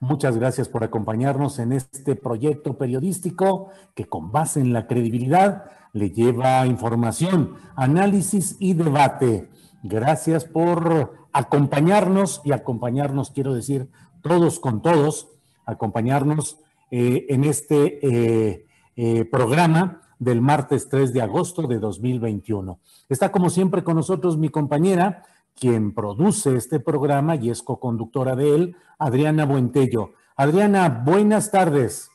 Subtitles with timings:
[0.00, 6.10] Muchas gracias por acompañarnos en este proyecto periodístico que con base en la credibilidad le
[6.10, 9.48] lleva información, análisis y debate.
[9.82, 13.88] Gracias por acompañarnos y acompañarnos, quiero decir,
[14.20, 15.28] todos con todos,
[15.64, 16.58] acompañarnos
[16.90, 22.78] eh, en este eh, eh, programa del martes 3 de agosto de 2021.
[23.08, 25.24] Está como siempre con nosotros mi compañera,
[25.58, 30.12] quien produce este programa y es co-conductora de él, Adriana Buentello.
[30.36, 32.10] Adriana, buenas tardes.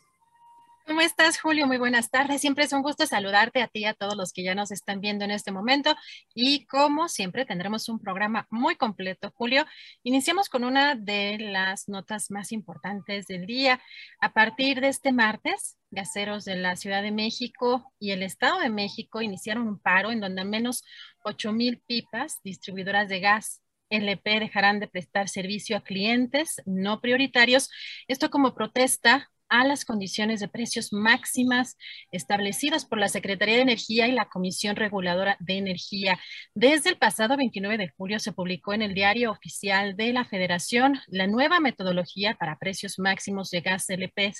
[0.91, 1.67] ¿Cómo estás, Julio?
[1.67, 2.41] Muy buenas tardes.
[2.41, 4.99] Siempre es un gusto saludarte a ti y a todos los que ya nos están
[4.99, 5.95] viendo en este momento.
[6.35, 9.65] Y como siempre, tendremos un programa muy completo, Julio.
[10.03, 13.79] Iniciamos con una de las notas más importantes del día.
[14.19, 18.69] A partir de este martes, gaseros de la Ciudad de México y el Estado de
[18.69, 20.83] México iniciaron un paro en donde al menos
[21.23, 27.69] 8 mil pipas distribuidoras de gas LP dejarán de prestar servicio a clientes no prioritarios.
[28.09, 31.77] Esto como protesta a las condiciones de precios máximas
[32.11, 36.17] establecidas por la Secretaría de Energía y la Comisión Reguladora de Energía.
[36.55, 41.01] Desde el pasado 29 de julio se publicó en el Diario Oficial de la Federación
[41.07, 44.33] la nueva metodología para precios máximos de gas LP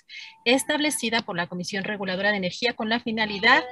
[0.46, 3.64] establecida por la Comisión Reguladora de Energía con la finalidad,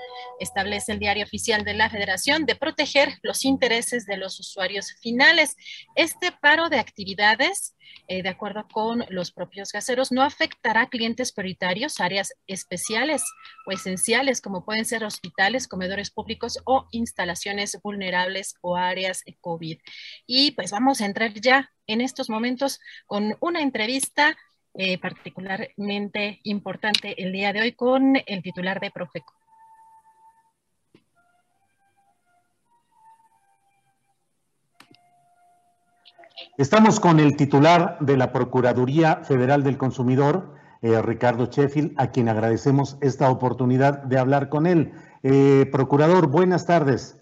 [0.41, 5.55] establece el Diario Oficial de la Federación, de proteger los intereses de los usuarios finales.
[5.95, 7.75] Este paro de actividades
[8.07, 13.23] eh, de acuerdo con los propios gaseros, no afectará a clientes prioritarios, áreas especiales
[13.65, 19.79] o esenciales, como pueden ser hospitales, comedores públicos o instalaciones vulnerables o áreas COVID.
[20.25, 24.37] Y pues vamos a entrar ya en estos momentos con una entrevista
[24.75, 29.33] eh, particularmente importante el día de hoy con el titular de Profeco.
[36.57, 42.29] Estamos con el titular de la Procuraduría Federal del Consumidor, eh, Ricardo Sheffield, a quien
[42.29, 44.93] agradecemos esta oportunidad de hablar con él.
[45.23, 47.21] Eh, procurador, buenas tardes.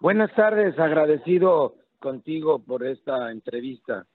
[0.00, 4.06] Buenas tardes, agradecido contigo por esta entrevista.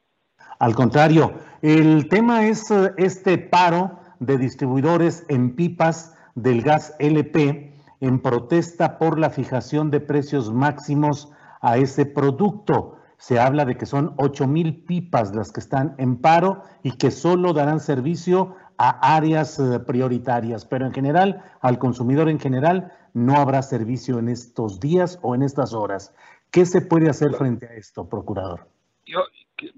[0.60, 7.74] Al contrario, el tema es eh, este paro de distribuidores en pipas del gas LP
[8.02, 13.86] en protesta por la fijación de precios máximos a ese producto se habla de que
[13.86, 19.18] son 8 mil pipas las que están en paro y que solo darán servicio a
[19.18, 24.80] áreas eh, prioritarias, pero en general, al consumidor en general, no habrá servicio en estos
[24.80, 26.16] días o en estas horas.
[26.50, 28.68] ¿Qué se puede hacer frente a esto, procurador?
[29.06, 29.20] Yo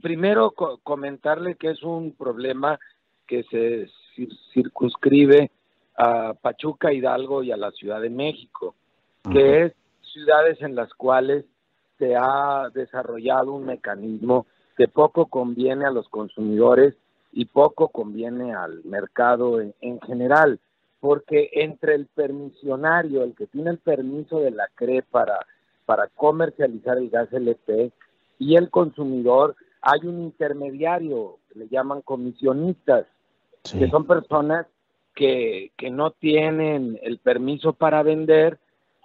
[0.04, 0.54] primero
[0.84, 2.80] comentarle que es un problema
[3.26, 3.88] que se
[4.54, 5.50] circunscribe
[5.98, 8.76] a Pachuca, Hidalgo y a la Ciudad de México,
[9.32, 9.74] que es
[10.14, 11.46] ciudades en las cuales
[12.02, 16.96] se ha desarrollado un mecanismo que poco conviene a los consumidores
[17.32, 20.60] y poco conviene al mercado en, general,
[21.00, 25.46] porque entre el permisionario, el que tiene el permiso de la CRE para,
[25.86, 27.92] para comercializar el gas LP,
[28.40, 33.06] y el consumidor, hay un intermediario, que le llaman comisionistas,
[33.78, 34.66] que son personas
[35.14, 38.58] que, que no tienen el permiso para vender,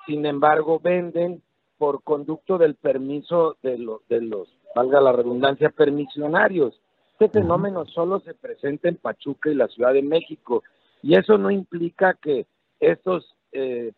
[0.07, 1.43] sin embargo venden
[1.79, 3.77] por conducto del permiso de,
[4.09, 6.81] de los, valga la redundancia, permisionarios.
[7.13, 10.63] Este fenómeno solo se presenta en Pachuca y la Ciudad de México
[11.03, 12.47] y eso no implica que
[12.81, 13.93] estos, eh,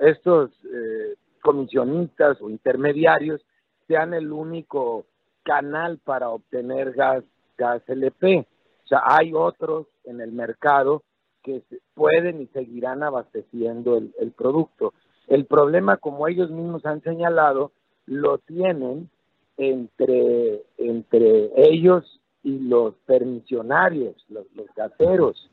[0.00, 3.40] estos eh, comisionistas o intermediarios
[3.86, 5.06] sean el único
[5.42, 7.24] canal para obtener gas,
[7.56, 8.46] gas LP.
[8.84, 11.02] O sea, hay otros en el mercado
[11.42, 11.62] que
[11.94, 14.94] pueden y seguirán abasteciendo el, el producto.
[15.32, 17.72] El problema, como ellos mismos han señalado,
[18.04, 19.08] lo tienen
[19.56, 25.50] entre, entre ellos y los permisionarios, los, los gaseros.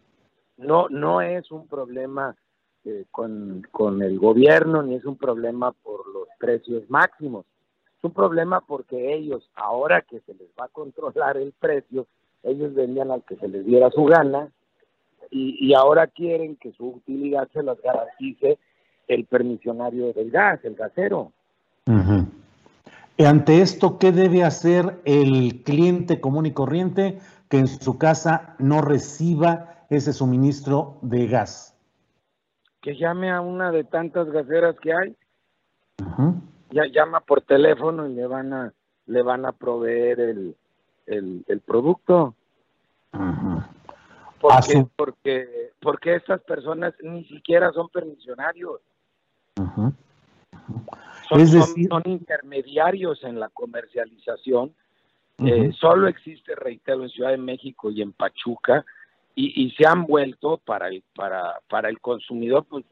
[0.58, 2.36] No, no es un problema
[2.84, 7.46] eh, con, con el gobierno ni es un problema por los precios máximos.
[7.98, 12.06] Es un problema porque ellos, ahora que se les va a controlar el precio,
[12.44, 14.52] ellos vendían al que se les diera su gana
[15.32, 18.60] y, y ahora quieren que su utilidad se las garantice
[19.10, 21.34] el permisionario del gas, el gasero.
[23.18, 27.20] Ante esto, ¿qué debe hacer el cliente común y corriente
[27.50, 31.76] que en su casa no reciba ese suministro de gas?
[32.82, 35.16] Que llame a una de tantas gaseras que hay.
[36.72, 38.74] Ya llama por teléfono y le van a
[39.08, 40.56] le van a proveer el,
[41.08, 42.36] el, el producto.
[44.40, 48.80] porque, porque, porque estas personas ni siquiera son permisionarios.
[51.28, 54.74] Son, Es decir- son- son intermediarios en la comercialización.
[55.40, 58.84] Eh, solo existe, reitero, en Ciudad de México y en Pachuca,
[59.36, 62.84] y, y se han vuelto para el, para, para el consumidor pues,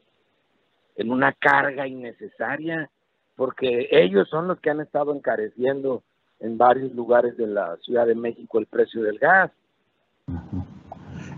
[0.96, 2.88] en una carga innecesaria,
[3.36, 6.02] porque ellos son los que han estado encareciendo
[6.40, 9.50] en varios lugares de la Ciudad de México el precio del gas.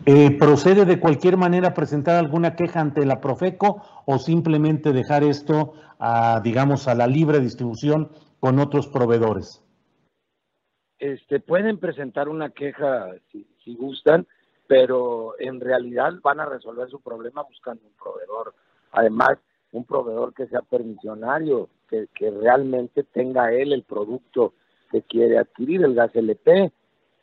[0.07, 5.75] Eh, ¿Procede de cualquier manera presentar alguna queja ante la Profeco o simplemente dejar esto
[5.99, 8.11] a, digamos, a la libre distribución
[8.41, 9.63] con otros proveedores?
[11.01, 14.27] este, pueden presentar una queja si, si gustan,
[14.67, 18.55] pero en realidad van a resolver su problema buscando un proveedor.
[18.93, 19.39] Además,
[19.73, 24.53] un proveedor que sea permisionario, que, que realmente tenga él el producto
[24.93, 26.71] que quiere adquirir, el gas LP,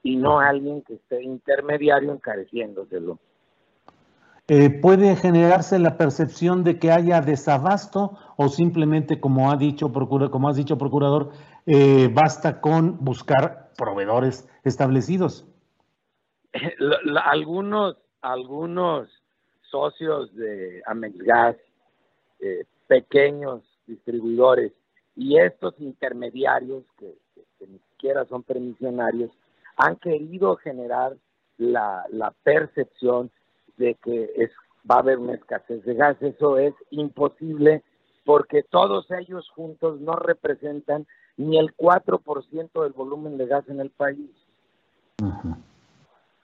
[0.07, 3.19] y no alguien que esté intermediario encareciéndoselo.
[4.48, 10.30] Eh, ¿Puede generarse la percepción de que haya desabasto o simplemente, como ha dicho procura,
[10.30, 11.31] como has dicho procurador,
[11.65, 15.45] eh, basta con buscar proveedores establecidos?
[17.25, 19.10] Algunos, algunos
[19.69, 21.57] socios de Amexgas,
[22.39, 24.71] eh, pequeños distribuidores,
[25.18, 29.31] y estos intermediarios, que, que- que ni siquiera son permisionarios,
[29.77, 31.15] han querido generar
[31.57, 33.31] la, la percepción
[33.77, 34.51] de que es,
[34.89, 36.18] va a haber una escasez de gas.
[36.21, 37.83] Eso es imposible
[38.25, 41.07] porque todos ellos juntos no representan
[41.38, 44.31] ni el 4% del volumen de gas en el país.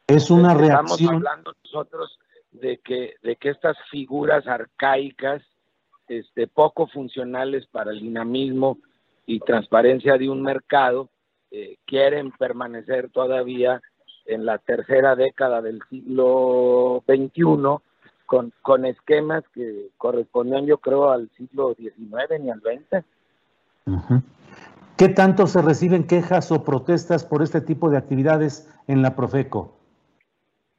[0.08, 1.16] Es una Estamos reacción.
[1.16, 2.20] hablando nosotros
[2.52, 5.42] de que, de que estas figuras arcaicas,
[6.08, 8.78] este, poco funcionales para el dinamismo
[9.26, 11.10] y transparencia de un mercado,
[11.56, 13.80] eh, quieren permanecer todavía
[14.26, 17.44] en la tercera década del siglo XXI
[18.26, 23.06] con, con esquemas que correspondían yo creo al siglo XIX ni al XX.
[24.98, 29.78] ¿Qué tanto se reciben quejas o protestas por este tipo de actividades en la Profeco?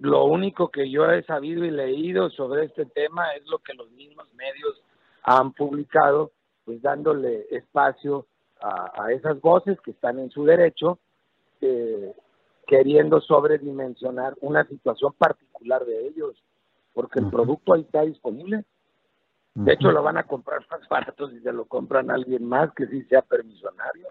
[0.00, 3.88] Lo único que yo he sabido y leído sobre este tema es lo que los
[3.92, 4.82] mismos medios
[5.22, 6.32] han publicado,
[6.64, 8.26] pues dándole espacio
[8.64, 10.98] a, a esas voces que están en su derecho,
[11.60, 12.14] eh,
[12.66, 16.42] queriendo sobredimensionar una situación particular de ellos,
[16.94, 18.64] porque el producto ahí está disponible.
[19.54, 22.72] De hecho, lo van a comprar más barato si se lo compran a alguien más
[22.72, 24.08] que sí sea permisionario.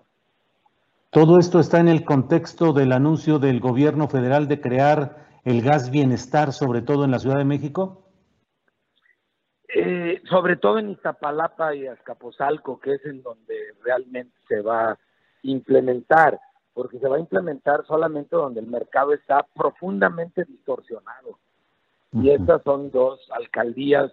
[1.10, 5.90] Todo esto está en el contexto del anuncio del gobierno federal de crear el gas
[5.90, 8.03] bienestar, sobre todo en la Ciudad de México.
[9.76, 15.00] Eh, sobre todo en Iztapalapa y Azcapotzalco, que es en donde realmente se va a
[15.42, 16.40] implementar,
[16.74, 21.40] porque se va a implementar solamente donde el mercado está profundamente distorsionado.
[22.12, 24.12] Y estas son dos alcaldías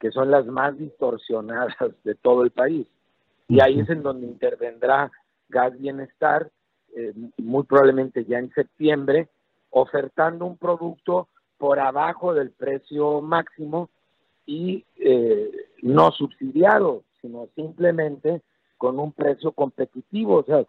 [0.00, 1.74] que son las más distorsionadas
[2.04, 2.86] de todo el país.
[3.48, 5.10] Y ahí es en donde intervendrá
[5.48, 6.50] Gas Bienestar,
[6.96, 9.28] eh, muy probablemente ya en septiembre,
[9.70, 13.90] ofertando un producto por abajo del precio máximo
[14.46, 15.50] y eh,
[15.82, 18.42] no subsidiado, sino simplemente
[18.78, 20.64] con un precio competitivo, o sea,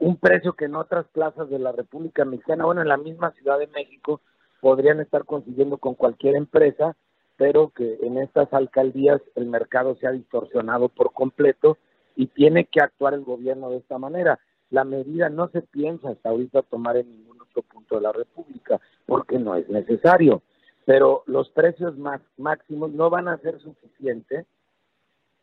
[0.00, 3.58] un precio que en otras plazas de la República Mexicana, bueno, en la misma Ciudad
[3.58, 4.20] de México,
[4.60, 6.96] podrían estar consiguiendo con cualquier empresa,
[7.36, 11.78] pero que en estas alcaldías el mercado se ha distorsionado por completo
[12.14, 14.38] y tiene que actuar el gobierno de esta manera.
[14.70, 18.80] La medida no se piensa hasta ahorita tomar en ningún otro punto de la República,
[19.06, 20.42] porque no es necesario.
[20.84, 24.46] Pero los precios más máximos no van a ser suficientes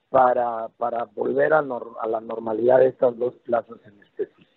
[0.10, 4.50] para, para volver a, a la normalidad de estas dos plazas en específico.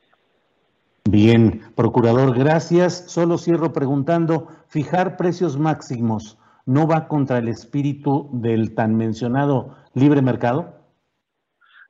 [1.08, 3.10] Bien, procurador, gracias.
[3.10, 10.22] Solo cierro preguntando, fijar precios máximos no va contra el espíritu del tan mencionado libre
[10.22, 10.74] mercado?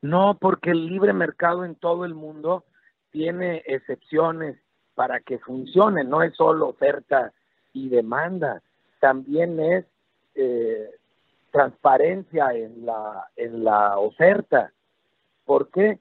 [0.01, 2.65] No, porque el libre mercado en todo el mundo
[3.11, 4.59] tiene excepciones
[4.95, 7.33] para que funcione, no es solo oferta
[7.73, 8.63] y demanda,
[9.03, 9.85] también es
[10.37, 10.89] eh,
[11.51, 14.73] transparencia en la, en la oferta.
[15.45, 15.99] ¿Por qué?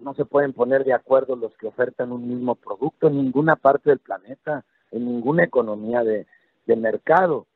[0.00, 3.88] No se pueden poner de acuerdo los que ofertan un mismo producto en ninguna parte
[3.88, 6.26] del planeta, en ninguna economía de,
[6.66, 7.46] de mercado.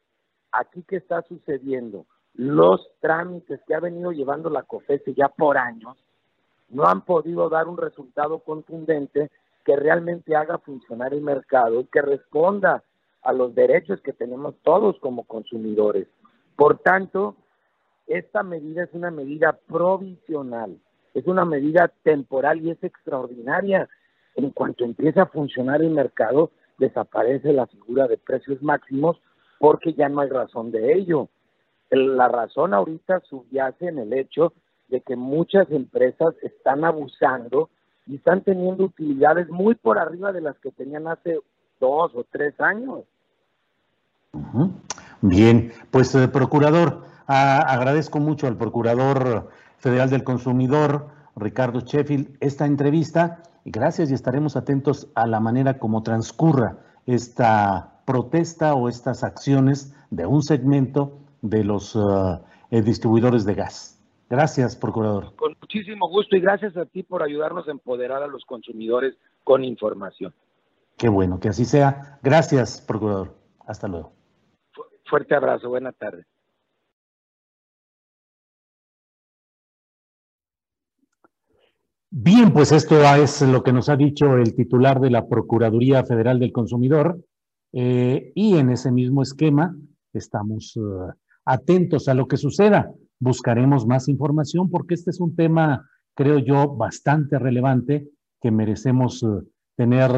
[0.51, 2.07] Aquí, ¿qué está sucediendo?
[2.33, 5.99] Los trámites que ha venido llevando la COFESE ya por años
[6.71, 9.31] no han podido dar un resultado contundente
[9.63, 12.83] que realmente haga funcionar el mercado y que responda
[13.27, 16.07] a los derechos que tenemos todos como consumidores.
[16.55, 17.35] Por tanto,
[18.07, 20.79] esta medida es una medida provisional,
[21.13, 23.89] es una medida temporal y es extraordinaria.
[24.37, 29.21] En cuanto empiece a funcionar el mercado, desaparece la figura de precios máximos
[29.59, 31.29] porque ya no hay razón de ello.
[31.91, 34.53] La razón ahorita subyace en el hecho
[34.87, 37.71] de que muchas empresas están abusando
[38.07, 41.41] y están teniendo utilidades muy por arriba de las que tenían hace
[41.81, 43.01] dos o tres años.
[45.23, 53.43] Bien, pues eh, procurador, agradezco mucho al procurador federal del consumidor, Ricardo Sheffield, esta entrevista
[53.65, 59.95] y gracias y estaremos atentos a la manera como transcurra esta protesta o estas acciones
[60.11, 61.97] de un segmento de los
[62.71, 63.97] eh, distribuidores de gas.
[64.29, 65.35] Gracias, procurador.
[65.37, 69.15] Con muchísimo gusto y gracias a ti por ayudarnos a empoderar a los consumidores
[69.45, 70.35] con información.
[70.97, 72.19] Qué bueno, que así sea.
[72.23, 73.37] Gracias, procurador.
[73.67, 74.16] Hasta luego.
[75.09, 76.25] Fuerte abrazo, buena tarde.
[82.11, 86.41] Bien, pues esto es lo que nos ha dicho el titular de la Procuraduría Federal
[86.41, 87.21] del Consumidor
[87.73, 89.77] eh, y en ese mismo esquema
[90.13, 91.13] estamos eh,
[91.45, 92.91] atentos a lo que suceda.
[93.21, 98.09] Buscaremos más información porque este es un tema, creo yo, bastante relevante
[98.41, 99.27] que merecemos eh,
[99.77, 100.11] tener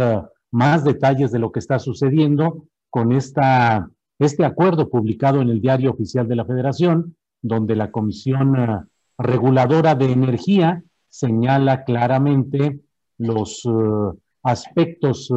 [0.51, 5.93] más detalles de lo que está sucediendo con esta este acuerdo publicado en el Diario
[5.93, 8.81] Oficial de la Federación, donde la Comisión eh,
[9.17, 12.81] Reguladora de Energía señala claramente
[13.19, 15.33] los eh, aspectos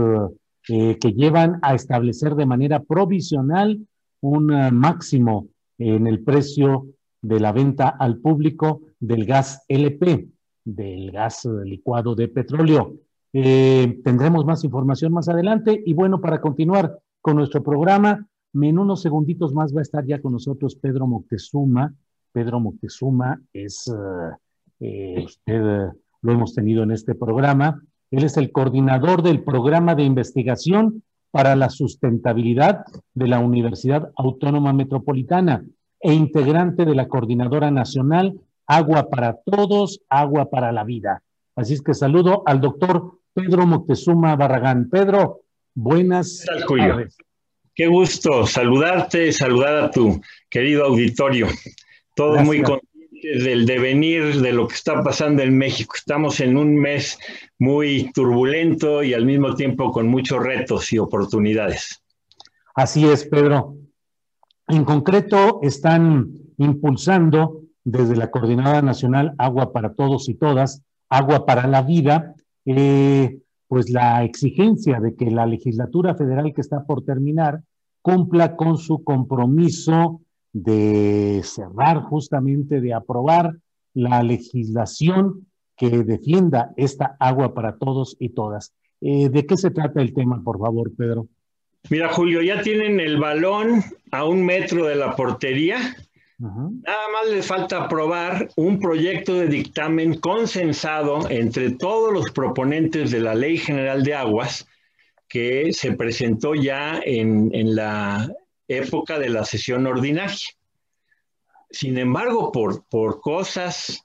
[0.69, 3.79] eh, que llevan a establecer de manera provisional
[4.21, 5.47] un máximo
[5.79, 6.85] en el precio
[7.23, 10.27] de la venta al público del gas LP,
[10.63, 12.93] del gas licuado de petróleo.
[13.31, 19.53] tendremos más información más adelante y bueno, para continuar con nuestro programa, en unos segunditos
[19.53, 21.93] más va a estar ya con nosotros Pedro Moctezuma.
[22.31, 24.35] Pedro Moctezuma es, eh,
[24.79, 25.91] eh, usted eh,
[26.21, 27.81] lo hemos tenido en este programa.
[28.09, 34.73] Él es el coordinador del programa de investigación para la sustentabilidad de la Universidad Autónoma
[34.73, 35.63] Metropolitana
[35.99, 41.23] e integrante de la Coordinadora Nacional Agua para Todos, Agua para la Vida.
[41.55, 44.89] Así es que saludo al doctor Pedro Moctezuma Barragán.
[44.89, 45.41] Pedro,
[45.73, 47.17] buenas tardes.
[47.73, 51.47] Qué gusto saludarte, saludar a tu querido auditorio.
[52.15, 55.93] Todos muy conscientes del devenir de lo que está pasando en México.
[55.95, 57.19] Estamos en un mes
[57.59, 62.01] muy turbulento y al mismo tiempo con muchos retos y oportunidades.
[62.75, 63.75] Así es, Pedro.
[64.67, 71.67] En concreto, están impulsando desde la Coordinada Nacional Agua para Todos y Todas, Agua para
[71.67, 72.35] la Vida,
[72.65, 73.37] eh,
[73.71, 77.61] pues la exigencia de que la legislatura federal que está por terminar
[78.01, 80.19] cumpla con su compromiso
[80.51, 83.55] de cerrar justamente, de aprobar
[83.93, 85.47] la legislación
[85.77, 88.73] que defienda esta agua para todos y todas.
[88.99, 91.29] Eh, ¿De qué se trata el tema, por favor, Pedro?
[91.89, 95.77] Mira, Julio, ya tienen el balón a un metro de la portería
[96.41, 103.19] Nada más le falta aprobar un proyecto de dictamen consensado entre todos los proponentes de
[103.19, 104.67] la Ley General de Aguas
[105.27, 108.27] que se presentó ya en, la
[108.67, 110.47] época de la sesión ordinaria.
[111.69, 114.03] Sin embargo, por, por cosas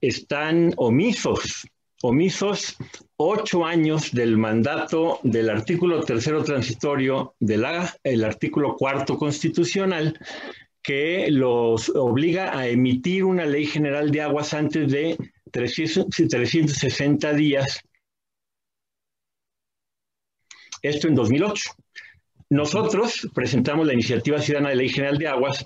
[0.00, 1.68] están omisos,
[2.02, 2.76] omisos
[3.16, 10.18] ocho años del mandato del artículo tercero transitorio del artículo cuarto constitucional
[10.82, 15.16] que los obliga a emitir una ley general de aguas antes de
[15.52, 17.80] 360 días.
[20.82, 21.70] Esto en 2008.
[22.50, 25.64] Nosotros presentamos la iniciativa ciudadana de ley general de aguas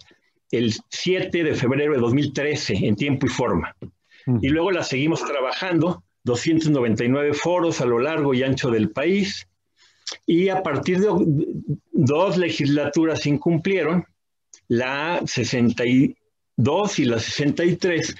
[0.50, 3.74] el 7 de febrero de 2013 en tiempo y forma.
[4.40, 9.48] Y luego la seguimos trabajando, 299 foros a lo largo y ancho del país.
[10.26, 11.08] Y a partir de
[11.92, 14.04] dos legislaturas incumplieron,
[14.68, 18.16] la 62 y la 63,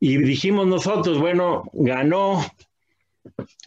[0.00, 2.44] y dijimos nosotros, bueno, ganó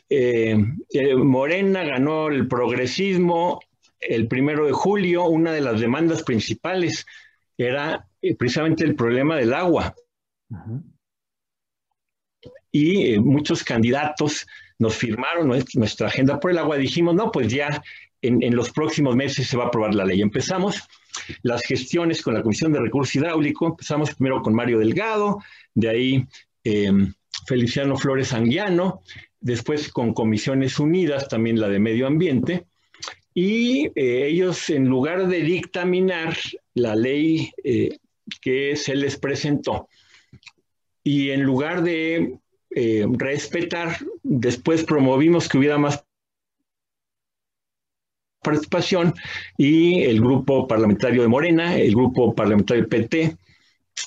[0.09, 0.57] eh,
[0.89, 3.59] eh, Morena, ganó el progresismo
[4.07, 7.05] el primero de julio, una de las demandas principales
[7.57, 9.95] era eh, precisamente el problema del agua.
[12.71, 14.45] Y muchos candidatos
[14.79, 16.77] nos firmaron nuestra agenda por el agua.
[16.77, 17.81] Dijimos, no, pues ya
[18.23, 20.21] en, los próximos meses se va a aprobar la ley.
[20.21, 20.81] Empezamos
[21.43, 23.71] las gestiones con la Comisión de Recursos Hidráulicos.
[23.71, 25.43] Empezamos primero con Mario Delgado,
[25.75, 26.27] de ahí
[27.45, 29.01] Feliciano Flores Anguiano,
[29.39, 32.65] después con Comisiones Unidas, también la de Medio Ambiente,
[33.33, 36.37] y eh, ellos en lugar de dictaminar
[36.75, 37.97] la ley eh,
[38.41, 39.89] que se les presentó,
[41.03, 42.39] y en lugar de
[42.75, 46.05] eh, respetar, después promovimos que hubiera más
[48.43, 49.13] participación
[49.57, 53.37] y el grupo parlamentario de Morena, el grupo parlamentario de PT,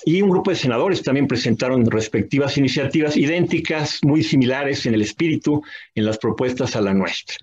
[0.05, 5.61] y un grupo de senadores también presentaron respectivas iniciativas idénticas, muy similares en el espíritu,
[5.95, 7.37] en las propuestas a la nuestra.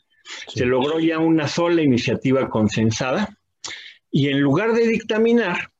[0.48, 3.36] Se logró ya una sola iniciativa consensada
[4.10, 5.70] y en lugar de dictaminar,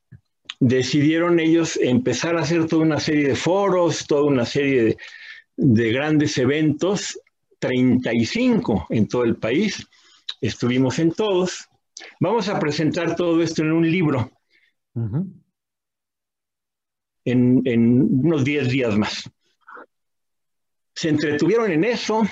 [0.59, 4.97] decidieron ellos empezar a hacer toda una serie de foros, toda una serie de,
[5.57, 7.19] de grandes eventos,
[7.59, 9.87] 35 en todo el país.
[10.41, 11.67] Estuvimos en todos.
[12.19, 14.31] Vamos a presentar todo esto en un libro
[17.25, 19.29] en, unos 10 días más.
[20.93, 22.23] Se entretuvieron en eso.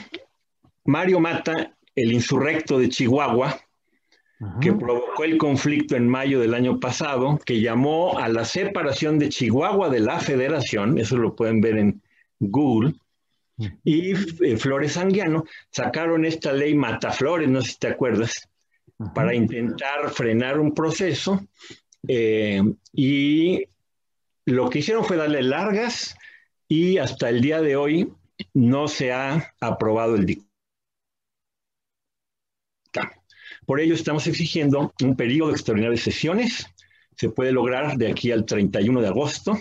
[0.85, 3.59] Mario Mata, el insurrecto de Chihuahua,
[4.59, 9.29] que provocó el conflicto en mayo del año pasado, que llamó a la separación de
[9.29, 12.01] Chihuahua de la federación, eso lo pueden ver en
[12.39, 12.95] Google,
[13.57, 18.49] y eh, Flores Anguiano sacaron esta ley Mataflores, no sé si te acuerdas,
[19.13, 21.45] para intentar frenar un proceso
[22.07, 23.63] eh, y
[24.45, 26.15] lo que hicieron fue darle largas
[26.67, 28.11] y hasta el día de hoy
[28.53, 30.49] no se ha aprobado el dictamen.
[33.65, 36.67] Por ello estamos exigiendo un periodo extraordinario de sesiones.
[37.15, 39.57] Se puede lograr de aquí al 31 de agosto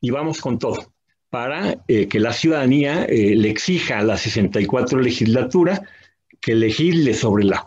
[0.00, 0.92] y vamos con todo
[1.30, 5.82] para eh, que la ciudadanía eh, le exija a la 64 legislatura
[6.40, 7.64] que legisle sobre la...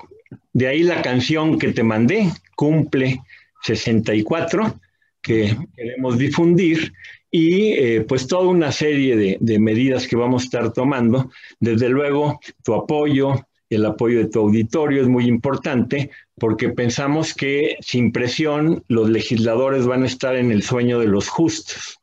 [0.54, 3.22] De ahí la canción que te mandé, cumple
[3.64, 4.80] 64,
[5.22, 6.94] que queremos difundir
[7.30, 11.32] y eh, pues toda una serie de, de, medidas que vamos a estar tomando.
[11.60, 17.78] Desde luego, tu apoyo, el apoyo de tu auditorio es muy importante porque pensamos que
[17.80, 22.00] sin presión los legisladores van a estar en el sueño de los justos.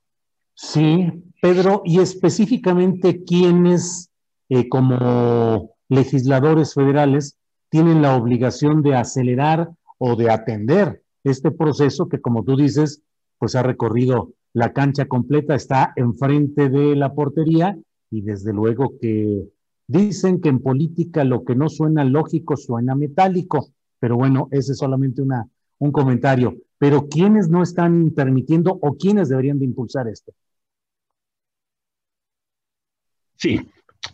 [0.54, 4.10] Sí, Pedro, y específicamente quienes
[4.48, 7.36] eh, como legisladores federales
[7.70, 13.02] tienen la obligación de acelerar o de atender este proceso que, como tú dices,
[13.38, 17.78] pues ha recorrido la cancha completa, está enfrente de la portería
[18.10, 19.44] y desde luego que
[19.86, 23.68] dicen que en política lo que no suena lógico suena metálico,
[24.00, 25.46] pero bueno, ese es solamente una,
[25.78, 26.56] un comentario.
[26.78, 30.32] Pero ¿quiénes no están permitiendo o quiénes deberían de impulsar esto?
[33.38, 33.60] Sí,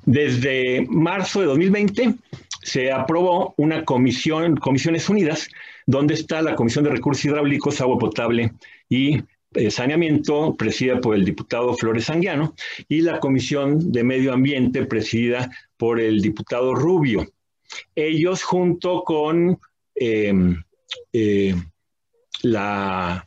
[0.04, 2.14] desde marzo de 2020
[2.62, 5.48] se aprobó una comisión, Comisiones Unidas,
[5.86, 8.52] donde está la Comisión de Recursos Hidráulicos, Agua Potable
[8.88, 9.22] y
[9.54, 12.54] eh, Saneamiento, presidida por el diputado Flores Anguiano,
[12.88, 17.26] y la Comisión de Medio Ambiente, presidida por el diputado Rubio.
[17.94, 19.58] Ellos, junto con
[19.94, 20.62] em,
[21.12, 21.54] eh,
[22.42, 23.26] la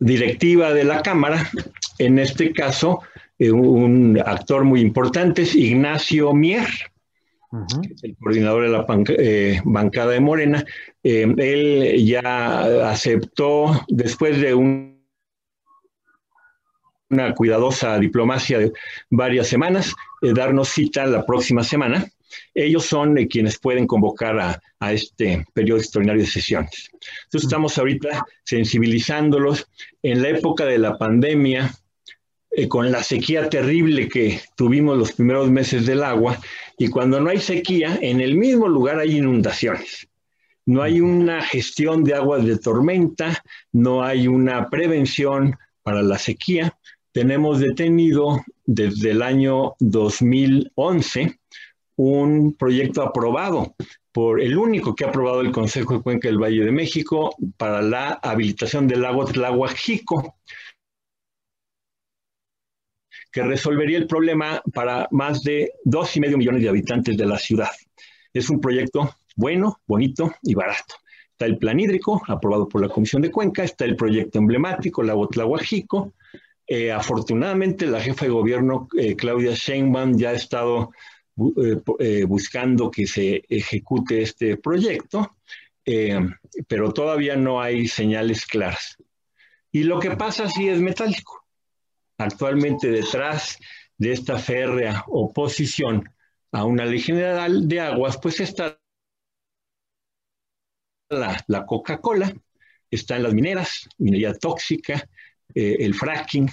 [0.00, 1.50] directiva de la Cámara,
[1.98, 3.00] en este caso,
[3.38, 6.68] eh, un actor muy importante es Ignacio Mier,
[8.02, 8.86] el coordinador de la
[9.18, 10.64] eh, bancada de Morena.
[11.02, 14.94] Eh, él ya aceptó, después de una
[17.34, 18.72] cuidadosa diplomacia de
[19.10, 22.06] varias semanas, darnos cita la próxima semana.
[22.52, 26.90] Ellos son quienes pueden convocar a, a, este periodo extraordinario de sesiones.
[27.24, 29.68] Entonces estamos ahorita sensibilizándolos.
[30.02, 31.72] En la época de la pandemia,
[32.56, 36.38] eh, con la sequía terrible que tuvimos los primeros meses del agua,
[36.78, 40.08] y cuando no hay sequía, en el mismo lugar hay inundaciones.
[40.66, 46.76] No hay una gestión de aguas de tormenta, no hay una prevención para la sequía.
[47.12, 51.38] Tenemos detenido desde el año 2011
[51.96, 53.74] un proyecto aprobado
[54.10, 57.82] por el único que ha aprobado el Consejo de Cuenca del Valle de México para
[57.82, 60.36] la habilitación del lago Tlahuajico,
[63.34, 67.36] que resolvería el problema para más de dos y medio millones de habitantes de la
[67.36, 67.70] ciudad.
[68.32, 70.94] Es un proyecto bueno, bonito y barato.
[71.32, 75.16] Está el plan hídrico, aprobado por la Comisión de Cuenca, está el proyecto emblemático, la
[75.28, 76.14] Tlahuajico.
[76.64, 80.92] Eh, afortunadamente, la jefa de gobierno, eh, Claudia Sheinbaum, ya ha estado
[81.98, 85.34] eh, buscando que se ejecute este proyecto,
[86.68, 88.96] pero todavía no hay señales claras.
[89.72, 91.43] Y lo que pasa sí es metálico.
[92.18, 93.58] Actualmente detrás
[93.98, 96.08] de esta férrea oposición
[96.52, 98.78] a una ley general de aguas, pues está
[101.10, 102.32] la, Coca-Cola,
[102.90, 105.08] están las mineras, minería tóxica,
[105.54, 106.50] eh, el fracking,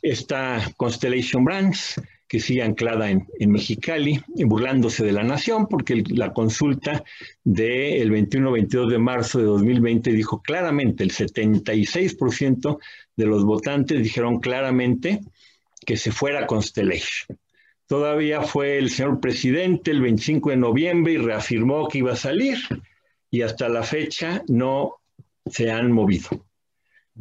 [0.00, 2.00] está Constellation Brands,
[2.32, 7.04] que sigue anclada en, Mexicali, burlándose de la nación, porque la consulta
[7.44, 12.78] del 21-22 de marzo de 2020 dijo claramente, el 76%
[13.16, 15.20] de los votantes dijeron claramente
[15.84, 17.38] que se fuera Constellation.
[17.86, 22.56] Todavía fue el señor presidente el 25 de noviembre y reafirmó que iba a salir
[23.30, 24.94] y hasta la fecha no
[25.44, 26.30] se han movido.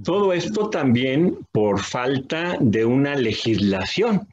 [0.06, 4.30] Todo esto también por falta de una legislación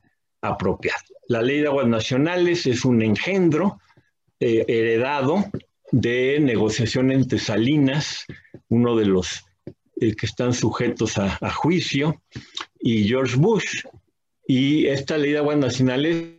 [1.28, 3.80] La ley de aguas nacionales es un engendro
[4.40, 5.44] eh, heredado
[5.90, 8.24] de negociación entre Salinas,
[8.68, 9.44] uno de los
[10.00, 12.22] eh, que están sujetos a, a, juicio,
[12.78, 13.84] y George Bush.
[14.46, 16.38] Y esta ley de aguas nacionales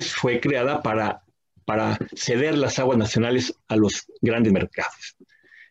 [0.00, 1.22] fue creada para,
[1.64, 5.16] para ceder las aguas nacionales a los grandes mercados.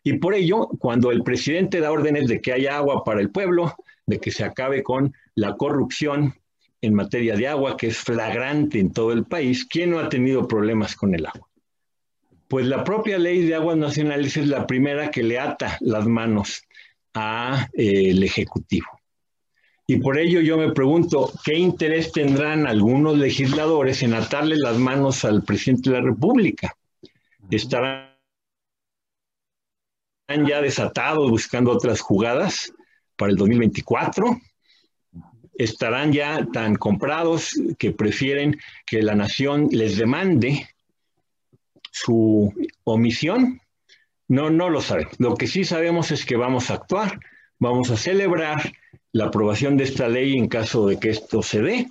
[0.02, 3.74] Y por ello, cuando el presidente da órdenes de que haya agua para el pueblo,
[4.06, 6.34] de que se acabe con la corrupción
[6.80, 10.48] en materia de agua, que es flagrante en todo el país, ¿quién no ha tenido
[10.48, 11.48] problemas con el agua?
[12.48, 16.62] Pues la propia ley de aguas nacionales es la primera que le ata las manos
[17.12, 18.86] al eh, Ejecutivo.
[19.86, 25.24] Y por ello yo me pregunto, ¿qué interés tendrán algunos legisladores en atarle las manos
[25.24, 26.74] al presidente de la República?
[27.50, 28.08] ¿Estarán
[30.28, 32.72] ya desatados buscando otras jugadas
[33.16, 34.38] para el 2024?
[35.58, 40.68] ¿Estarán ya tan comprados que prefieren que la nación les demande
[41.90, 43.60] su omisión?
[44.28, 45.14] No, no lo sabemos.
[45.18, 47.18] Lo que sí sabemos es que vamos a actuar,
[47.58, 48.72] vamos a celebrar
[49.10, 51.88] la aprobación de esta ley en caso de que esto se dé.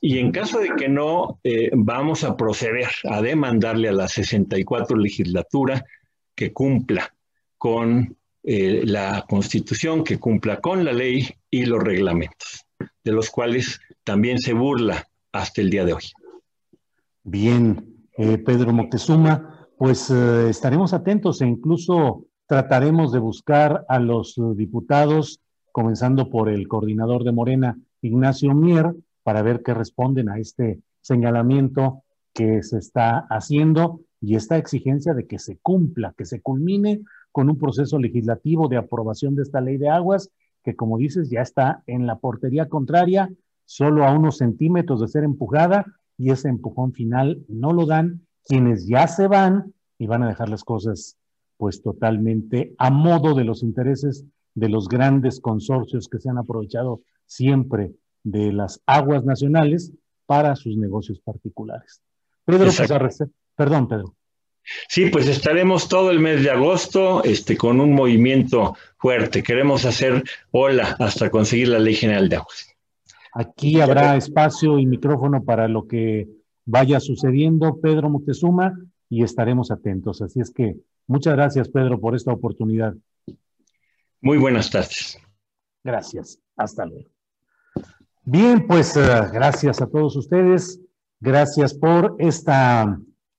[0.00, 4.96] Y en caso de que no, eh, vamos a proceder a demandarle a la 64
[4.96, 5.84] legislatura
[6.34, 7.14] que cumpla
[7.56, 8.16] con
[8.50, 12.47] eh, la constitución, que cumpla con la ley y los reglamentos,
[13.08, 16.02] de los cuales también se burla hasta el día de hoy.
[17.24, 24.38] Bien, eh, Pedro Moctezuma, pues eh, estaremos atentos e incluso trataremos de buscar a los
[24.56, 25.40] diputados,
[25.72, 32.02] comenzando por el coordinador de Morena, Ignacio Mier, para ver qué responden a este señalamiento
[32.34, 37.00] que se está haciendo y esta exigencia de que se cumpla, que se culmine
[37.32, 40.30] con un proceso legislativo de aprobación de esta ley de aguas,
[40.64, 43.30] que como dices ya está en la portería contraria,
[43.64, 45.84] solo a unos centímetros de ser empujada,
[46.16, 50.48] y ese empujón final no lo dan quienes ya se van y van a dejar
[50.48, 51.16] las cosas
[51.56, 57.02] pues totalmente a modo de los intereses de los grandes consorcios que se han aprovechado
[57.26, 57.94] siempre
[58.24, 59.92] de las aguas nacionales
[60.26, 62.02] para sus negocios particulares.
[62.44, 64.14] Pedro, pues, perdón, Pedro.
[64.88, 69.42] Sí, pues estaremos todo el mes de agosto este, con un movimiento fuerte.
[69.42, 72.74] Queremos hacer ola hasta conseguir la Ley General de Aguas.
[73.32, 76.28] Aquí habrá espacio y micrófono para lo que
[76.64, 78.78] vaya sucediendo, Pedro Moctezuma,
[79.08, 80.20] y estaremos atentos.
[80.22, 80.76] Así es que
[81.06, 82.94] muchas gracias, Pedro, por esta oportunidad.
[84.20, 85.18] Muy buenas tardes.
[85.84, 86.40] Gracias.
[86.56, 87.08] Hasta luego.
[88.24, 89.00] Bien, pues eh,
[89.32, 90.80] gracias a todos ustedes.
[91.20, 92.98] Gracias por esta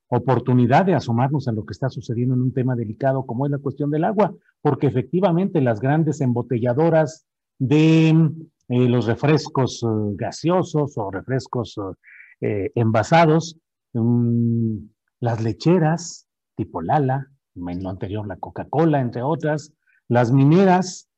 [0.10, 3.60] oportunidad de asomarnos a lo que está sucediendo en un tema delicado como es la
[3.60, 7.26] cuestión del agua, porque efectivamente las grandes embotelladoras
[7.60, 11.76] de eh, los refrescos eh, gaseosos o refrescos
[12.42, 13.58] eh, envasados,
[13.94, 14.78] mm,
[15.20, 19.74] las lecheras tipo Lala, en lo anterior la Coca-Cola, entre otras,
[20.10, 21.10] las mineras,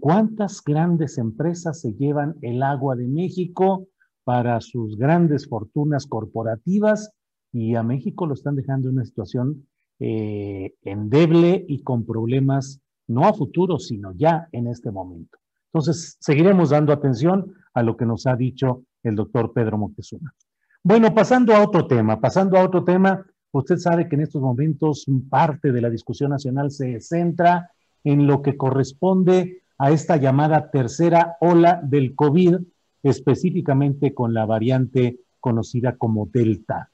[0.00, 3.88] ¿cuántas grandes empresas se llevan el agua de México
[4.24, 7.12] para sus grandes fortunas corporativas?
[7.56, 9.66] Y a México lo están dejando en una situación
[9.98, 15.38] eh, endeble y con problemas no a futuro, sino ya en este momento.
[15.72, 20.34] Entonces, seguiremos dando atención a lo que nos ha dicho el doctor Pedro Montezuma.
[20.82, 25.06] Bueno, pasando a otro tema, pasando a otro tema, usted sabe que en estos momentos
[25.30, 27.70] parte de la discusión nacional se centra
[28.04, 32.56] en lo que corresponde a esta llamada tercera ola del COVID
[33.02, 36.90] específicamente con la variante conocida como Delta.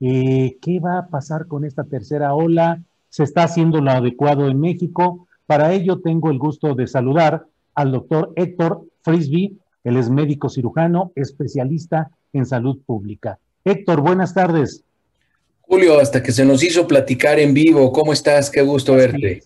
[0.00, 2.82] Eh, ¿Qué va a pasar con esta tercera ola?
[3.08, 5.26] ¿Se está haciendo lo adecuado en México?
[5.46, 11.12] Para ello tengo el gusto de saludar al doctor Héctor Frisby, él es médico cirujano,
[11.14, 13.38] especialista en salud pública.
[13.64, 14.82] Héctor, buenas tardes.
[15.60, 18.50] Julio, hasta que se nos hizo platicar en vivo, ¿cómo estás?
[18.50, 19.42] Qué gusto verte.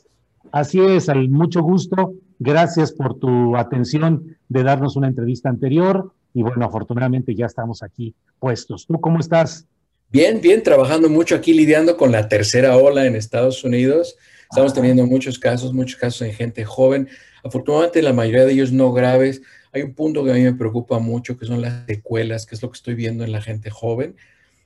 [0.52, 2.14] Así es, al mucho gusto.
[2.38, 8.14] Gracias por tu atención de darnos una entrevista anterior y bueno, afortunadamente ya estamos aquí
[8.38, 8.86] puestos.
[8.86, 9.66] ¿Tú cómo estás?
[10.12, 14.16] Bien, bien, trabajando mucho aquí lidiando con la tercera ola en Estados Unidos.
[14.50, 17.08] Estamos teniendo muchos casos, muchos casos en gente joven.
[17.44, 19.40] Afortunadamente la mayoría de ellos no graves.
[19.72, 22.62] Hay un punto que a mí me preocupa mucho, que son las secuelas, que es
[22.62, 24.16] lo que estoy viendo en la gente joven,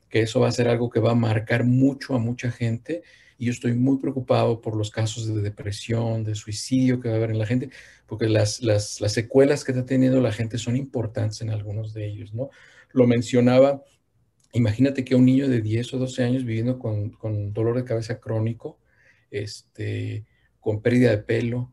[0.09, 3.03] que eso va a ser algo que va a marcar mucho a mucha gente.
[3.37, 7.19] Y yo estoy muy preocupado por los casos de depresión, de suicidio que va a
[7.19, 7.69] haber en la gente,
[8.07, 12.07] porque las, las, las secuelas que está teniendo la gente son importantes en algunos de
[12.07, 12.49] ellos, ¿no?
[12.93, 13.83] Lo mencionaba
[14.55, 18.79] Imagínate que un niño de 10 o 12 años viviendo con, dolor de cabeza crónico,
[19.31, 20.25] este,
[20.61, 21.73] con pérdida de pelo,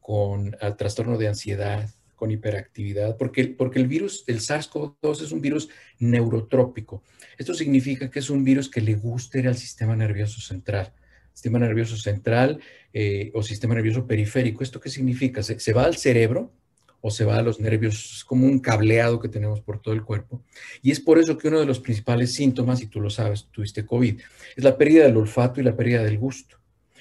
[0.00, 5.42] con el trastorno de ansiedad, con hiperactividad, porque, porque el virus, el SARS-CoV-2 es un
[5.42, 7.02] virus neurotrópico.
[7.36, 10.94] Esto significa que es un virus que le gusta ir al sistema nervioso central.
[11.34, 12.60] Sistema nervioso central
[12.94, 14.62] eh, o sistema nervioso periférico.
[14.62, 15.42] ¿Esto qué significa?
[15.42, 16.54] se va al cerebro,
[17.00, 20.02] o se va a los nervios, es como un cableado que tenemos por todo el
[20.02, 20.42] cuerpo.
[20.82, 23.86] Y es por eso que uno de los principales síntomas, y tú lo sabes, tuviste
[23.86, 24.20] COVID,
[24.56, 26.58] es la pérdida del olfato y la pérdida del gusto.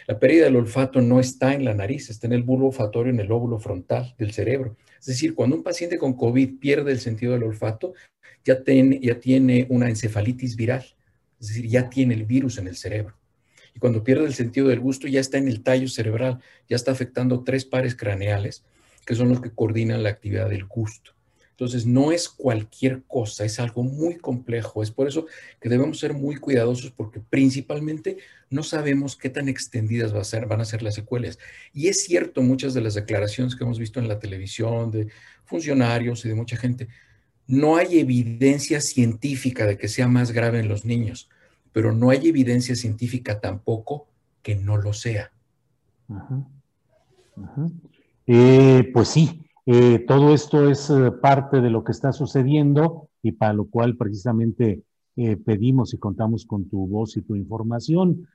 [0.07, 3.19] La pérdida del olfato no está en la nariz, está en el bulbo olfatorio, en
[3.19, 4.77] el lóbulo frontal del cerebro.
[4.99, 7.93] Es decir, cuando un paciente con COVID pierde el sentido del olfato,
[8.43, 10.85] ya tiene, ya tiene una encefalitis viral,
[11.39, 13.17] es decir, ya tiene el virus en el cerebro.
[13.73, 16.91] Y cuando pierde el sentido del gusto, ya está en el tallo cerebral, ya está
[16.91, 18.63] afectando tres pares craneales
[19.05, 21.11] que son los que coordinan la actividad del gusto.
[21.55, 24.83] Entonces, no es cualquier cosa, es algo muy complejo.
[24.83, 25.25] Es por eso
[25.61, 28.17] que debemos ser muy cuidadosos porque principalmente
[28.49, 31.39] no sabemos qué tan extendidas van a ser las secuelas.
[31.71, 35.07] Y es cierto, muchas de las declaraciones que hemos visto en la televisión de
[35.45, 36.89] funcionarios y de mucha gente,
[37.47, 41.29] no hay evidencia científica de que sea más grave en los niños,
[41.71, 44.09] pero no hay evidencia científica tampoco
[44.41, 45.31] que no lo sea.
[48.27, 53.33] Eh, pues sí, eh, todo esto es eh, parte de lo que está sucediendo y
[53.33, 54.83] para lo cual precisamente
[55.45, 58.27] pedimos y contamos con tu voz y tu información.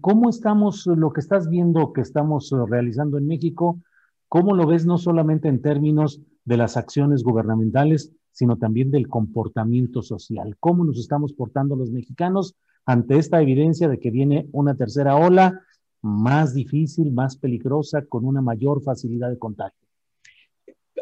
[0.00, 3.82] ¿Cómo estamos, lo que estás viendo que estamos realizando en México,
[4.26, 10.00] cómo lo ves no solamente en términos de las acciones gubernamentales, sino también del comportamiento
[10.00, 10.56] social?
[10.58, 12.54] ¿Cómo nos estamos portando los mexicanos
[12.86, 15.60] ante esta evidencia de que viene una tercera ola?
[16.04, 19.78] Más difícil, más peligrosa, con una mayor facilidad de contagio.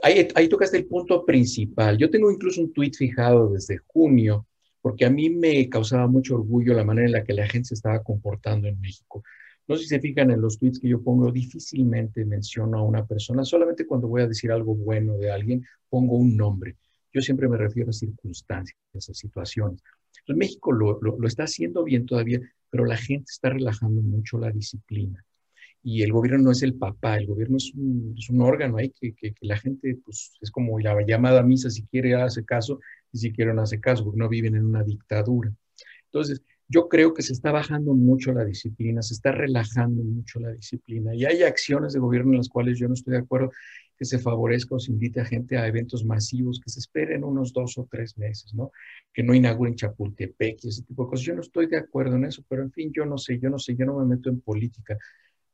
[0.03, 1.99] Ahí, ahí tocaste el punto principal.
[1.99, 4.47] Yo tengo incluso un tweet fijado desde junio,
[4.81, 7.75] porque a mí me causaba mucho orgullo la manera en la que la gente se
[7.75, 9.23] estaba comportando en México.
[9.69, 13.07] No sé si se fijan en los tweets que yo pongo, difícilmente menciono a una
[13.07, 16.77] persona, solamente cuando voy a decir algo bueno de alguien, pongo un nombre.
[17.12, 19.83] Yo siempre me refiero a circunstancias, a situaciones.
[20.27, 22.41] En México lo, lo, está haciendo bien todavía,
[22.73, 25.23] pero la gente está relajando mucho la disciplina.
[25.83, 29.35] Y el gobierno no es el papá, el gobierno es un, órgano ahí que, que,
[29.43, 32.81] la gente, pues es como la llamada misa, si quiere hace caso
[33.13, 35.53] y si quiere no hace caso, porque no viven en una dictadura.
[36.07, 40.53] Entonces, yo creo que se está bajando mucho la disciplina, se está relajando mucho la
[40.53, 43.51] disciplina y hay acciones de gobierno en las cuales yo no estoy de acuerdo
[44.03, 47.53] que se favorezca o se invite a gente a eventos masivos que se esperen unos
[47.53, 48.73] dos o tres meses, ¿no?
[49.15, 51.25] Que no inauguren Chapultepec y ese tipo de cosas.
[51.25, 53.61] Yo no estoy de acuerdo en eso, pero en fin, yo no sé, yo no
[53.61, 54.99] sé, yo no me meto en política,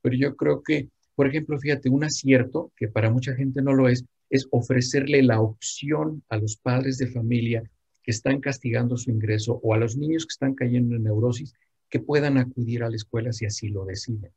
[0.01, 3.87] pero yo creo que, por ejemplo, fíjate, un acierto, que para mucha gente no lo
[3.91, 7.63] es, es ofrecerle la opción a los padres de familia
[8.03, 11.53] que están castigando su ingreso o a los niños que están cayendo en neurosis
[11.91, 14.33] que puedan acudir a la escuela si así lo deciden.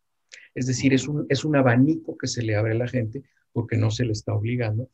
[0.54, 3.78] Es decir, es un, es un abanico que se le abre a la gente porque
[3.78, 4.90] no se le está obligando,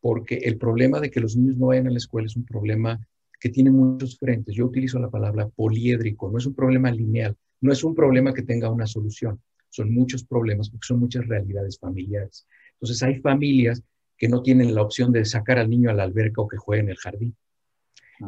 [0.00, 2.98] porque el problema de que los niños no vayan a la escuela es un problema
[3.38, 4.54] que tiene muchos frentes.
[4.54, 8.42] Yo utilizo la palabra poliédrico, no es un problema lineal, no es un problema que
[8.42, 12.46] tenga una solución, son muchos problemas porque son muchas realidades familiares.
[12.74, 13.82] Entonces hay familias
[14.16, 16.82] que no tienen la opción de sacar al niño a la alberca o que juegue
[16.82, 17.36] en el jardín.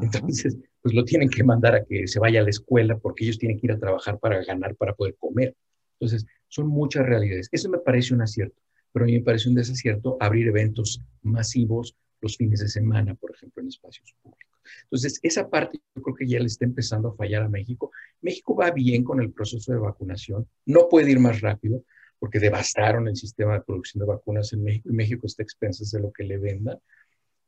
[0.01, 3.39] Entonces, pues lo tienen que mandar a que se vaya a la escuela porque ellos
[3.39, 5.55] tienen que ir a trabajar para ganar, para poder comer.
[6.01, 7.49] Entonces, son muchas realidades.
[7.53, 8.57] Eso me parece un acierto
[8.93, 13.35] pero a mí me parece un desacierto abrir eventos masivos los fines de semana, por
[13.35, 14.53] ejemplo, en espacios públicos.
[14.85, 17.91] Entonces, esa parte yo creo que ya le está empezando a fallar a México.
[18.21, 21.85] México va bien con el proceso de vacunación, no puede ir más rápido
[22.19, 25.91] porque devastaron el sistema de producción de vacunas en México y México está a expensas
[25.91, 26.79] de lo que le vendan.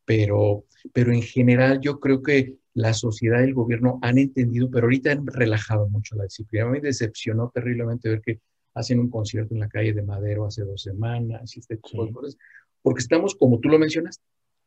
[0.04, 4.86] pero, pero en general yo creo que la sociedad y el gobierno han entendido, pero
[4.86, 6.66] ahorita han relajado mucho la disciplina.
[6.66, 8.40] Me decepcionó terriblemente ver que
[8.74, 12.12] hacen un concierto en la calle de Madero hace dos semanas y este tipo de
[12.12, 12.36] cosas,
[12.82, 14.20] porque estamos, como tú lo mencionas,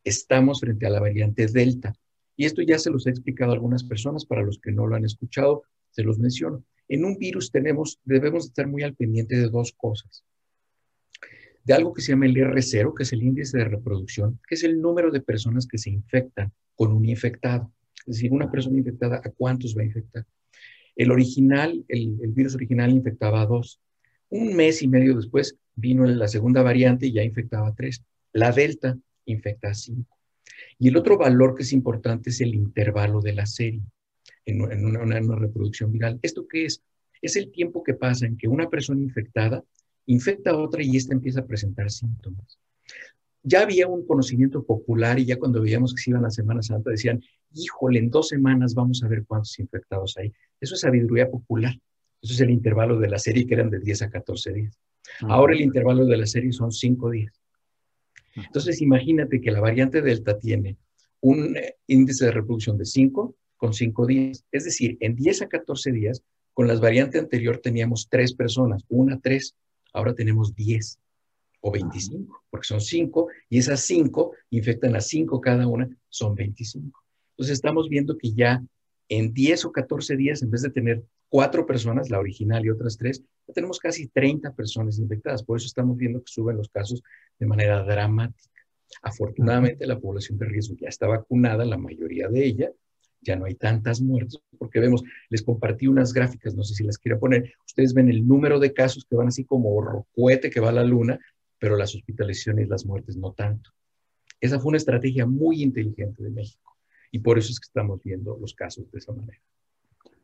[0.03, 1.93] estamos frente a la variante Delta.
[2.35, 4.95] Y esto ya se los he explicado a algunas personas, para los que no lo
[4.95, 6.63] han escuchado, se los menciono.
[6.87, 10.23] En un virus tenemos, debemos estar muy al pendiente de dos cosas.
[11.63, 14.63] De algo que se llama el R0, que es el índice de reproducción, que es
[14.63, 17.71] el número de personas que se infectan con un infectado.
[18.05, 20.25] Es decir, una persona infectada, ¿a cuántos va a infectar?
[20.95, 23.81] El original, el, el virus original infectaba a dos.
[24.29, 28.03] Un mes y medio después vino la segunda variante y ya infectaba a tres.
[28.33, 30.17] La delta infecta a cinco.
[30.79, 33.81] Y el otro valor que es importante es el intervalo de la serie
[34.45, 36.19] en, una, reproducción viral.
[36.21, 36.81] ¿Esto qué es?
[37.21, 39.63] Es el tiempo que pasa en que una persona infectada
[40.05, 42.59] infecta a otra y ésta empieza a presentar síntomas.
[43.43, 46.91] Ya había un conocimiento popular y ya cuando veíamos que se iban a Semana Santa
[46.91, 47.21] decían,
[47.53, 50.33] híjole, en dos semanas vamos a ver cuántos infectados hay.
[50.59, 51.73] Eso es sabiduría popular.
[52.21, 54.79] Eso es el intervalo de la serie que eran de 10 a 14 días.
[55.21, 57.33] Ahora el intervalo de la serie son 5 días.
[58.35, 60.77] Entonces imagínate que la variante Delta tiene
[61.21, 64.45] un eh, índice de reproducción de 5 con 5 días.
[64.51, 69.19] Es decir, en 10 a 14 días, con la variante anterior teníamos 3 personas, una
[69.19, 69.55] 3,
[69.93, 70.99] ahora tenemos 10
[71.61, 77.03] o 25, porque son 5 y esas 5 infectan a 5 cada una, son 25.
[77.31, 78.63] Entonces estamos viendo que ya
[79.09, 82.97] en 10 o 14 días, en vez de tener 4 personas, la original y otras
[82.97, 85.43] 3, ya tenemos casi 30 personas infectadas.
[85.43, 87.03] Por eso estamos viendo que suben los casos
[87.39, 88.49] de manera dramática.
[89.01, 92.71] Afortunadamente la población de riesgo ya está vacunada, la mayoría de ella,
[93.21, 96.97] ya no hay tantas muertes, porque vemos, les compartí unas gráficas, no sé si las
[96.97, 100.69] quiero poner, ustedes ven el número de casos que van así como cohete que va
[100.69, 101.19] a la luna,
[101.59, 103.71] pero las hospitalizaciones las muertes no tanto.
[104.39, 106.76] Esa fue una estrategia muy inteligente de México
[107.11, 109.39] y por eso es que estamos viendo los casos de esa manera.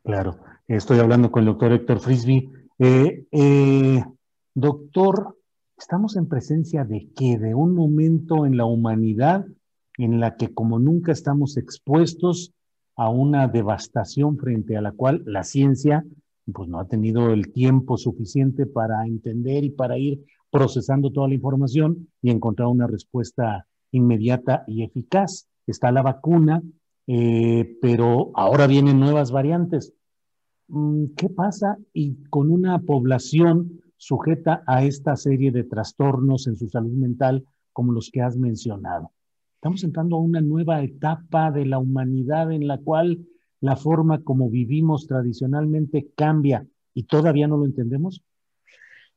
[0.04, 2.50] Claro, estoy hablando con el doctor Héctor Frisby.
[2.80, 4.04] Eh, eh,
[4.54, 5.38] doctor,
[5.78, 7.38] estamos en presencia de qué?
[7.38, 9.46] De un momento en la humanidad
[9.98, 12.54] en la que como nunca estamos expuestos
[12.96, 16.04] a una devastación frente a la cual la ciencia
[16.52, 21.36] pues no ha tenido el tiempo suficiente para entender y para ir procesando toda la
[21.36, 25.48] información y encontrar una respuesta inmediata y eficaz.
[25.68, 26.62] Está la vacuna,
[27.08, 29.94] eh, pero ahora vienen nuevas variantes.
[30.68, 36.70] Mm, ¿Qué pasa y con una población sujeta a esta serie de trastornos en su
[36.70, 39.12] salud mental como los que has mencionado?
[39.56, 43.26] Estamos entrando a una nueva etapa de la humanidad en la cual
[43.62, 48.22] la forma como vivimos tradicionalmente cambia y todavía no lo entendemos.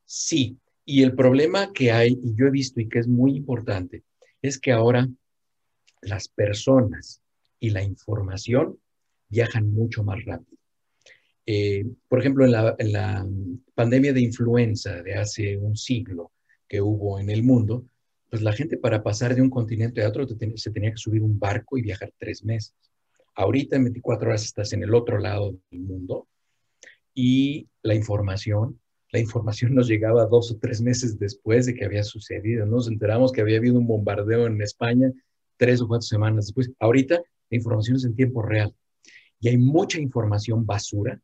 [0.05, 4.05] Sí, y el problema que hay, y yo he visto y que es muy importante,
[4.41, 5.09] es que ahora
[6.03, 7.23] las personas
[7.59, 8.79] y la información
[9.29, 10.59] viajan mucho más rápido.
[11.47, 13.27] Eh, por ejemplo, en la,
[13.75, 16.33] pandemia de influenza de hace un siglo
[16.67, 17.87] que hubo en el mundo,
[18.29, 21.39] pues la gente para pasar de un continente a otro se tenía que subir un
[21.39, 22.75] barco y viajar tres meses.
[23.35, 26.27] Ahorita en 24 horas estás en el otro lado del mundo
[27.15, 28.81] y la información,
[29.13, 32.67] la información nos llegaba dos o tres meses después de que había sucedido.
[32.67, 35.13] Nos enteramos que había habido un bombardeo en España
[35.57, 36.71] tres o cuatro semanas después.
[36.79, 37.17] Ahorita
[37.51, 38.75] la información es en tiempo real
[39.41, 41.21] y hay mucha información basura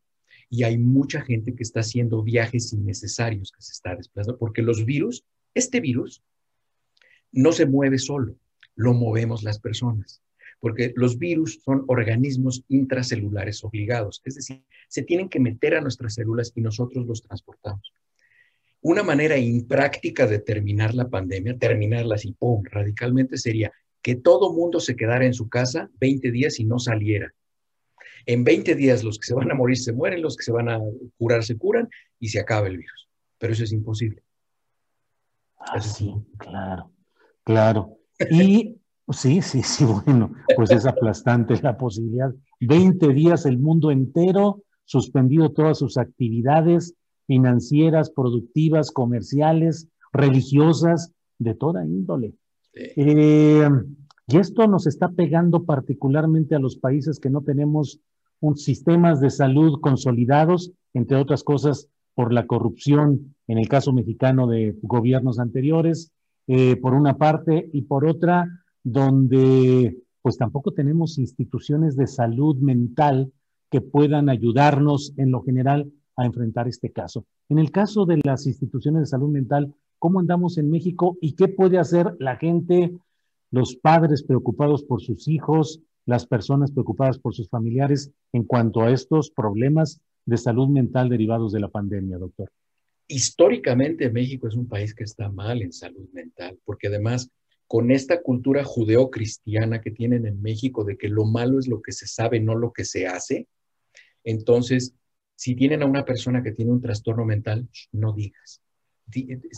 [0.48, 4.84] y hay mucha gente que está haciendo viajes innecesarios, que se está desplazando, porque los
[4.84, 6.22] virus, este virus,
[7.32, 8.36] no se mueve solo,
[8.74, 10.20] lo movemos las personas,
[10.60, 16.14] porque los virus son organismos intracelulares obligados, es decir, se tienen que meter a nuestras
[16.14, 17.90] células y nosotros los transportamos.
[18.82, 24.80] Una manera impráctica de terminar la pandemia, terminarla así, ¡pum!, radicalmente sería que todo mundo
[24.80, 27.32] se quedara en su casa 20 días y no saliera.
[28.26, 30.68] En 20 días los que se van a morir se mueren, los que se van
[30.68, 30.80] a
[31.18, 31.88] curar se curan
[32.18, 33.08] y se acaba el virus.
[33.38, 34.22] Pero eso es imposible.
[35.58, 35.80] Ah,
[36.38, 36.92] claro.
[37.44, 37.98] Claro.
[38.30, 38.76] Y
[39.10, 42.32] sí, sí, sí, bueno, pues es aplastante la posibilidad.
[42.60, 46.94] 20 días el mundo entero suspendido todas sus actividades
[47.26, 52.34] financieras, productivas, comerciales, religiosas, de toda índole.
[52.74, 53.68] Eh,
[54.26, 58.00] y esto nos está pegando particularmente a los países que no tenemos
[58.40, 64.46] un sistemas de salud consolidados, entre otras cosas por la corrupción, en el caso mexicano
[64.46, 66.12] de gobiernos anteriores,
[66.46, 68.48] eh, por una parte, y por otra,
[68.82, 73.32] donde pues tampoco tenemos instituciones de salud mental
[73.70, 77.24] que puedan ayudarnos en lo general a enfrentar este caso.
[77.48, 81.46] En el caso de las instituciones de salud mental, ¿cómo andamos en México y qué
[81.46, 82.90] puede hacer la gente
[83.52, 88.90] los padres preocupados por sus hijos, las personas preocupadas por sus familiares en cuanto a
[88.90, 92.50] estos problemas de salud mental derivados de la pandemia, doctor?
[93.06, 97.30] Históricamente México es un país que está mal en salud mental, porque además
[97.68, 101.92] con esta cultura judeocristiana que tienen en México de que lo malo es lo que
[101.92, 103.46] se sabe, no lo que se hace,
[104.24, 104.96] entonces,
[105.36, 108.62] si tienen a una persona que tiene un trastorno mental, no digas.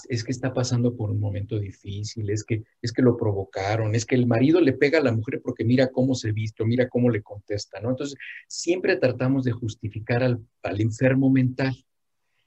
[0.08, 4.04] Es que está pasando por un momento difícil, es que, es que lo provocaron, es
[4.04, 7.10] que el marido le pega a la mujer porque mira cómo se visto, mira cómo
[7.10, 7.90] le contesta, ¿no?
[7.90, 10.40] Entonces, siempre tratamos de justificar al,
[10.80, 11.74] enfermo mental.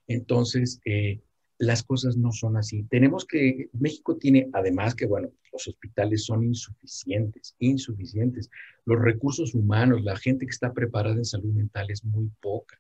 [0.08, 1.22] Entonces, eh,
[1.58, 2.84] las cosas no son así.
[2.84, 8.50] Tenemos que, México tiene, además que, bueno, los hospitales son insuficientes, insuficientes.
[8.86, 12.78] Los recursos humanos, la gente que está preparada en salud mental es muy poca.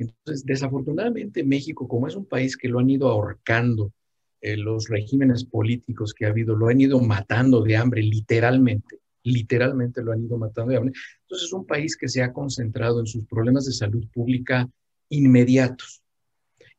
[0.00, 3.92] Entonces, desafortunadamente, México, como es un país que lo han ido ahorcando,
[4.40, 10.02] eh, los regímenes políticos que ha habido, lo han ido matando de hambre, literalmente, literalmente
[10.02, 10.94] lo han ido matando de hambre.
[11.22, 14.68] Entonces, es un país que se ha concentrado en sus problemas de salud pública
[15.10, 16.02] inmediatos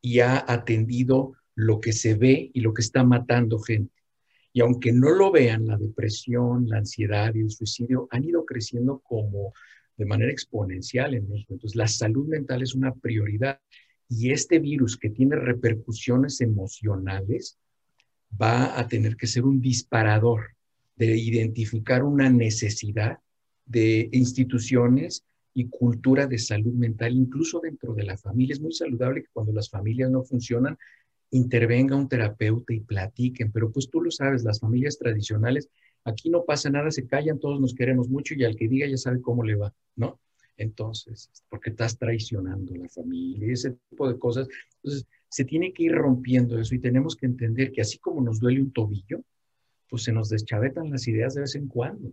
[0.02, 3.94] y ha atendido lo que se ve y lo que está matando gente.
[4.54, 9.00] Y aunque no lo vean, la depresión, la ansiedad y el suicidio han ido creciendo
[9.00, 9.54] como
[10.02, 11.54] de manera exponencial en México.
[11.54, 13.60] Entonces, la salud mental es una prioridad.
[14.10, 17.60] Y este virus que tiene repercusiones emocionales
[18.42, 20.56] va a tener que ser un disparador
[20.96, 23.20] de identificar una necesidad
[23.64, 25.24] de instituciones
[25.54, 28.54] y cultura de salud mental, incluso dentro de la familia.
[28.54, 30.80] Es muy saludable que cuando las familias no funcionan,
[31.30, 35.70] intervenga un terapeuta y platiquen, pero pues tú lo sabes, las familias tradicionales,
[36.04, 38.98] aquí no pasa nada, se callan, todos nos queremos mucho y al que diga ya
[38.98, 40.20] sabe cómo le va, ¿no?
[40.58, 44.48] Entonces, porque estás traicionando la familia, ese tipo de cosas.
[44.76, 48.40] Entonces, se tiene que ir rompiendo eso y tenemos que entender que así como nos
[48.40, 49.22] duele un tobillo,
[49.90, 52.12] pues se nos deschavetan las ideas de vez en cuando.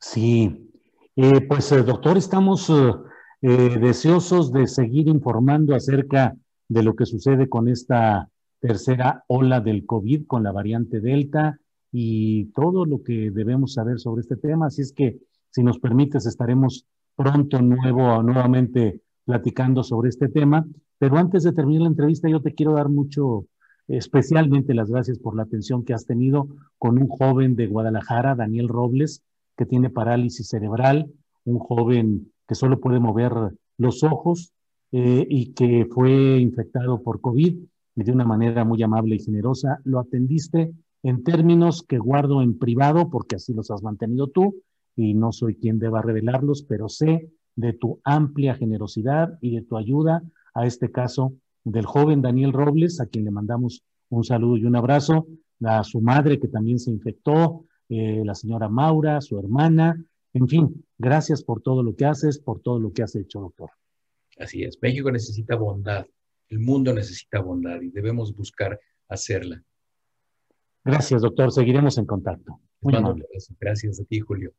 [0.00, 0.70] Sí,
[1.16, 6.36] eh, pues eh, doctor, estamos eh, deseosos de seguir informando acerca
[6.68, 8.28] de lo que sucede con esta
[8.60, 11.58] tercera ola del COVID, con la variante Delta
[11.92, 14.66] y todo lo que debemos saber sobre este tema.
[14.66, 15.18] Así es que,
[15.50, 16.86] si nos permites, estaremos
[17.16, 20.66] pronto nuevo, nuevamente platicando sobre este tema.
[20.98, 23.46] Pero antes de terminar la entrevista, yo te quiero dar mucho,
[23.86, 28.68] especialmente las gracias por la atención que has tenido con un joven de Guadalajara, Daniel
[28.68, 29.22] Robles,
[29.56, 31.10] que tiene parálisis cerebral,
[31.44, 33.32] un joven que solo puede mover
[33.76, 34.52] los ojos,
[34.90, 37.58] eh, y que fue infectado por COVID
[37.94, 40.72] y de una manera muy amable y generosa lo atendiste
[41.02, 44.62] en términos que guardo en privado porque así los has mantenido tú
[44.96, 49.76] y no soy quien deba revelarlos, pero sé de tu amplia generosidad y de tu
[49.76, 50.22] ayuda
[50.54, 51.34] a este caso
[51.64, 55.26] del joven Daniel Robles, a quien le mandamos un saludo y un abrazo,
[55.64, 60.84] a su madre que también se infectó, eh, la señora Maura, su hermana, en fin,
[60.98, 63.70] gracias por todo lo que haces, por todo lo que has hecho, doctor.
[64.38, 66.06] Así es, México necesita bondad,
[66.48, 68.78] el mundo necesita bondad y debemos buscar
[69.08, 69.62] hacerla.
[70.88, 71.52] Gracias, doctor.
[71.52, 72.60] Seguiremos en contacto.
[72.80, 73.26] Muy amable.
[73.60, 74.52] Gracias a ti, Julio.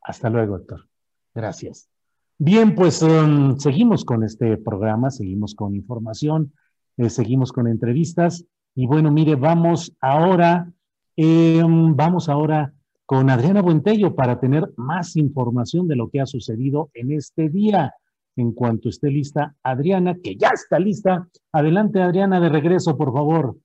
[0.00, 0.88] Hasta luego, doctor.
[1.34, 1.90] Gracias.
[2.38, 6.54] Bien, pues um, seguimos con este programa, seguimos con información,
[6.96, 8.46] eh, seguimos con entrevistas.
[8.74, 10.72] Y bueno, mire, vamos ahora,
[11.16, 12.72] em, vamos ahora
[13.04, 17.92] con Adriana Buentello para tener más información de lo que ha sucedido en este día
[18.36, 21.28] en cuanto esté lista Adriana, que ya está lista.
[21.52, 23.58] Adelante, Adriana, de regreso, por favor.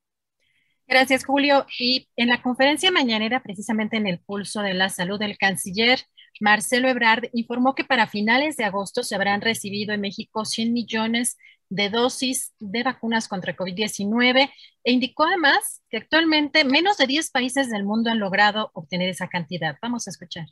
[0.90, 1.66] Gracias, Julio.
[1.80, 6.00] Y en la conferencia mañanera, precisamente en el pulso de la salud, del canciller
[6.42, 11.38] Marcelo Ebrard informó que para finales de agosto se habrán recibido en México 100 millones
[11.70, 14.50] de dosis de vacunas contra COVID-19
[14.84, 19.28] e indicó además que actualmente menos de 10 países del mundo han logrado obtener esa
[19.28, 19.78] cantidad.
[19.82, 20.48] Vamos a escuchar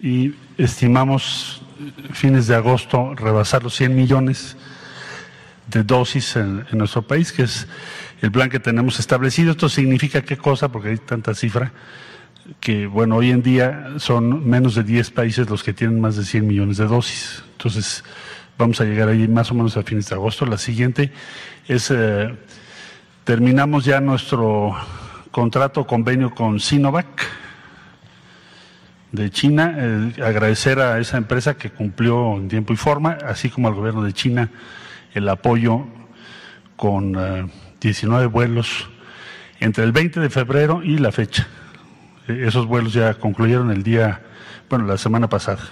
[0.00, 1.62] y estimamos
[2.12, 4.56] fines de agosto rebasar los 100 millones
[5.66, 7.66] de dosis en, nuestro país, que es
[8.20, 9.52] el plan que tenemos establecido.
[9.52, 11.72] Esto significa qué cosa, porque hay tanta cifra,
[12.60, 16.24] que bueno, hoy en día son menos de 10 países los que tienen más de
[16.24, 17.42] 100 millones de dosis.
[17.52, 18.04] Entonces,
[18.56, 20.46] vamos a llegar ahí más o menos a fines de agosto.
[20.46, 21.12] La siguiente
[21.66, 22.34] es, eh,
[23.24, 24.76] terminamos ya nuestro
[25.30, 27.26] contrato, convenio con Sinovac
[29.12, 33.68] de China, eh, agradecer a esa empresa que cumplió en tiempo y forma, así como
[33.68, 34.50] al gobierno de China
[35.14, 35.86] el apoyo
[36.76, 37.16] con
[37.80, 38.88] 19 eh, vuelos
[39.60, 41.48] entre el 20 de febrero y la fecha.
[42.26, 44.22] E, esos vuelos ya concluyeron el día,
[44.68, 45.62] bueno, la semana pasada.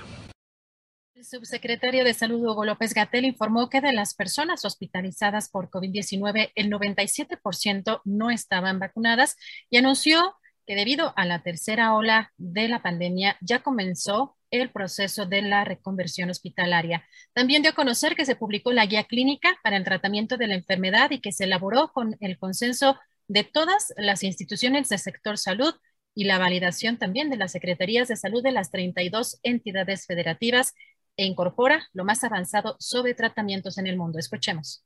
[1.14, 6.52] El subsecretario de Salud Hugo López Gatel informó que de las personas hospitalizadas por COVID-19,
[6.54, 9.36] el 97% no estaban vacunadas
[9.70, 10.36] y anunció
[10.66, 15.64] que debido a la tercera ola de la pandemia ya comenzó el proceso de la
[15.64, 17.05] reconversión hospitalaria.
[17.32, 20.55] También dio a conocer que se publicó la guía clínica para el tratamiento de la
[20.55, 22.97] enfermedad y que se elaboró con el consenso
[23.28, 25.74] de todas las instituciones del sector salud
[26.14, 30.74] y la validación también de las secretarías de salud de las 32 entidades federativas
[31.16, 34.18] e incorpora lo más avanzado sobre tratamientos en el mundo.
[34.18, 34.84] Escuchemos.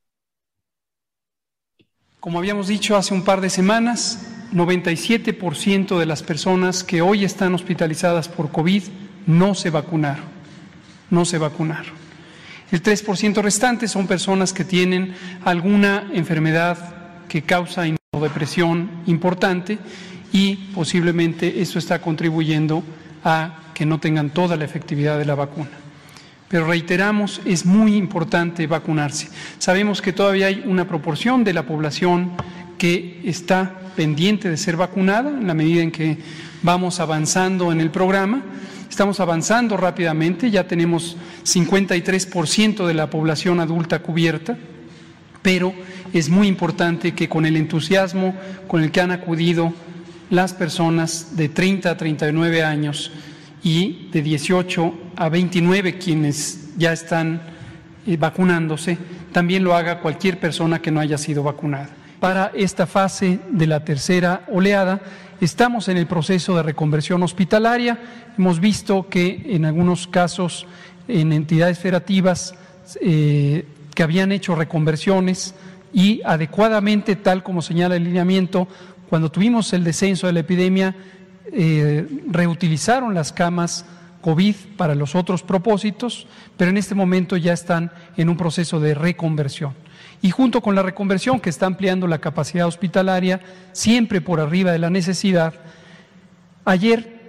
[2.19, 4.19] Como habíamos dicho hace un par de semanas,
[4.53, 8.83] 97% de las personas que hoy están hospitalizadas por COVID
[9.27, 10.25] no se vacunaron,
[11.11, 12.01] no se vacunaron.
[12.71, 15.15] El 3% restante son personas que tienen
[15.45, 16.79] alguna enfermedad
[17.29, 17.85] que causa
[18.21, 19.79] depresión importante
[20.33, 22.85] y posiblemente eso está contribuyendo
[23.25, 25.71] a que no tengan toda la efectividad de la vacuna.
[26.49, 29.29] Pero reiteramos, es muy importante vacunarse.
[29.59, 32.33] Sabemos que todavía hay una proporción de la población
[32.77, 36.19] que está pendiente de ser vacunada en la medida en que
[36.63, 38.43] vamos avanzando en el programa.
[39.01, 44.59] Estamos avanzando rápidamente, ya tenemos 53% de la población adulta cubierta,
[45.41, 45.73] pero
[46.13, 48.35] es muy importante que con el entusiasmo
[48.69, 49.73] con el que han acudido
[50.29, 53.11] las personas de 30 a 39 años
[53.63, 57.41] y de 18 a 29 quienes ya están
[58.07, 58.99] eh, vacunándose,
[59.33, 61.89] también lo haga cualquier persona que no haya sido vacunada.
[62.21, 65.01] Para esta fase de la tercera oleada,
[65.41, 67.99] estamos en el proceso de reconversión hospitalaria.
[68.37, 70.67] Hemos visto que en algunos casos,
[71.09, 72.55] en entidades federativas
[73.01, 73.65] eh,
[73.95, 75.55] que habían hecho reconversiones
[75.93, 78.69] y adecuadamente, tal como señala el lineamiento,
[79.09, 80.95] cuando tuvimos el descenso de la epidemia,
[81.53, 83.85] eh, reutilizaron las camas
[84.21, 86.27] COVID para los otros propósitos,
[86.57, 89.75] pero en este momento ya están en un proceso de reconversión.
[90.23, 93.41] Y junto con la reconversión que está ampliando la capacidad hospitalaria,
[93.73, 95.55] siempre por arriba de la necesidad,
[96.65, 97.21] ayer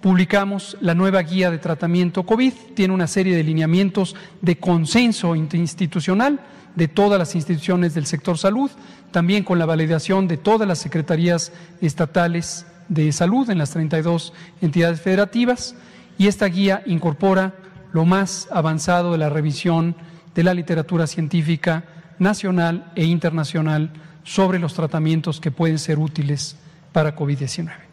[0.00, 6.40] publicamos la nueva guía de tratamiento COVID, tiene una serie de lineamientos de consenso institucional
[6.74, 8.70] de todas las instituciones del sector salud,
[9.10, 15.00] también con la validación de todas las secretarías estatales de salud en las 32 entidades
[15.00, 15.74] federativas.
[16.18, 17.54] Y esta guía incorpora
[17.92, 19.96] lo más avanzado de la revisión
[20.34, 21.84] de la literatura científica
[22.18, 23.92] nacional e internacional
[24.24, 26.56] sobre los tratamientos que pueden ser útiles
[26.92, 27.88] para COVID-19.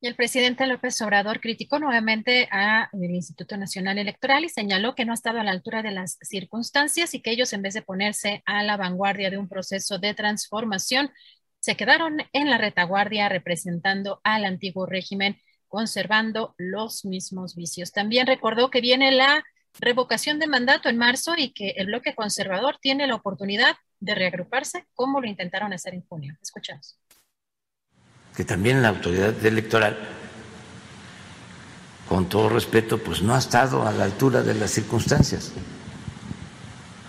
[0.00, 5.12] Y el presidente López Obrador criticó nuevamente al Instituto Nacional Electoral y señaló que no
[5.12, 8.42] ha estado a la altura de las circunstancias y que ellos, en vez de ponerse
[8.46, 11.10] a la vanguardia de un proceso de transformación,
[11.58, 15.36] se quedaron en la retaguardia representando al antiguo régimen,
[15.66, 17.90] conservando los mismos vicios.
[17.90, 19.42] También recordó que viene la
[19.80, 24.86] revocación de mandato en marzo y que el bloque conservador tiene la oportunidad de reagruparse
[24.94, 26.36] como lo intentaron hacer en junio.
[26.42, 26.98] Escuchamos
[28.38, 29.98] que también la autoridad electoral,
[32.08, 35.50] con todo respeto, pues no ha estado a la altura de las circunstancias,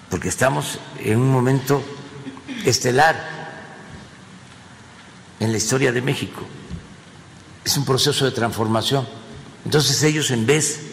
[0.10, 1.84] porque estamos en un momento
[2.66, 3.16] estelar
[5.40, 6.42] en la historia de México.
[7.64, 9.08] Es un proceso de transformación.
[9.66, 10.89] Entonces ellos, en vez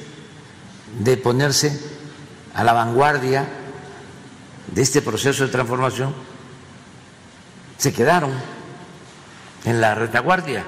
[0.99, 1.79] de ponerse
[2.55, 3.47] a la vanguardia
[4.73, 6.15] de este proceso de transformación,
[7.77, 8.33] se quedaron
[9.65, 10.65] en la retaguardia,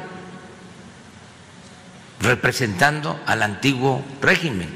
[2.20, 4.68] representando al antiguo régimen,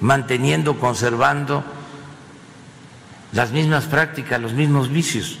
[0.00, 1.64] manteniendo, conservando
[3.32, 5.38] las mismas prácticas, los mismos vicios,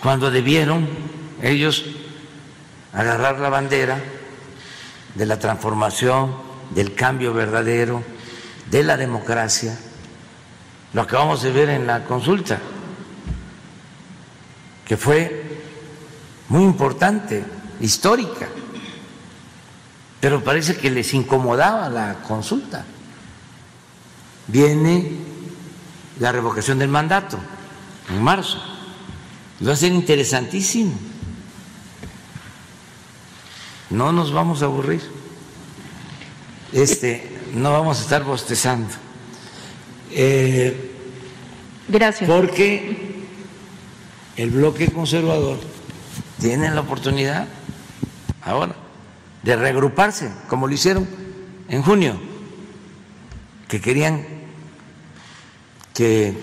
[0.00, 0.88] cuando debieron
[1.42, 1.84] ellos
[2.92, 4.02] agarrar la bandera
[5.14, 6.34] de la transformación,
[6.74, 8.02] del cambio verdadero,
[8.70, 9.78] de la democracia,
[10.92, 12.58] lo acabamos de ver en la consulta
[14.84, 15.60] que fue
[16.48, 17.44] muy importante,
[17.80, 18.48] histórica,
[20.20, 22.84] pero parece que les incomodaba la consulta.
[24.46, 25.12] Viene
[26.20, 27.38] la revocación del mandato
[28.08, 28.62] en marzo.
[29.66, 30.92] va a ser interesantísimo.
[33.94, 35.02] No nos vamos a aburrir.
[36.72, 38.88] Este, no vamos a estar bostezando.
[40.10, 40.90] Eh,
[41.88, 42.28] Gracias.
[42.28, 43.24] Porque
[44.36, 45.60] el bloque conservador
[46.40, 47.46] tiene la oportunidad
[48.42, 48.74] ahora
[49.44, 51.06] de reagruparse, como lo hicieron
[51.68, 52.18] en junio,
[53.68, 54.26] que querían
[55.92, 56.34] que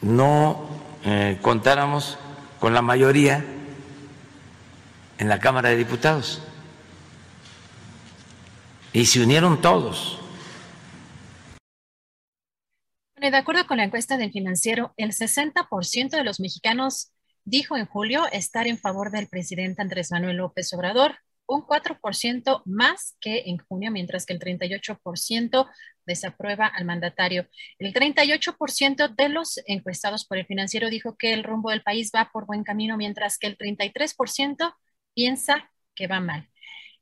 [0.00, 0.68] no
[1.04, 2.18] eh, contáramos
[2.60, 3.44] con la mayoría
[5.22, 6.42] en la Cámara de Diputados.
[8.92, 10.18] Y se unieron todos.
[13.16, 17.12] de de acuerdo con la encuesta del financiero, el 60% de los mexicanos
[17.44, 21.14] dijo en julio estar en favor del presidente Andrés Manuel López Obrador,
[21.46, 25.70] un 4% más que en junio, mientras que el 38%
[26.04, 27.46] desaprueba al mandatario.
[27.78, 32.30] El 38% de los encuestados por el financiero dijo que el rumbo del país va
[32.32, 34.74] por buen camino, mientras que el 33%
[35.14, 36.48] piensa que va mal.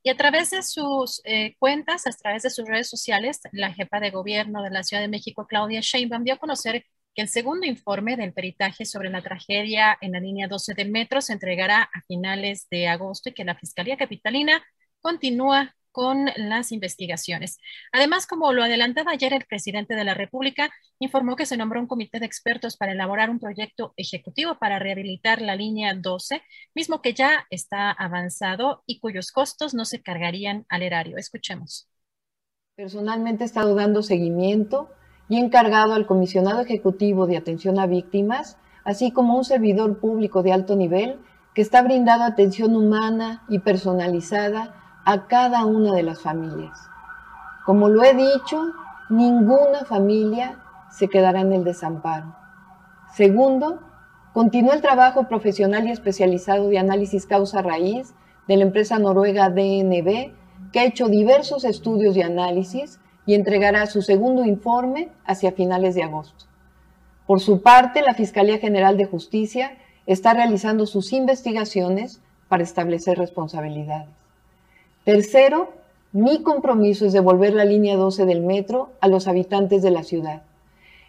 [0.03, 3.99] Y a través de sus eh, cuentas, a través de sus redes sociales, la jefa
[3.99, 7.67] de gobierno de la Ciudad de México, Claudia Sheinbaum, dio a conocer que el segundo
[7.67, 12.01] informe del peritaje sobre la tragedia en la línea 12 del metro se entregará a
[12.07, 14.63] finales de agosto y que la Fiscalía Capitalina
[15.01, 17.57] continúa con las investigaciones.
[17.91, 21.87] Además, como lo adelantaba ayer el presidente de la República, informó que se nombró un
[21.87, 26.41] comité de expertos para elaborar un proyecto ejecutivo para rehabilitar la línea 12,
[26.73, 31.17] mismo que ya está avanzado y cuyos costos no se cargarían al erario.
[31.17, 31.87] Escuchemos.
[32.75, 34.89] Personalmente he estado dando seguimiento
[35.29, 40.51] y encargado al comisionado ejecutivo de atención a víctimas, así como un servidor público de
[40.51, 41.19] alto nivel
[41.53, 46.77] que está brindando atención humana y personalizada a cada una de las familias.
[47.65, 48.73] Como lo he dicho,
[49.09, 50.59] ninguna familia
[50.91, 52.35] se quedará en el desamparo.
[53.13, 53.79] Segundo,
[54.33, 58.13] continúa el trabajo profesional y especializado de análisis causa-raíz
[58.47, 60.33] de la empresa noruega DNB,
[60.71, 66.03] que ha hecho diversos estudios de análisis y entregará su segundo informe hacia finales de
[66.03, 66.45] agosto.
[67.27, 74.20] Por su parte, la Fiscalía General de Justicia está realizando sus investigaciones para establecer responsabilidades.
[75.03, 75.69] Tercero,
[76.11, 80.43] mi compromiso es devolver la línea 12 del metro a los habitantes de la ciudad.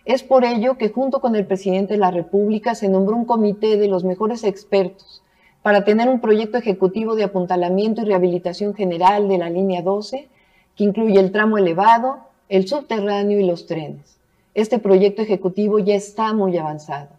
[0.07, 3.77] Es por ello que junto con el presidente de la República se nombró un comité
[3.77, 5.23] de los mejores expertos
[5.61, 10.27] para tener un proyecto ejecutivo de apuntalamiento y rehabilitación general de la línea 12
[10.75, 14.17] que incluye el tramo elevado, el subterráneo y los trenes.
[14.55, 17.11] Este proyecto ejecutivo ya está muy avanzado.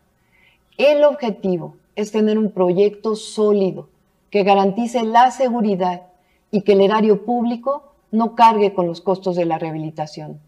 [0.79, 3.89] El objetivo es tener un proyecto sólido
[4.31, 6.01] que garantice la seguridad
[6.53, 7.81] y que el erario público
[8.11, 10.39] no cargue con los costos de la rehabilitación.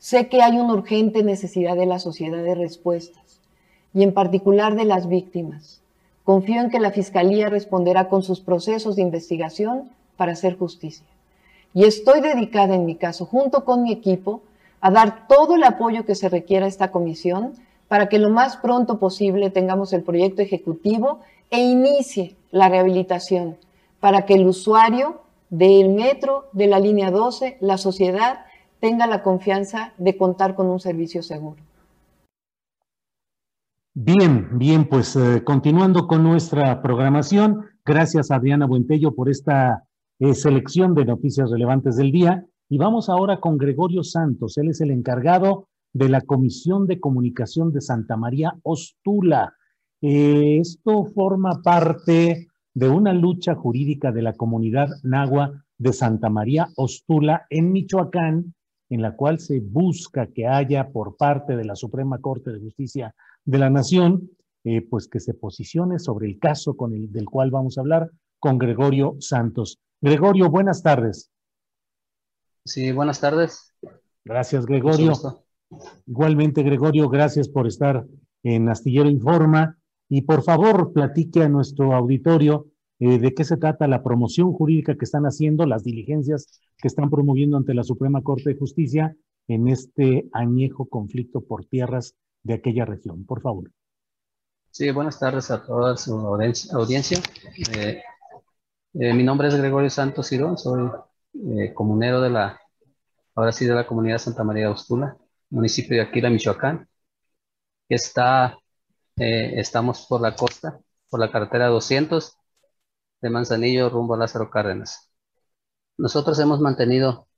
[0.00, 3.40] Sé que hay una urgente necesidad de la sociedad de respuestas
[3.94, 5.82] y en particular de las víctimas.
[6.24, 11.06] Confío en que la Fiscalía responderá con sus procesos de investigación para hacer justicia
[11.74, 14.42] y estoy dedicada en mi caso, junto con mi equipo,
[14.80, 17.54] a dar todo el apoyo que se requiera a esta comisión
[17.86, 21.20] para que lo más pronto posible tengamos el proyecto ejecutivo
[21.50, 23.56] e inicie la rehabilitación
[24.00, 28.46] para que el usuario del metro, de la línea 12, la sociedad,
[28.80, 31.62] tenga la confianza de contar con un servicio seguro.
[33.94, 39.84] Bien, bien, pues eh, continuando con nuestra programación, gracias Adriana Buentello por esta
[40.20, 42.46] eh, selección de noticias relevantes del día.
[42.68, 44.56] Y vamos ahora con Gregorio Santos.
[44.58, 49.54] Él es el encargado de la Comisión de Comunicación de Santa María Ostula.
[50.00, 56.68] Eh, esto forma parte de una lucha jurídica de la comunidad nagua de Santa María
[56.76, 58.54] Ostula en Michoacán,
[58.88, 63.14] en la cual se busca que haya por parte de la Suprema Corte de Justicia
[63.44, 64.30] de la Nación,
[64.64, 68.10] eh, pues que se posicione sobre el caso con el, del cual vamos a hablar
[68.38, 69.78] con Gregorio Santos.
[70.00, 71.30] Gregorio, buenas tardes.
[72.64, 73.74] Sí, buenas tardes.
[74.24, 75.12] Gracias, Gregorio.
[76.06, 78.04] Igualmente, Gregorio, gracias por estar
[78.42, 79.78] en Astillero Informa.
[80.10, 82.66] Y por favor, platique a nuestro auditorio
[82.98, 87.08] eh, de qué se trata la promoción jurídica que están haciendo, las diligencias que están
[87.08, 92.84] promoviendo ante la Suprema Corte de Justicia en este añejo conflicto por tierras de aquella
[92.84, 93.24] región.
[93.24, 93.70] Por favor.
[94.72, 97.18] Sí, buenas tardes a toda su audiencia.
[97.72, 98.02] Eh,
[98.94, 100.90] eh, mi nombre es Gregorio Santos Cirón, soy
[101.72, 102.60] comunero de la,
[103.36, 105.16] ahora sí, de la comunidad Santa María de Ostula,
[105.50, 106.88] municipio de Aquila, Michoacán.
[107.88, 108.58] Está,
[109.20, 112.36] eh, estamos por la costa, por la carretera 200
[113.20, 115.10] de Manzanillo rumbo a Lázaro Cárdenas.
[115.98, 117.28] Nosotros hemos mantenido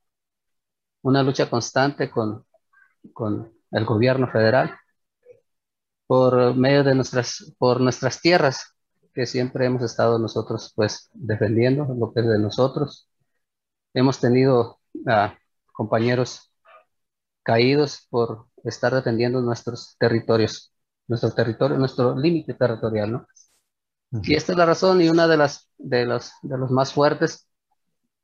[1.01, 2.45] una lucha constante con,
[3.13, 4.77] con el gobierno federal
[6.07, 8.75] por medio de nuestras, por nuestras tierras,
[9.13, 13.09] que siempre hemos estado nosotros pues defendiendo lo que es de nosotros.
[13.93, 14.79] Hemos tenido
[15.73, 16.53] compañeros
[17.43, 20.72] caídos por estar defendiendo nuestros territorios,
[21.07, 23.27] nuestro territorio, nuestro límite territorial, ¿no?
[24.21, 27.47] Y esta es la razón y una de las de los de los más fuertes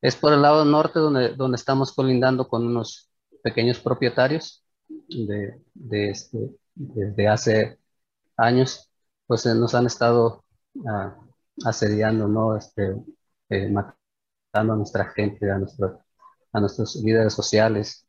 [0.01, 3.09] es por el lado norte donde, donde estamos colindando con unos
[3.43, 6.37] pequeños propietarios de, de este,
[6.75, 7.79] desde hace
[8.37, 8.89] años,
[9.27, 10.43] pues nos han estado
[11.65, 12.55] asediando, ¿no?
[12.55, 12.95] Este,
[13.49, 16.03] eh, matando a nuestra gente, a, nuestro,
[16.53, 18.07] a nuestros líderes sociales.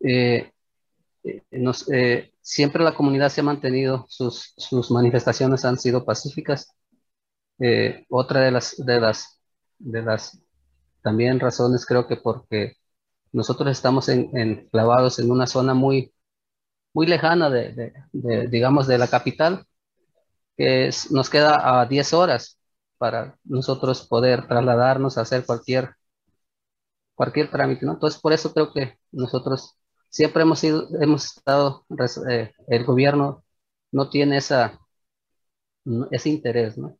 [0.00, 0.52] Eh,
[1.50, 1.86] nos,
[2.48, 6.74] siempre la comunidad se ha mantenido, sus, sus manifestaciones han sido pacíficas.
[8.08, 9.40] otra de las, de las,
[9.78, 10.40] de las
[11.02, 12.74] también razones creo que porque
[13.32, 16.14] nosotros estamos enclavados en, en, una zona muy,
[16.94, 19.66] muy lejana de, de, digamos, de la capital,
[20.56, 22.58] que nos queda a 10 horas
[22.98, 25.94] para nosotros poder trasladarnos a hacer cualquier,
[27.14, 27.92] cualquier trámite, ¿no?
[27.92, 29.76] Entonces, por eso creo que nosotros
[30.08, 31.86] siempre hemos, sido, hemos estado,
[32.28, 33.44] eh, el gobierno
[33.92, 34.70] no tiene ese
[36.24, 36.98] interés, ¿no?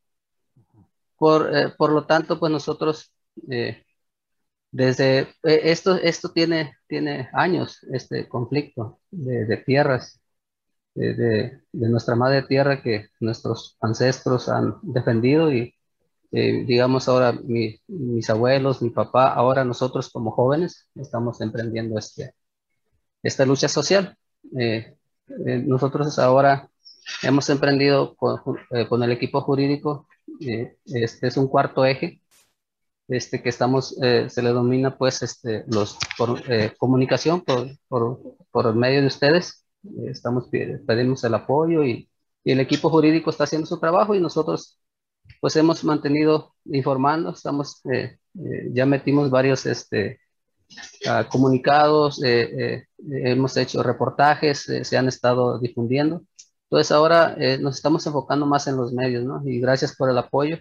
[1.16, 3.12] Por, eh, por lo tanto, pues nosotros
[3.50, 3.84] eh,
[4.70, 10.20] desde esto, esto tiene, tiene años, este conflicto de, tierras,
[10.94, 15.74] de, nuestra madre tierra que nuestros ancestros han defendido y
[16.30, 17.32] digamos ahora
[17.88, 22.34] mis abuelos, mi papá, ahora nosotros como jóvenes estamos emprendiendo este,
[23.28, 24.16] esta lucha social.
[24.58, 24.94] Eh,
[25.66, 26.68] nosotros ahora
[27.22, 28.40] hemos emprendido con,
[28.88, 30.08] con el equipo jurídico,
[30.40, 32.20] este es un cuarto eje
[33.08, 38.20] este, que estamos, eh, se le domina pues este, los, por eh, comunicación por, por,
[38.50, 39.64] por, medio de ustedes.
[39.84, 40.48] Eh, estamos,
[40.86, 42.08] pedimos el apoyo y,
[42.44, 44.78] y, el equipo jurídico está haciendo su trabajo y nosotros
[45.40, 47.82] pues hemos mantenido informando, estamos,
[48.72, 50.20] ya metimos varios este,
[51.06, 56.22] uh, comunicados, hemos hecho reportajes, se han estado difundiendo.
[56.64, 59.42] Entonces ahora nos estamos enfocando más en los medios, ¿no?
[59.46, 60.58] Y gracias por el apoyo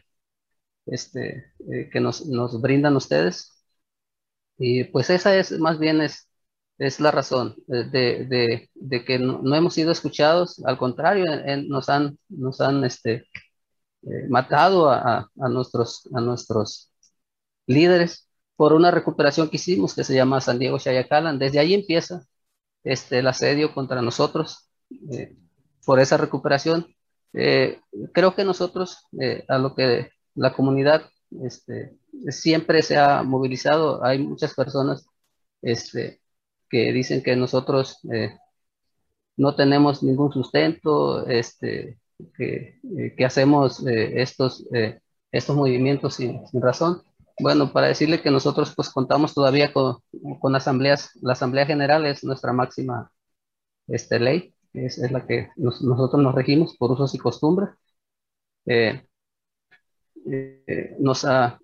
[0.88, 3.64] este, eh, que nos, nos, brindan ustedes.
[4.58, 6.30] Y pues esa es más bien es,
[6.78, 7.86] es la razón de,
[8.26, 11.26] de, de que no, hemos sido escuchados, al contrario,
[11.68, 13.26] nos han, nos han este,
[14.03, 16.91] eh, matado a, a, nuestros, a nuestros
[17.68, 18.27] líderes
[18.58, 21.39] por una recuperación que hicimos que se llama San Diego Chayacalan.
[21.39, 22.26] Desde ahí empieza
[22.84, 24.70] este, el asedio contra nosotros
[25.12, 25.38] eh,
[25.86, 26.88] por esa recuperación.
[27.34, 29.05] creo que nosotros,
[29.47, 31.03] a lo que la comunidad
[31.43, 31.97] este,
[32.30, 34.03] siempre se ha movilizado.
[34.03, 35.05] Hay muchas personas
[35.62, 36.22] este,
[36.70, 38.38] que dicen que nosotros eh,
[39.38, 41.99] no tenemos ningún sustento, este,
[42.36, 44.66] que, eh, hacemos eh, estos,
[45.32, 47.01] estos movimientos sin, razón.
[47.40, 49.98] Bueno, para decirle que nosotros pues contamos todavía con,
[50.40, 53.12] con asambleas, la Asamblea General es nuestra máxima
[53.88, 57.70] este, ley, es, es la que nosotros nos regimos por usos y costumbres.
[58.66, 59.04] Eh,
[61.00, 61.60] nos ha,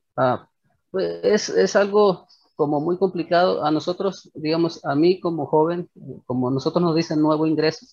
[0.92, 5.90] pues es, algo como muy complicado a nosotros, digamos, a mí como joven,
[6.26, 7.86] como nosotros nos dicen nuevo ingreso,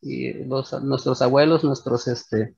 [0.00, 2.56] y los, nuestros abuelos, nuestros, este,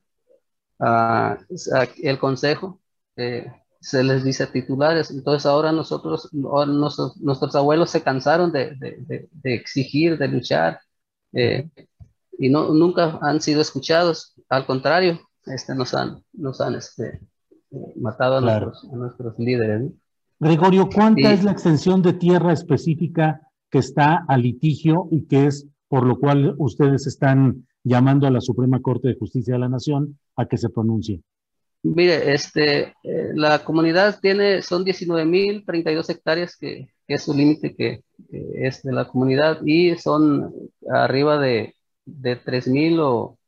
[2.03, 2.81] el consejo,
[3.17, 3.51] eh,
[3.81, 10.29] se les dice titulares, entonces ahora nosotros, nuestros, abuelos se cansaron de, de, exigir, de
[10.29, 10.81] luchar,
[11.33, 11.69] eh,
[12.39, 17.21] y no, nunca han sido escuchados, al contrario, este, nos han, nos han este,
[17.97, 19.93] matado a, nuestros, líderes.
[20.41, 25.67] Gregorio, ¿cuánta es la extensión de tierra específica que está a litigio y que es
[25.89, 30.19] por lo cual ustedes están llamando a la Suprema Corte de Justicia de la Nación
[30.37, 31.23] a que se pronuncie?
[31.83, 38.03] Mire, este, eh, la comunidad tiene, son 19.032 hectáreas que, que, es su límite que,
[38.31, 40.53] es de la comunidad y son
[40.91, 41.75] arriba de,
[42.05, 43.39] de 3.000 o,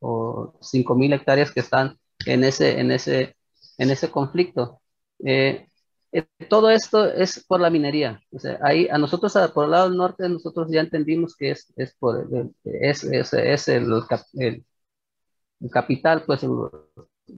[0.00, 3.34] o 5.000 hectáreas que están en ese, en ese
[3.80, 4.80] en ese conflicto.
[5.24, 5.66] Eh,
[6.12, 8.20] eh, todo esto es por la minería.
[8.30, 11.72] O sea, ahí a nosotros, por el lado del norte, nosotros ya entendimos que es,
[11.76, 12.28] es, por,
[12.64, 13.86] es, es, es el,
[14.34, 14.64] el,
[15.70, 16.42] capital, pues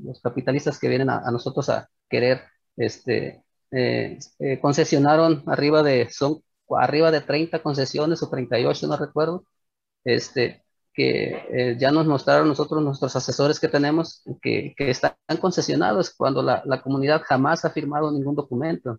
[0.03, 2.43] los capitalistas que vienen a, nosotros a querer,
[2.76, 4.18] este, eh,
[4.61, 6.43] concesionaron arriba de, son
[6.78, 9.45] arriba de 30 concesiones o 38, no recuerdo,
[10.05, 16.14] este, que eh, ya nos mostraron nosotros, nuestros asesores que tenemos, que, que están concesionados
[16.14, 18.99] cuando la, la, comunidad jamás ha firmado ningún documento.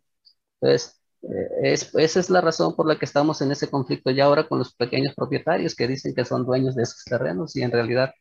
[0.62, 4.26] Entonces, eh, es, esa es la razón por la que estamos en ese conflicto ya
[4.26, 7.72] ahora con los pequeños propietarios que dicen que son dueños de esos terrenos y en
[7.72, 8.12] realidad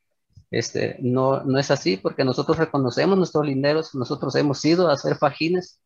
[0.53, 5.17] este, no, no es así porque nosotros reconocemos nuestros linderos, nosotros hemos ido a hacer
[5.17, 5.81] fajines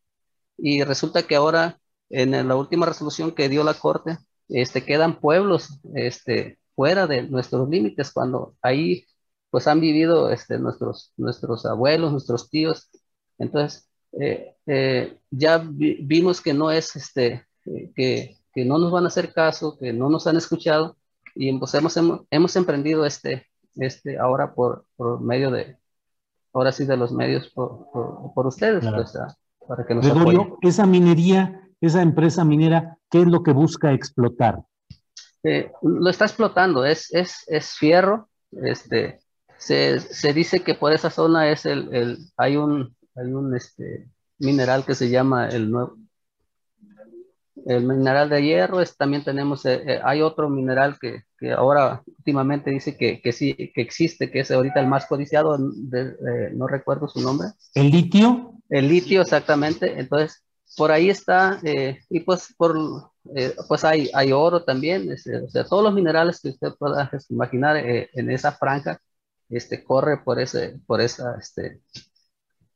[0.59, 1.79] y resulta que ahora
[2.11, 7.69] en la última resolución que dio la Corte, este, quedan pueblos este, fuera de nuestros
[7.69, 9.07] límites, cuando ahí
[9.51, 12.91] pues han vivido este, nuestros, nuestros abuelos, nuestros tíos.
[13.39, 13.89] Entonces,
[14.21, 17.47] eh, eh, ya vimos que no es, este,
[17.95, 20.97] que, que, no nos van a hacer caso, que no nos han escuchado,
[21.35, 21.97] y pues hemos,
[22.31, 23.47] hemos, emprendido este,
[23.77, 25.77] este ahora por, por, medio de,
[26.53, 27.91] ahora sí de los medios por,
[28.35, 29.18] por, ustedes, pues,
[29.66, 30.07] para que nos
[30.62, 34.62] esa minería, esa empresa minera, ¿qué es lo que busca explotar?
[35.43, 39.20] Eh, lo está explotando, es, es, es fierro, este,
[39.59, 44.09] se, se, dice que por esa zona es el, el hay un, hay un este,
[44.39, 45.97] mineral que se llama el nuevo,
[47.67, 52.03] el mineral de hierro, es, también tenemos, eh, eh, hay otro mineral que, que, ahora
[52.07, 56.51] últimamente dice que, que, sí, que existe, que es ahorita el más codiciado, de, eh,
[56.55, 57.49] no recuerdo su nombre.
[57.75, 58.53] ¿El litio?
[58.69, 59.99] El litio, exactamente.
[59.99, 60.45] Entonces,
[60.77, 63.11] por ahí está, eh, y pues, por,
[63.67, 67.77] pues hay, hay oro también, este, o sea, todos los minerales que usted pueda imaginar
[67.79, 69.01] en esa franja,
[69.49, 71.81] este, corre por ese, por esa, este,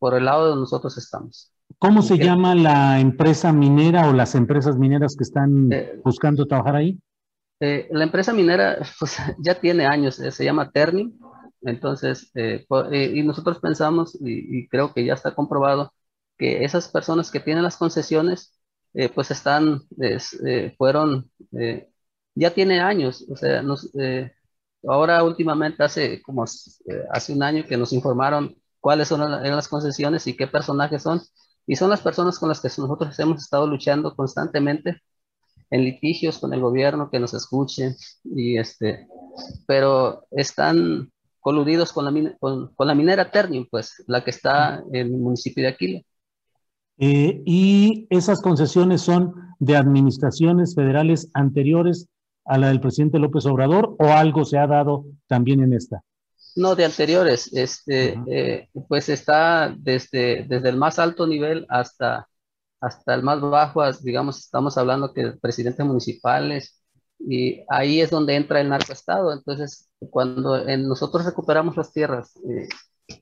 [0.01, 1.53] por el lado donde nosotros estamos.
[1.80, 6.76] ¿Cómo se llama la empresa minera o las empresas mineras que están eh, buscando trabajar
[6.76, 6.98] ahí?
[7.58, 11.18] Eh, la empresa minera pues, ya tiene años, eh, se llama Terni.
[11.62, 15.92] Entonces, y nosotros pensamos, y, y, creo que ya está comprobado,
[16.38, 18.58] que esas personas que tienen las concesiones,
[19.14, 19.82] pues están,
[20.78, 21.30] fueron,
[22.34, 23.90] ya tiene años, o sea, nos,
[24.88, 30.34] ahora últimamente hace como hace un año que nos informaron cuáles son las concesiones y
[30.34, 31.20] qué personajes son.
[31.70, 35.00] Y son las personas con las que nosotros hemos estado luchando constantemente
[35.70, 37.94] en litigios con el gobierno, que nos escuchen,
[38.24, 39.06] y este,
[39.68, 45.14] pero están coludidos con la, con, con la minera Ternium, pues, la que está en
[45.14, 46.00] el municipio de Aquila.
[46.98, 52.08] Eh, ¿Y esas concesiones son de administraciones federales anteriores
[52.46, 56.02] a la del presidente López Obrador o algo se ha dado también en esta?
[56.57, 57.53] No, de anteriores.
[57.53, 62.28] Este, eh, pues está desde, desde el más alto nivel hasta,
[62.80, 66.80] hasta el más bajo, digamos, estamos hablando que presidentes municipales,
[67.18, 69.32] y ahí es donde entra el narcoestado.
[69.32, 72.68] Entonces, cuando nosotros recuperamos las tierras, eh,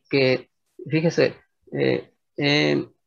[0.08, 0.50] que,
[0.88, 1.34] fíjese,
[1.72, 2.12] eh,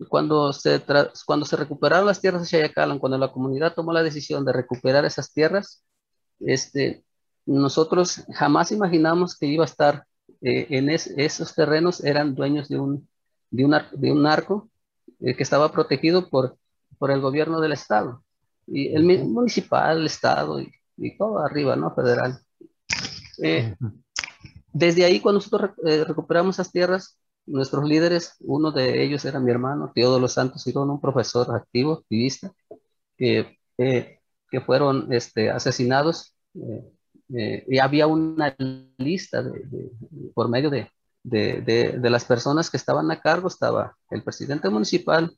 [0.09, 0.81] cuando, se
[1.25, 5.05] cuando se recuperaron las tierras de Chayacalan, cuando la comunidad tomó la decisión de recuperar
[5.05, 5.85] esas tierras,
[6.39, 7.05] este,
[7.45, 10.05] nosotros jamás imaginamos que iba a estar
[10.41, 13.07] eh, en esos terrenos eran dueños de un,
[13.51, 14.69] de un, de un narco
[15.19, 16.57] eh, que estaba protegido por,
[16.97, 18.23] por el gobierno del estado,
[18.65, 21.93] y el municipal, el estado y, y todo arriba, ¿no?
[21.93, 22.39] Federal.
[23.43, 23.75] Eh,
[24.73, 25.71] desde ahí, cuando nosotros
[26.07, 31.01] recuperamos esas tierras, nuestros líderes, uno de ellos era mi hermano, Teodoro Santos Girón, un
[31.01, 32.51] profesor activo, activista,
[33.17, 36.35] que, que fueron este, asesinados
[37.35, 38.55] eh, y había una
[38.97, 39.91] lista de,
[40.33, 40.91] por medio de,
[41.23, 45.37] de, las personas que estaban a cargo, estaba el presidente municipal,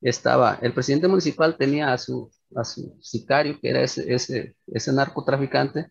[0.00, 4.92] estaba, el presidente municipal tenía a su, a su sicario, que era ese, ese, ese
[4.92, 5.90] narcotraficante,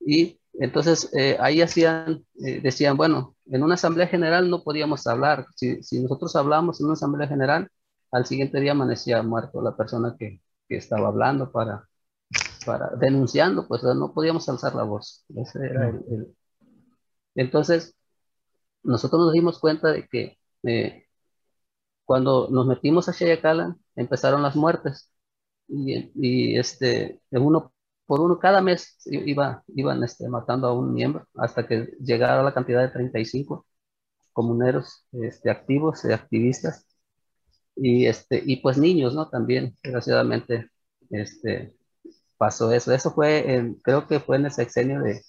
[0.00, 5.46] y entonces eh, ahí hacían, eh, decían, bueno, en una asamblea general no podíamos hablar,
[5.56, 7.68] si, si, nosotros hablamos en una asamblea general,
[8.10, 11.88] al siguiente día amanecía muerto la persona que, que estaba hablando para,
[12.64, 15.24] para, denunciando, pues no podíamos alzar la voz.
[17.34, 17.94] Entonces,
[18.82, 21.06] nosotros nos dimos cuenta de que eh,
[22.04, 25.10] cuando nos metimos a Chayacala, empezaron las muertes.
[25.68, 27.72] Y, y, este, uno
[28.06, 32.52] por uno, cada mes iba, iban este, matando a un miembro hasta que llegara la
[32.54, 33.66] cantidad de 35
[34.32, 36.86] comuneros este, activos, y activistas.
[37.76, 39.30] Y, este, y pues niños, ¿no?
[39.30, 40.70] También, desgraciadamente,
[41.10, 41.74] este,
[42.42, 42.92] pasó eso.
[42.92, 45.22] Eso fue, creo que fue en el sexenio de,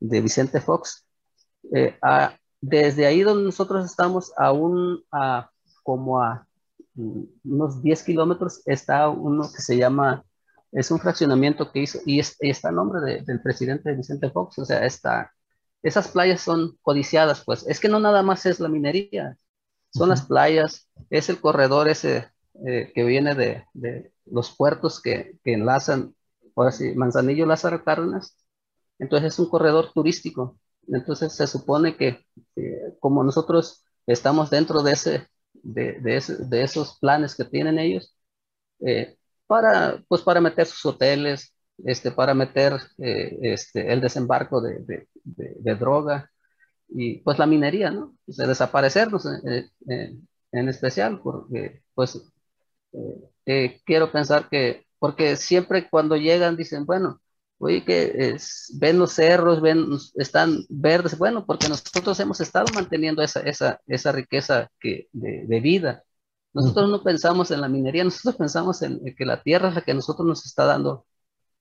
[0.00, 1.06] de Vicente Fox.
[1.72, 1.96] Eh,
[2.60, 5.48] desde ahí donde nosotros estamos, aún a,
[5.84, 6.44] como a
[6.94, 10.24] mm, unos 10 kilómetros, está uno que se llama,
[10.72, 14.84] es un fraccionamiento que hizo, y, está en nombre del presidente Vicente Fox, o sea,
[14.84, 15.32] está,
[15.84, 19.36] esas playas son codiciadas, pues, es que no nada más es la minería,
[19.90, 22.26] son las playas, es el corredor ese
[22.66, 26.12] eh, que viene de, de, los puertos que, que enlazan
[26.56, 28.36] ahora sí, Manzanillo Lázaro Cárdenas,
[28.98, 30.58] entonces es un corredor turístico.
[30.88, 32.24] Entonces se supone que
[33.00, 38.14] como nosotros estamos dentro de, ese, de, de, esos planes que tienen ellos,
[38.80, 45.06] eh, para, pues para meter sus hoteles, este, para meter eh, este, el desembarco de,
[45.24, 46.30] de, droga
[46.88, 48.16] y pues la minería, ¿no?
[48.26, 49.70] de desaparecernos eh,
[50.52, 52.20] en especial, porque pues
[53.84, 57.20] quiero pensar que porque siempre cuando llegan dicen, bueno,
[57.58, 58.36] oye, que
[58.74, 64.12] ven los cerros, ven, están verdes, bueno, porque nosotros hemos estado manteniendo esa, esa, esa
[64.12, 66.04] riqueza que, de, vida.
[66.52, 69.94] Nosotros no pensamos en la minería, nosotros pensamos en, que la tierra es la que
[69.94, 71.06] nosotros nos está dando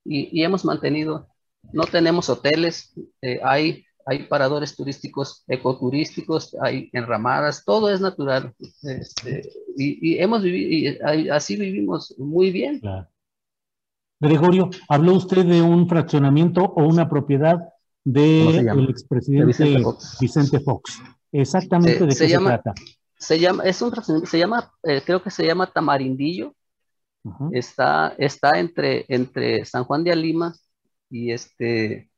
[0.04, 1.28] y, y hemos mantenido,
[1.74, 8.54] no tenemos hoteles, eh, hay, hay paradores turísticos, ecoturísticos, hay enramadas, todo es natural.
[8.84, 12.80] Este, y, y, hemos vivido, y así vivimos muy bien.
[12.80, 13.08] Claro.
[14.20, 17.57] Gregorio, habló usted de un fraccionamiento o una propiedad
[18.03, 19.84] del expresidente
[20.20, 21.01] Vicente Fox.
[21.32, 22.74] Exactamente de qué se, trata.
[23.17, 23.93] Se llama, es un
[24.26, 26.53] se llama, eh, creo que se llama Tamarindillo.
[27.51, 30.53] está, está entre, entre San Juan de Alima
[31.09, 32.09] y este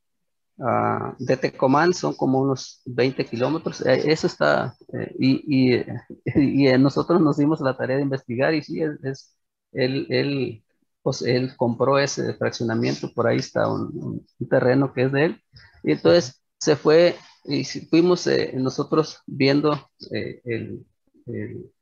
[0.57, 3.85] uh, de Tecomán, son como unos 20 kilómetros.
[3.85, 5.85] Eh, eso está, eh, y, y,
[6.67, 9.35] y, nosotros nos dimos la tarea de investigar y sí, es, es
[9.73, 10.63] él, él,
[11.01, 15.41] pues él compró ese fraccionamiento, por ahí está un, un terreno que es de él.
[15.83, 19.73] Y entonces se fue y fuimos eh, nosotros viendo
[20.11, 20.85] eh, el,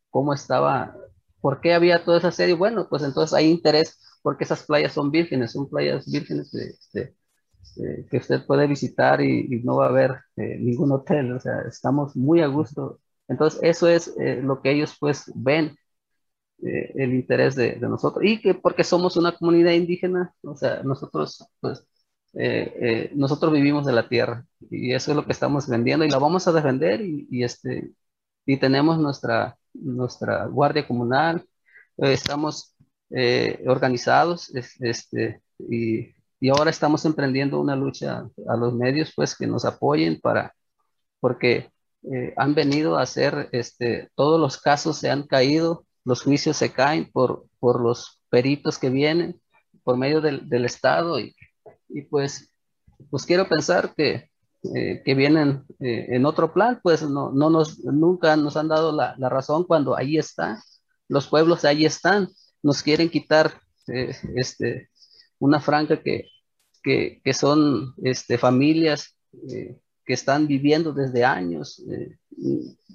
[0.09, 0.95] cómo estaba,
[1.41, 2.55] por qué había toda esa serie.
[2.55, 7.13] Bueno, pues entonces hay interés porque esas playas son vírgenes, son playas vírgenes de,
[8.09, 12.15] que usted puede visitar y, no va a haber eh, ningún hotel, o sea, estamos
[12.15, 12.99] muy a gusto.
[13.27, 15.77] Entonces, eso es lo que ellos pues ven,
[16.61, 21.47] el interés de, de, nosotros, y que porque somos una comunidad indígena, o sea, nosotros
[21.61, 21.87] pues
[22.33, 24.45] eh, eh, nosotros vivimos de la tierra.
[24.69, 27.91] Y eso es lo que estamos vendiendo y la vamos a defender y, este,
[28.45, 31.45] y tenemos nuestra, nuestra guardia comunal,
[31.97, 32.75] eh, estamos
[33.65, 39.65] organizados este, y, y, ahora estamos emprendiendo una lucha a los medios pues que nos
[39.65, 40.53] apoyen para,
[41.19, 41.71] porque
[42.37, 47.09] han venido a hacer, este, todos los casos se han caído, los juicios se caen
[47.11, 49.39] por, por los peritos que vienen
[49.83, 51.33] por medio del, del Estado y
[51.89, 52.53] y pues,
[53.09, 54.29] pues quiero pensar que,
[54.75, 58.91] eh, que vienen eh, en otro plan, pues no, no nos, nunca nos han dado
[58.91, 60.61] la, la, razón cuando ahí está,
[61.07, 62.29] los pueblos ahí están,
[62.61, 64.89] nos quieren quitar eh, este,
[65.39, 66.29] una franja que,
[66.83, 71.83] que, que son este, familias que están viviendo desde años.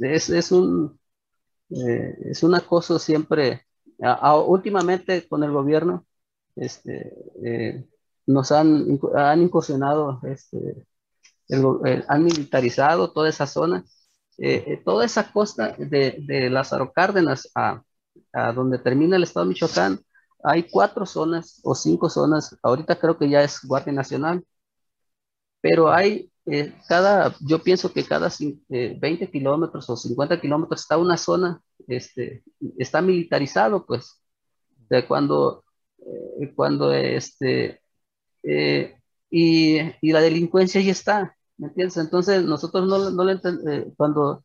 [0.01, 0.99] es, es, un,
[1.71, 3.67] es un acoso siempre,
[4.47, 6.07] últimamente con el gobierno,
[6.57, 7.87] este,
[8.27, 10.87] nos han, han incursionado, este,
[12.09, 13.85] han militarizado toda esa zona,
[14.39, 17.83] eh, eh, toda esa costa de, de Lázaro Cárdenas a,
[18.33, 20.01] a, donde termina el estado de Michoacán,
[20.43, 24.45] hay cuatro zonas o cinco zonas, ahorita creo que ya es Guardia Nacional,
[25.61, 28.31] pero hay eh, cada, yo pienso que cada
[28.69, 32.45] 20 kilómetros o 50 kilómetros está una zona, este,
[32.79, 34.21] está militarizado, pues,
[34.89, 35.65] de cuando,
[36.55, 37.81] cuando este,
[38.43, 38.97] eh,
[39.31, 41.97] y, y, la delincuencia ahí está, ¿me entiendes?
[41.97, 44.45] Entonces nosotros no, no le eh, cuando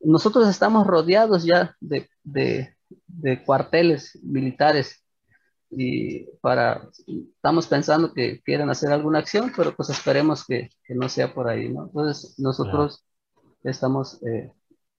[0.00, 2.76] nosotros estamos rodeados ya de, de,
[3.06, 4.99] de, cuarteles militares
[5.70, 6.88] y para,
[7.36, 11.48] estamos pensando que quieren hacer alguna acción, pero pues esperemos que, que no sea por
[11.48, 11.84] ahí, ¿no?
[11.86, 13.04] Entonces nosotros
[13.62, 14.52] estamos eh,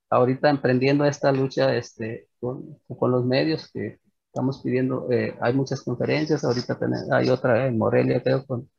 [0.10, 4.00] ahorita emprendiendo esta lucha este, con, con los medios que
[4.32, 6.80] Estamos pidiendo, eh, hay muchas conferencias, ahorita
[7.12, 8.70] hay otra en Morelia, creo, con,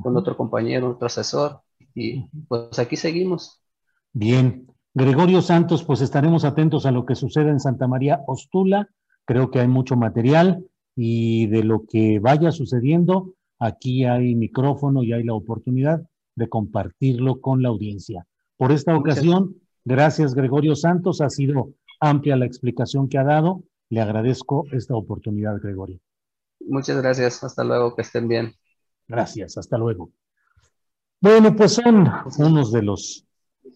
[0.00, 3.60] con otro compañero, otro asesor, y pues aquí seguimos.
[4.12, 4.68] Bien.
[4.94, 8.88] Gregorio Santos, pues estaremos atentos a lo que sucede en Santa María Ostula.
[9.24, 10.64] Creo que hay mucho material
[10.96, 16.02] y de lo que vaya sucediendo, aquí hay micrófono y hay la oportunidad
[16.36, 18.26] de compartirlo con la audiencia.
[18.56, 24.00] Por esta ocasión, gracias Gregorio Santos, ha sido amplia la explicación que ha dado le
[24.00, 25.98] agradezco esta oportunidad, Gregorio.
[26.60, 27.42] Muchas gracias.
[27.42, 27.94] Hasta luego.
[27.96, 28.54] Que estén bien.
[29.08, 29.58] Gracias.
[29.58, 30.12] Hasta luego.
[31.20, 33.26] Bueno, pues son unos de los,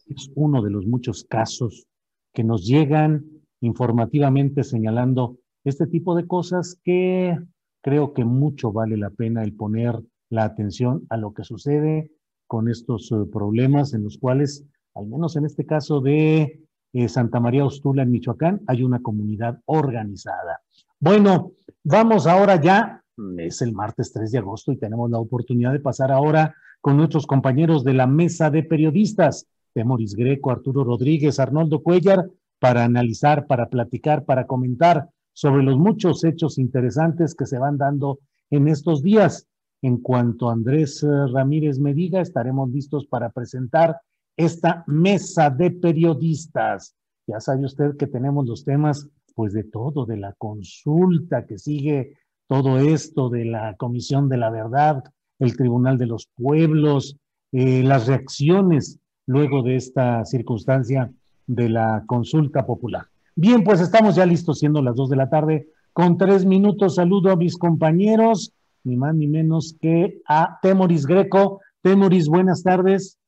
[0.06, 1.86] es uno de los muchos casos
[2.32, 3.24] que nos llegan
[3.60, 7.38] informativamente señalando este tipo de cosas que
[7.82, 10.00] creo que mucho vale la pena el poner
[10.30, 12.10] la atención a lo que sucede
[12.46, 16.60] con estos eh, problemas en los cuales, al menos en este caso de
[16.92, 20.60] eh, Santa María Ostula en Michoacán, hay una comunidad organizada.
[21.00, 21.52] Bueno,
[21.82, 23.02] vamos ahora ya,
[23.38, 27.26] es el martes 3 de agosto y tenemos la oportunidad de pasar ahora con nuestros
[27.26, 33.68] compañeros de la mesa de periodistas, Temoris Greco, Arturo Rodríguez, Arnoldo Cuellar, para analizar, para
[33.68, 38.20] platicar, para comentar sobre los muchos hechos interesantes que se van dando
[38.50, 39.46] en estos días.
[39.82, 44.00] En cuanto Andrés eh, Ramírez me diga, estaremos listos para presentar
[44.36, 46.96] esta mesa de periodistas.
[47.26, 52.16] Ya sabe usted que tenemos los temas, pues de todo, de la consulta que sigue
[52.46, 55.02] todo esto, de la Comisión de la Verdad,
[55.38, 57.16] el Tribunal de los Pueblos,
[57.52, 61.12] eh, las reacciones luego de esta circunstancia
[61.46, 63.06] de la consulta popular.
[63.36, 66.94] Bien, pues estamos ya listos, siendo las dos de la tarde, con tres minutos.
[66.94, 68.52] Saludo a mis compañeros,
[68.84, 71.60] ni más ni menos que a Temoris Greco.
[71.82, 73.18] Temoris, buenas tardes.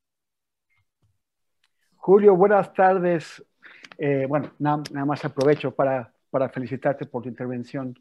[1.96, 3.44] Julio, buenas tardes.
[3.98, 6.12] Eh, bueno, nada, más aprovecho para,
[6.52, 7.98] felicitarte por tu intervención.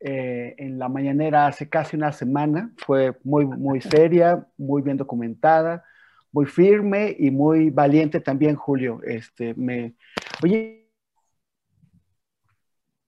[0.00, 2.72] eh, en la mañanera hace casi una semana.
[2.76, 5.82] Fue muy, muy seria, muy bien documentada,
[6.30, 9.00] muy firme y muy valiente también, Julio.
[9.02, 9.94] Este, me,
[10.42, 10.87] oye.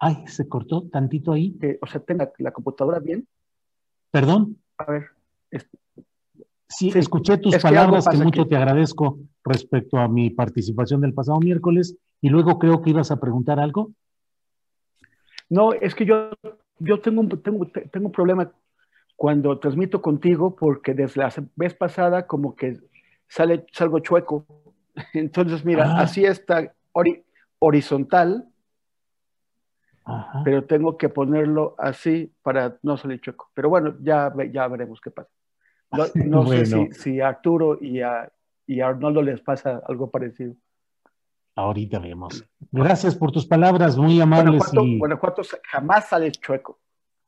[0.00, 1.56] Ay, se cortó tantito ahí.
[1.60, 3.28] Eh, o sea, tengo la, computadora bien.
[4.10, 4.56] Perdón.
[4.78, 5.04] A ver.
[6.66, 11.96] sí, escuché tus palabras que, mucho te agradezco respecto a mi participación del pasado miércoles
[12.20, 13.92] y luego creo que ibas a preguntar algo.
[15.50, 16.30] No, es que yo,
[16.78, 18.50] yo tengo, un, tengo, tengo un problema
[19.16, 22.78] cuando transmito contigo porque desde la vez pasada como que
[23.28, 24.46] sale, salgo chueco.
[25.12, 26.00] Entonces, mira, Ah.
[26.02, 27.22] así está hori-
[27.58, 28.49] horizontal,
[30.04, 30.42] Ajá.
[30.44, 33.50] pero tengo que ponerlo así para no salir chueco.
[33.54, 35.28] Pero bueno, ya, ya veremos qué pasa.
[35.92, 36.88] No, no sé Bueno.
[36.92, 38.30] si, si a Arturo y a,
[38.66, 40.54] y a Arnoldo les pasa algo parecido.
[41.56, 42.44] Ahorita vemos.
[42.72, 44.58] Gracias por tus palabras, muy amables.
[44.58, 46.78] Guanajuato, y- Guanajuato jamás sale chueco.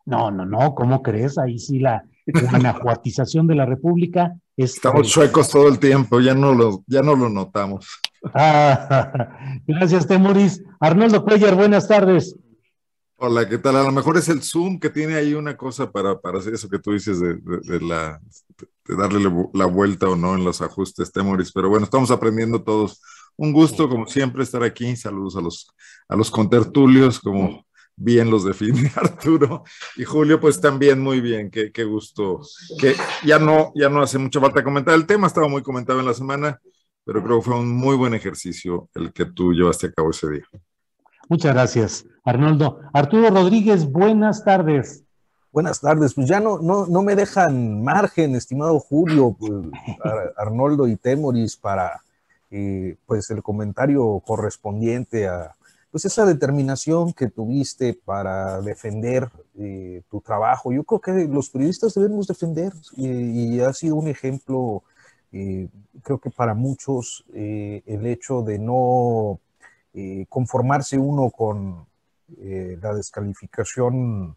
[0.06, 1.38] No, no, no, ¿cómo crees?
[1.38, 4.74] Ahí sí la guanajuatización de la República es...
[4.74, 8.00] Estamos chuecos todo el tiempo, ya no lo, ya no lo notamos.
[8.34, 10.62] Ah, gracias, Temoris.
[10.80, 12.36] Arnoldo Cuellar, buenas tardes.
[13.24, 13.76] Hola, ¿qué tal?
[13.76, 16.68] A lo mejor es el Zoom que tiene ahí una cosa para, para hacer eso
[16.68, 18.20] que tú dices de, de- la,
[18.86, 21.52] de darle la- la vuelta o no en los ajustes, Temoris.
[21.52, 23.00] Pero bueno, estamos aprendiendo todos.
[23.36, 24.96] Un gusto, como siempre, estar aquí.
[24.96, 25.68] Saludos a los,
[26.08, 27.64] a los contertulios, como
[27.94, 29.62] bien los define Arturo.
[29.96, 31.48] Y Julio, pues también muy bien.
[31.50, 32.40] Qué, qué gusto.
[32.80, 36.06] Que ya no, ya no hace mucha falta comentar el tema, estaba muy comentado en
[36.06, 36.60] la semana,
[37.04, 40.28] pero creo que fue un muy buen ejercicio el que tú llevaste a cabo ese
[40.30, 40.44] día.
[41.28, 42.80] Muchas gracias, Arnoldo.
[42.92, 45.04] Arturo Rodríguez, buenas tardes.
[45.52, 49.52] Buenas tardes, pues ya no, no, no me dejan margen, estimado Julio, pues,
[50.02, 52.00] Ar- Arnoldo y Temoris, para
[52.50, 55.54] eh, pues el comentario correspondiente a
[55.90, 60.72] pues esa determinación que tuviste para defender eh, tu trabajo.
[60.72, 64.82] Yo creo que los periodistas debemos defender eh, y ha sido un ejemplo,
[65.30, 69.38] creo que para muchos, el hecho de no
[69.94, 71.84] eh, conformarse uno con
[72.40, 74.34] eh, la descalificación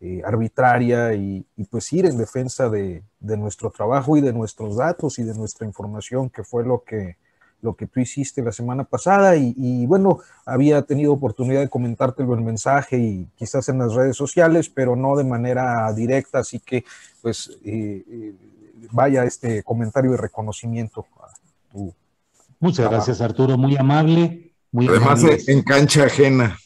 [0.00, 4.76] eh, arbitraria y, y, pues ir en defensa de, de, nuestro trabajo y de nuestros
[4.76, 7.16] datos y de nuestra información, que fue lo que,
[7.62, 9.34] lo que tú hiciste la semana pasada.
[9.36, 14.16] Y, y bueno, había tenido oportunidad de comentártelo en mensaje y quizás en las redes
[14.16, 16.84] sociales, pero no de manera directa, así que
[17.22, 17.58] pues
[18.90, 21.28] vaya este comentario de reconocimiento a
[21.70, 21.94] tu
[22.60, 22.96] Muchas trabajo.
[22.96, 24.51] gracias, Arturo, muy amable.
[24.72, 26.56] Muy Además, en cancha ajena.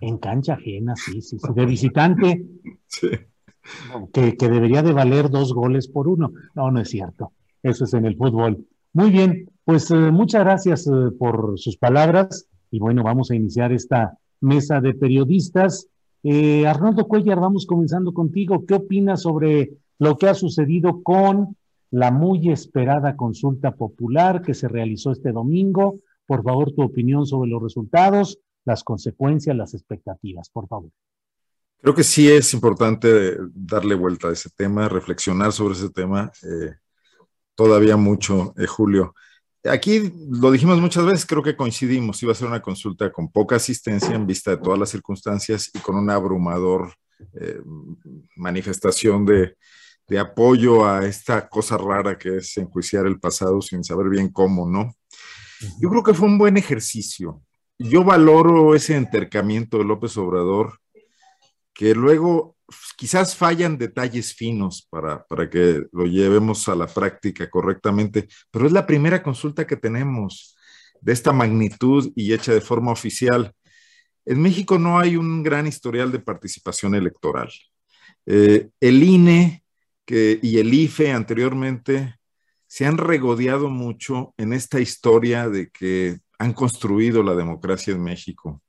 [0.00, 1.48] En cancha ajena, sí, sí, sí.
[1.54, 2.44] De visitante,
[4.12, 6.32] que, que debería de valer dos goles por uno.
[6.54, 7.32] No, no es cierto.
[7.62, 8.64] Eso es en el fútbol.
[8.92, 12.46] Muy bien, pues eh, muchas gracias eh, por sus palabras.
[12.70, 15.88] Y bueno, vamos a iniciar esta mesa de periodistas.
[16.22, 18.64] Eh, Arnoldo Cuellar, vamos comenzando contigo.
[18.66, 21.56] ¿Qué opinas sobre lo que ha sucedido con
[21.90, 26.00] la muy esperada consulta popular que se realizó este domingo?
[26.26, 30.90] Por favor, tu opinión sobre los resultados, las consecuencias, las expectativas, por favor.
[31.80, 36.32] Creo que sí es importante darle vuelta a ese tema, reflexionar sobre ese tema.
[36.42, 36.72] Eh,
[37.54, 39.14] todavía mucho, eh, Julio.
[39.64, 42.22] Aquí lo dijimos muchas veces, creo que coincidimos.
[42.22, 45.78] Iba a ser una consulta con poca asistencia en vista de todas las circunstancias y
[45.78, 46.94] con una abrumador
[47.34, 47.60] eh,
[48.36, 49.56] manifestación de,
[50.06, 54.68] de apoyo a esta cosa rara que es enjuiciar el pasado sin saber bien cómo,
[54.68, 54.94] ¿no?
[55.80, 57.42] Yo creo que fue un buen ejercicio.
[57.78, 60.78] Yo valoro ese entercamiento de López Obrador,
[61.72, 62.56] que luego
[62.96, 68.72] quizás fallan detalles finos para, para que lo llevemos a la práctica correctamente, pero es
[68.72, 70.56] la primera consulta que tenemos
[71.00, 73.52] de esta magnitud y hecha de forma oficial.
[74.24, 77.50] En México no hay un gran historial de participación electoral.
[78.26, 79.64] Eh, el INE
[80.06, 82.16] y el IFE anteriormente
[82.74, 88.62] se han regodeado mucho en esta historia de que han construido la democracia en México.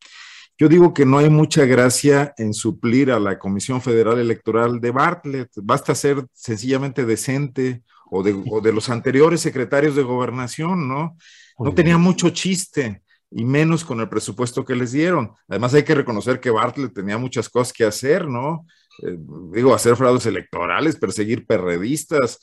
[0.60, 4.92] Yo digo que no hay mucha gracia en suplir a la Comisión Federal Electoral de
[4.92, 5.50] Bartlett.
[5.56, 11.18] Basta ser sencillamente decente o de, o de los anteriores secretarios de gobernación, ¿no?
[11.58, 13.02] No tenía mucho chiste
[13.32, 15.32] y menos con el presupuesto que les dieron.
[15.48, 18.68] Además hay que reconocer que Bartlett tenía muchas cosas que hacer, ¿no?
[19.02, 19.18] Eh,
[19.52, 22.40] digo, hacer fraudes electorales, perseguir perredistas,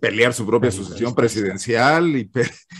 [0.00, 2.30] pelear su propia sucesión presidencial y,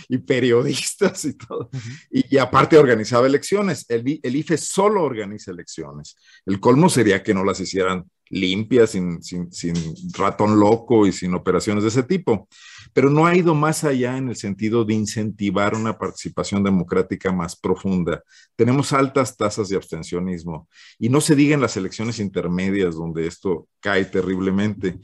[0.09, 1.69] y, periodistas y todo.
[2.11, 3.85] y, aparte organizaba elecciones.
[3.89, 6.15] El, el, IFE solo organiza elecciones.
[6.45, 9.75] El colmo sería que no las hicieran limpias, sin, sin, sin,
[10.13, 12.47] ratón loco y sin operaciones de ese tipo.
[12.93, 17.55] Pero no ha ido más allá en el sentido de incentivar una participación democrática más
[17.55, 18.23] profunda.
[18.55, 23.67] Tenemos altas tasas de abstencionismo y no se diga en las elecciones intermedias donde esto
[23.79, 24.99] cae terriblemente.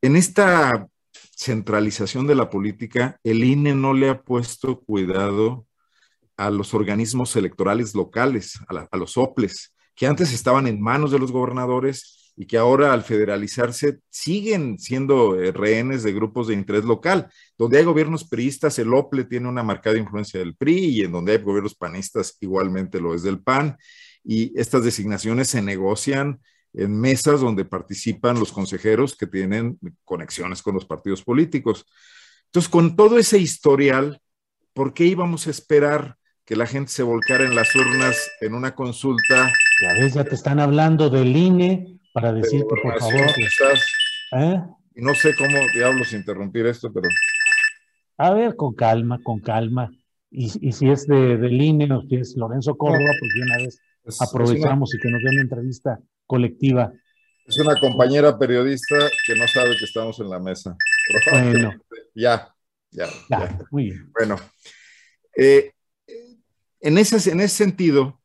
[0.00, 0.86] En esta
[1.36, 5.66] centralización de la política, el INE no le ha puesto cuidado
[6.36, 11.30] a los organismos electorales locales, a, los OPLES, que antes estaban en manos de los
[11.30, 17.30] gobernadores y que ahora al federalizarse siguen siendo eh, rehenes de grupos de interés local.
[17.56, 21.32] Donde hay gobiernos priistas, el OPLE tiene una marcada influencia del PRI y en donde
[21.32, 23.76] hay gobiernos panistas igualmente lo es del PAN.
[24.24, 26.40] Y estas designaciones se negocian
[26.74, 31.86] en mesas donde participan los consejeros que tienen conexiones con los partidos políticos.
[32.46, 34.20] Entonces, con todo ese historial,
[34.72, 38.74] ¿por qué íbamos a esperar que la gente se volcara en las urnas en una
[38.74, 39.52] consulta?
[39.82, 43.30] Ya ves, ya te están hablando del INE para decir que por favor.
[44.32, 44.62] ¿Eh?
[44.96, 47.08] No sé cómo diablos interrumpir esto, pero.
[48.18, 49.90] A ver, con calma, con calma.
[50.30, 53.80] Y, si es de, del INE o si es Lorenzo Córdoba, pues de una vez
[54.20, 56.92] aprovechamos y que nos den una entrevista colectiva.
[57.46, 58.96] Es una compañera periodista
[59.26, 60.76] que no sabe que estamos en la mesa.
[61.30, 61.72] Bueno.
[62.16, 62.54] Ya,
[62.92, 64.12] ya, ya, Muy bien.
[64.16, 64.36] Bueno,
[65.36, 65.72] eh,
[66.78, 68.20] en, ese, en ese sentido,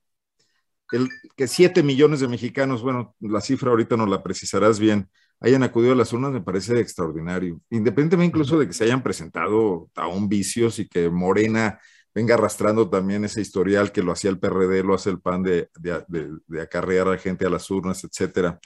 [0.92, 5.10] el, que 7 millones de mexicanos, bueno, la cifra ahorita nos la precisarás bien,
[5.40, 9.90] hayan acudido a las urnas me parece extraordinario, independientemente incluso de que se hayan presentado
[9.96, 11.80] aún vicios y que Morena
[12.14, 15.70] venga arrastrando también ese historial que lo hacía el PRD, lo hace el PAN de,
[15.78, 18.60] de, acarrear a gente a las urnas, etcétera.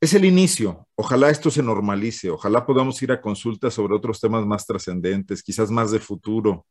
[0.00, 0.86] Es el inicio.
[0.94, 2.30] Ojalá esto se normalice.
[2.30, 6.66] Ojalá podamos ir a consultas sobre otros temas más trascendentes, quizás más de futuro.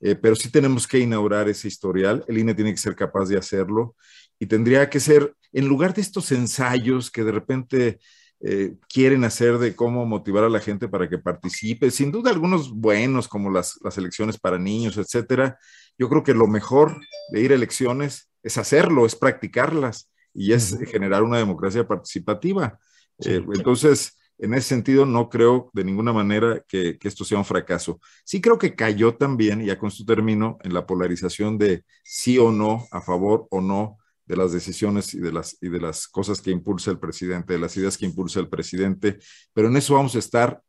[0.00, 2.24] Eh, pero sí tenemos que inaugurar ese historial.
[2.26, 3.96] El INE tiene que ser capaz de hacerlo
[4.38, 7.98] y tendría que ser, en lugar de estos ensayos que de repente
[8.46, 11.90] eh, quieren hacer de cómo motivar a la gente para que participe.
[11.90, 15.58] Sin duda algunos buenos como las, las elecciones para niños, etcétera.
[15.96, 17.00] Yo creo que lo mejor
[17.32, 22.78] de ir a elecciones es hacerlo, es practicarlas y es generar una democracia participativa.
[23.24, 27.46] Eh, entonces, en ese sentido, no creo de ninguna manera que, que, esto sea un
[27.46, 27.98] fracaso.
[28.24, 32.52] Sí creo que cayó también, ya con esto termino, en la polarización de sí o
[32.52, 36.40] no, a favor o no de las decisiones y de las, y de las cosas
[36.40, 39.18] que impulsa el presidente, de las ideas que impulsa el presidente,
[39.52, 40.62] pero en eso vamos a estar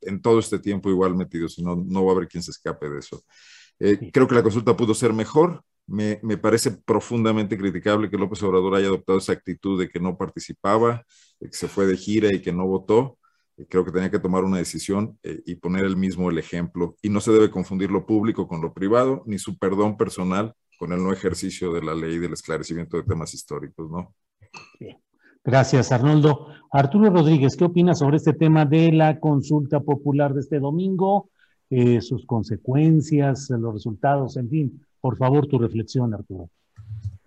[0.00, 2.98] en todo este tiempo igual metidos, no, no va a haber quien se escape de
[2.98, 3.22] eso.
[3.78, 5.64] Eh, creo que la consulta pudo ser mejor.
[5.86, 10.16] Me, me, parece profundamente criticable que López Obrador haya adoptado esa actitud de que no
[10.16, 11.04] participaba,
[11.40, 13.18] de que se fue de gira y que no votó.
[13.56, 16.96] Eh, creo que tenía que tomar una decisión eh, y poner el mismo el ejemplo.
[17.02, 20.92] Y no se debe confundir lo público con lo privado, ni su perdón personal con
[20.92, 24.12] el no ejercicio de la ley del esclarecimiento de temas históricos, ¿no?
[25.44, 26.48] Gracias, Arnoldo.
[26.72, 31.30] Arturo Rodríguez, ¿qué opinas sobre este tema de la consulta popular de este domingo?
[31.70, 34.84] Eh, sus consecuencias, los resultados, en fin.
[35.00, 36.50] Por favor, tu reflexión, Arturo.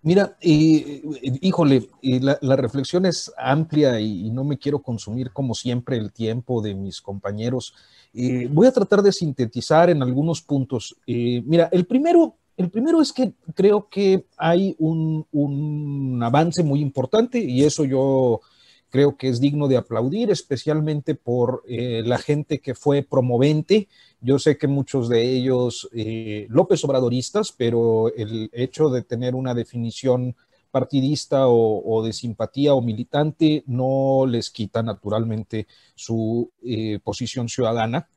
[0.02, 6.62] Mira, híjole, la, reflexión es amplia y, no me quiero consumir como siempre el tiempo
[6.62, 7.74] de mis compañeros.
[8.14, 10.98] Eh, voy a tratar de sintetizar en algunos puntos.
[11.08, 17.40] Eh, mira, el primero el primero es que creo que hay un, avance muy importante
[17.40, 18.42] y eso yo
[18.90, 23.90] creo que es digno de aplaudir, especialmente por eh, la gente que fue promovente.
[24.22, 29.54] Yo sé que muchos de ellos eh, López Obradoristas, pero el hecho de tener una
[29.54, 30.36] definición
[30.72, 38.10] partidista o, de simpatía o militante no les quita naturalmente su eh, posición ciudadana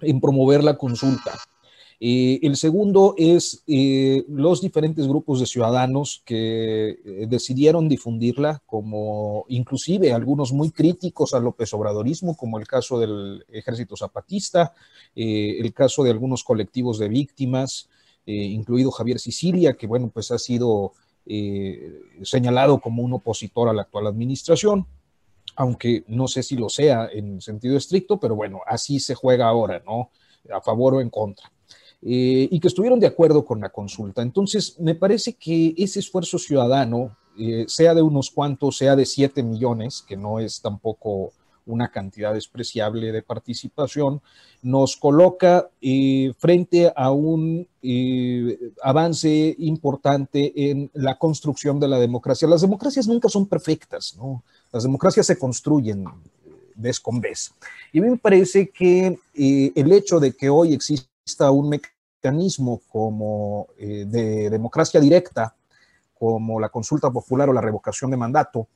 [0.00, 1.32] en promover la consulta.
[2.00, 9.44] Eh, el segundo es eh, los diferentes grupos de ciudadanos que eh, decidieron difundirla, como
[9.48, 14.74] inclusive algunos muy críticos al López Obradorismo, como el caso del Ejército Zapatista,
[15.14, 17.88] el caso de algunos colectivos de víctimas,
[18.24, 20.92] incluido Javier Sicilia, que bueno, pues ha sido
[22.22, 24.86] señalado como un opositor a la actual administración
[25.56, 29.82] aunque no sé si lo sea en sentido estricto, pero bueno, así se juega ahora,
[29.84, 30.10] ¿no?
[30.54, 31.50] A favor o en contra.
[32.00, 34.22] Eh, y que estuvieron de acuerdo con la consulta.
[34.22, 39.42] Entonces, me parece que ese esfuerzo ciudadano, eh, sea de unos cuantos, sea de 7
[39.42, 41.32] millones, que no es tampoco
[41.66, 44.22] una cantidad despreciable de participación,
[44.62, 47.66] nos coloca eh, frente a un
[48.82, 52.48] avance importante en la construcción de la democracia.
[52.48, 54.42] Las democracias nunca son perfectas, ¿no?
[54.72, 56.04] Las democracias se construyen,
[56.74, 57.52] vez con vez.
[57.92, 60.72] Y me parece que el hecho de que hoy
[61.28, 65.54] exista un mecanismo como eh, de democracia directa,
[66.18, 68.66] como la consulta popular o la revocación de mandato,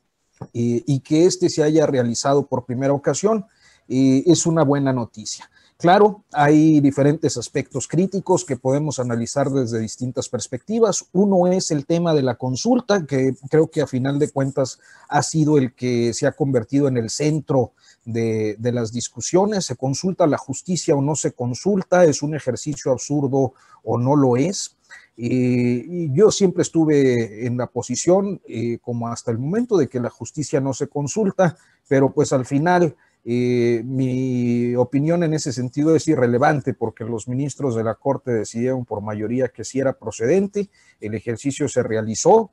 [0.52, 3.46] y que este se haya realizado por primera ocasión,
[3.88, 5.48] es una buena noticia.
[5.82, 11.04] Claro, hay diferentes aspectos críticos que podemos analizar desde distintas perspectivas.
[11.12, 15.24] Uno es el tema de la consulta, que creo que a final de cuentas ha
[15.24, 17.72] sido el que se ha convertido en el centro
[18.04, 19.66] de, las discusiones.
[19.66, 22.04] ¿Se consulta la justicia o no se consulta?
[22.04, 24.76] ¿Es un ejercicio absurdo o no lo es?
[25.14, 30.08] y yo siempre estuve en la posición, eh, como hasta el momento, de que la
[30.08, 31.56] justicia no se consulta,
[31.86, 37.76] pero pues al final eh, mi opinión en ese sentido es irrelevante porque los ministros
[37.76, 40.70] de la Corte decidieron por mayoría que sí era procedente,
[41.00, 42.50] el ejercicio se realizó,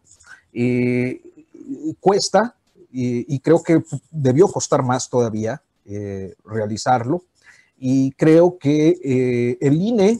[0.54, 1.22] eh,
[2.00, 2.56] cuesta
[2.92, 7.24] y, creo que debió costar más todavía eh, realizarlo
[7.78, 10.20] y creo que el INE,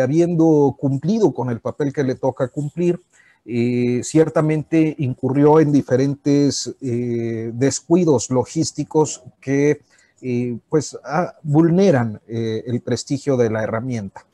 [0.00, 3.00] habiendo cumplido con el papel que le toca cumplir,
[3.46, 9.82] eh, ciertamente incurrió en diferentes eh, descuidos logísticos que
[10.22, 14.24] eh, pues ah, vulneran el prestigio de la herramienta.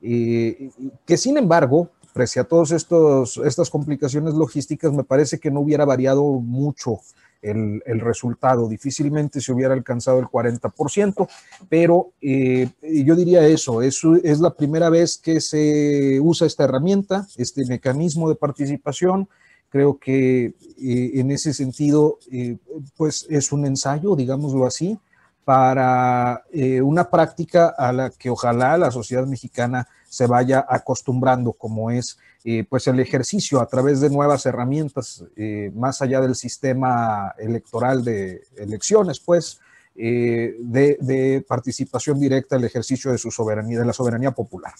[0.00, 6.22] que sin embargo, pese a todas estas complicaciones logísticas, me parece que no hubiera variado
[6.22, 7.00] mucho
[7.42, 8.68] el, resultado.
[8.68, 11.28] Difícilmente se hubiera alcanzado el 40%,
[11.68, 17.26] pero eh, yo diría eso, es, es la primera vez que se usa esta herramienta,
[17.36, 19.28] este mecanismo de participación.
[19.70, 22.56] Creo que eh, en ese sentido, eh,
[22.96, 24.98] pues es un ensayo, digámoslo así,
[25.44, 26.44] para
[26.82, 32.64] una práctica a la que ojalá la sociedad mexicana se vaya acostumbrando, como es eh,
[32.68, 38.42] pues el ejercicio a través de nuevas herramientas, eh, más allá del sistema electoral de
[38.56, 39.60] elecciones, pues,
[39.94, 44.74] eh, de, participación directa, el ejercicio de su soberanía, de la soberanía popular.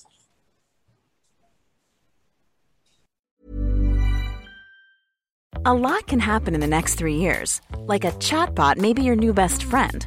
[5.65, 9.16] A lot can happen in the next three years, like a chatbot may be your
[9.16, 10.07] new best friend.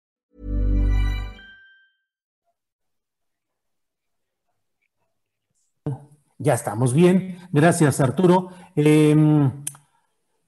[6.43, 7.37] Ya estamos bien.
[7.51, 8.49] Gracias, Arturo.
[8.75, 9.15] Eh,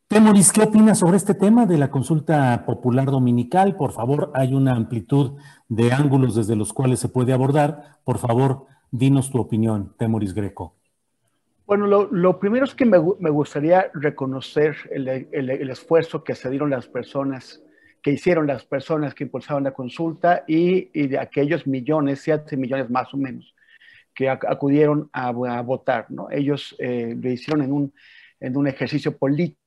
[0.07, 3.75] Temoris, ¿qué opinas sobre este tema de la consulta popular dominical?
[3.75, 5.33] Por favor, hay una amplitud
[5.69, 7.99] de ángulos desde los cuales se puede abordar.
[8.03, 10.73] Por favor, dinos tu opinión, Temoris Greco.
[11.67, 17.61] Bueno, lo, primero es que me, gustaría reconocer el, esfuerzo que se dieron las personas,
[18.01, 23.13] que hicieron las personas que impulsaron la consulta y de aquellos millones, siete millones más
[23.13, 23.52] o menos,
[24.13, 26.07] que acudieron a, votar.
[26.09, 26.29] ¿no?
[26.31, 27.93] Ellos eh, lo hicieron en un,
[28.39, 29.59] en un ejercicio político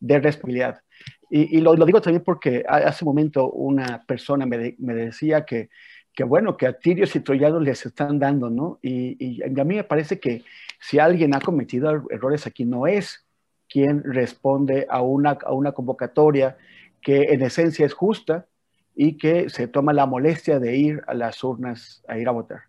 [0.00, 0.82] de responsabilidad.
[1.30, 5.70] Y, lo, digo también porque hace un momento una persona me, me decía que,
[6.12, 8.80] que, bueno, que a tirios y troyanos les están dando, ¿no?
[8.82, 10.42] Y, y, a mí me parece que
[10.80, 13.24] si alguien ha cometido er-, errores aquí, no es
[13.68, 16.58] quien responde a una, a una convocatoria
[17.00, 18.46] que en esencia es justa,
[18.94, 22.62] y que se toma la molestia de ir a las urnas a ir a votar.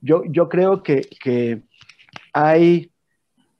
[0.00, 1.62] Yo, yo creo que, que
[2.32, 2.92] hay,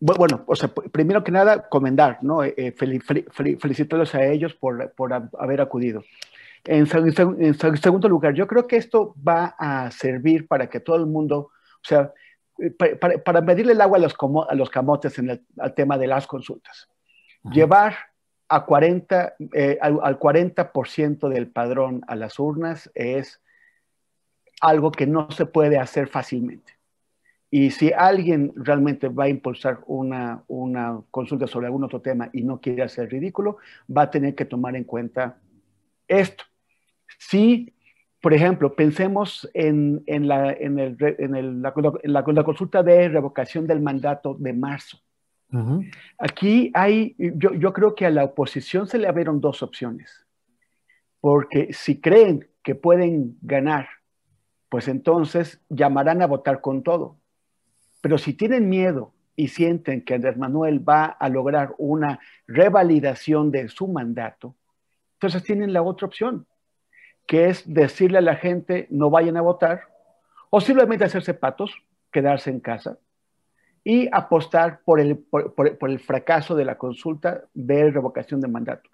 [0.00, 2.44] bueno, o sea, primero que nada, comendar, ¿no?
[2.44, 6.02] Eh, eh felicitarlos a ellos por, por haber acudido.
[6.64, 11.06] En, en, segundo lugar, yo creo que esto va a servir para que todo el
[11.06, 12.12] mundo, o sea,
[12.58, 14.14] eh, para, para medirle el agua a los,
[14.48, 16.88] a los camotes en el al tema de las consultas.
[17.52, 17.96] Llevar
[18.48, 23.42] a 40, eh, al, 40% del padrón a las urnas es
[24.60, 26.78] algo que no se puede hacer fácilmente.
[27.50, 32.42] Y si alguien realmente va a impulsar una, una consulta sobre algún otro tema y
[32.42, 33.58] no quiere hacer ridículo,
[33.94, 35.38] va a tener que tomar en cuenta
[36.06, 36.44] esto.
[37.18, 37.74] Sí,
[38.20, 41.72] por ejemplo, pensemos en, la, en, el, en, el, la,
[42.02, 44.98] la, consulta de revocación del mandato de marzo.
[46.18, 50.26] Aquí hay, yo, yo, creo que a la oposición se le abrieron dos opciones,
[51.20, 53.88] porque si creen que pueden ganar,
[54.68, 57.18] pues entonces llamarán a votar con todo.
[58.02, 63.68] Pero si tienen miedo y sienten que Andrés Manuel va a lograr una revalidación de
[63.68, 64.54] su mandato,
[65.14, 66.46] entonces tienen la otra opción,
[67.26, 69.82] que es decirle a la gente no vayan a votar
[70.50, 71.72] o simplemente hacerse patos,
[72.12, 72.98] quedarse en casa
[73.88, 78.90] y apostar por el, por, el fracaso de la consulta de revocación de mandato.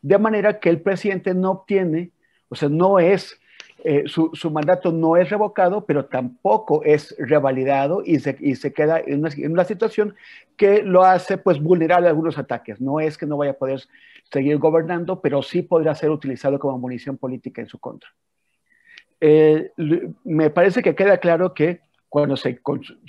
[0.00, 2.12] De manera que el presidente no obtiene,
[2.48, 3.38] o sea, no es
[3.84, 8.98] eh, su, mandato no es revocado, pero tampoco es revalidado y se, y se queda
[8.98, 10.16] en una, en una, situación
[10.56, 12.80] que lo hace pues vulnerable a algunos ataques.
[12.80, 13.82] No es que no vaya a poder
[14.32, 18.08] seguir gobernando, pero sí podrá ser utilizado como munición política en su contra.
[19.20, 19.72] Eh,
[20.24, 22.60] me parece que queda claro que cuando se,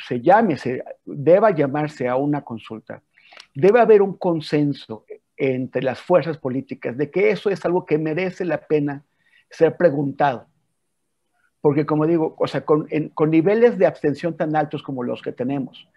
[0.08, 3.02] se llame, se deba llamarse a una consulta,
[3.54, 5.06] debe haber un consenso
[5.38, 9.06] entre las fuerzas políticas de que eso es algo que merece la pena
[9.50, 10.48] ser preguntado.
[11.62, 12.88] Porque como digo, o sea, con,
[13.30, 15.88] niveles de abstención tan altos como los que tenemos,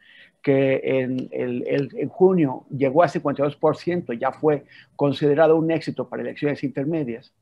[0.42, 4.64] que en, el, junio llegó a 52%, ya fue
[4.96, 7.32] considerado un éxito para elecciones intermedias,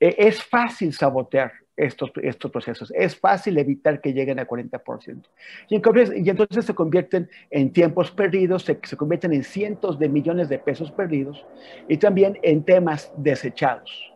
[0.00, 5.22] e, es fácil sabotear estos, estos procesos, es fácil evitar que lleguen a 40%.
[5.68, 10.08] Y entonces, y entonces se convierten en tiempos perdidos, se, se convierten en cientos de
[10.08, 11.44] millones de pesos perdidos
[11.88, 14.14] y también en temas desechados.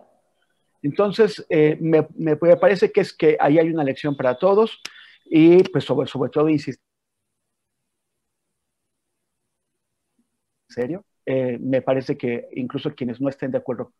[0.82, 4.80] Entonces, eh, me, parece que es que ahí hay una lección para todos
[5.24, 6.82] y pues sobre, sobre todo insistir.
[10.68, 11.04] ¿En serio?
[11.26, 13.92] Eh, me parece que incluso quienes no estén de acuerdo,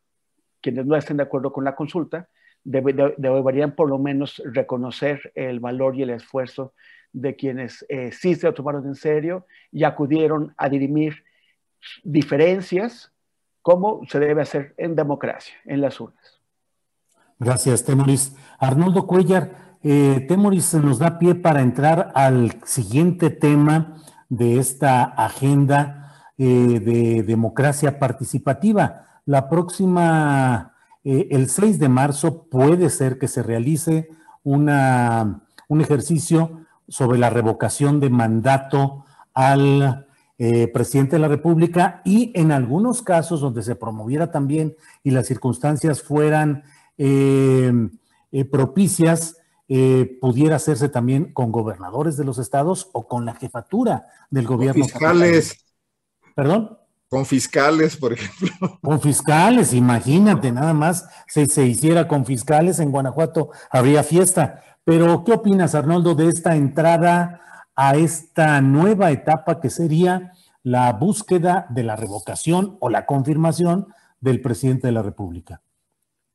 [0.61, 2.29] quienes no estén de acuerdo con la consulta,
[2.65, 6.75] deberían por lo menos reconocer el valor y el esfuerzo
[7.13, 11.25] de quienes eh, sí se lo tomaron en serio y acudieron a dirimir
[12.03, 13.13] diferencias
[13.63, 16.41] como se debe hacer en democracia, en las urnas.
[17.39, 18.35] Gracias, Temoris.
[18.59, 26.33] Arnoldo Cuellar, eh, Temoris nos da pie para entrar al siguiente tema de esta agenda
[26.37, 29.21] eh, de democracia participativa.
[29.25, 30.75] La próxima,
[31.11, 34.11] eh, el 6 de marzo, puede ser que se realice
[34.45, 39.05] una, un ejercicio sobre la revocación de mandato
[39.35, 40.07] al
[40.73, 46.01] presidente de la República y en algunos casos donde se promoviera también y las circunstancias
[46.01, 46.63] fueran
[46.97, 47.73] eh,
[48.31, 49.37] eh, propicias
[49.69, 54.83] eh, pudiera hacerse también con gobernadores de los estados o con la jefatura del gobierno.
[54.83, 55.65] Fiscales.
[56.35, 56.78] ¿Perdón?
[57.09, 58.79] Con fiscales, por ejemplo.
[58.83, 64.63] Con fiscales, imagínate, nada más si se hiciera con fiscales en Guanajuato habría fiesta.
[64.85, 67.41] Pero, ¿qué opinas, Arnoldo, de esta entrada
[67.75, 70.33] a esta nueva etapa que sería
[70.63, 73.87] la búsqueda de la revocación o la confirmación
[74.21, 75.63] del presidente de la República?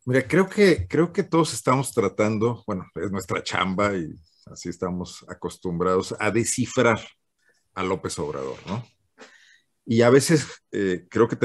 [0.06, 4.14] Mira, creo que, creo que todos estamos tratando, bueno, es nuestra chamba y
[4.52, 7.00] así estamos acostumbrados a descifrar
[7.74, 8.84] a López Obrador, ¿no?
[9.86, 11.38] Y a veces eh, creo que,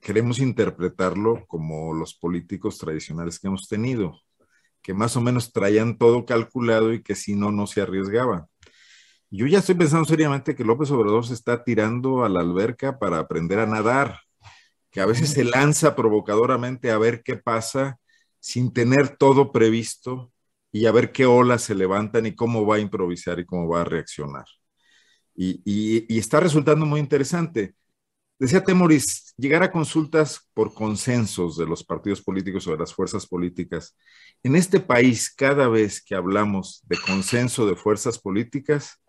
[0.00, 4.20] queremos interpretarlo como los políticos tradicionales que hemos tenido,
[4.82, 8.46] que más o menos traían todo calculado y que si no, no se arriesgaban.
[9.30, 13.18] Yo ya estoy pensando seriamente que López Obrador se está tirando a la alberca para
[13.18, 14.20] aprender a nadar,
[14.90, 17.98] que a veces se lanza provocadoramente a ver qué pasa
[18.38, 20.32] sin tener todo previsto
[20.70, 23.80] y a ver qué olas se levantan y cómo va a improvisar y cómo va
[23.80, 24.44] a reaccionar.
[25.34, 27.74] Y, está resultando muy interesante.
[28.36, 33.26] Decía Temoris, llegar a consultas por consensos de los partidos políticos o de las fuerzas
[33.26, 33.96] políticas.
[34.42, 39.00] En este país, cada vez que hablamos de consenso de fuerzas políticas,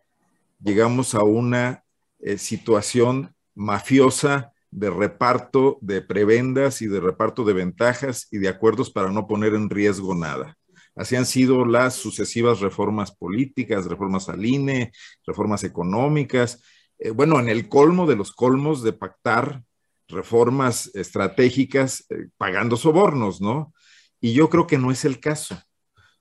[0.64, 1.84] llegamos a una
[2.20, 8.92] eh, situación mafiosa de reparto de prebendas y de reparto de ventajas y de acuerdos
[8.92, 10.56] para no poner en riesgo nada.
[10.96, 14.92] Así han sido las sucesivas reformas políticas, reformas al INE,
[15.26, 16.62] reformas económicas,
[17.00, 19.64] eh, bueno, en el colmo de los colmos de pactar
[20.08, 23.74] reformas estratégicas eh, pagando sobornos, ¿no?
[24.22, 25.58] Y yo creo que no es el caso.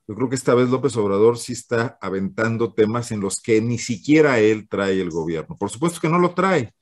[0.06, 3.78] Yo creo que esta vez López Obrador sí está aventando temas en los que ni
[3.78, 5.56] siquiera él trae el gobierno.
[5.56, 6.74] Por supuesto que no lo trae,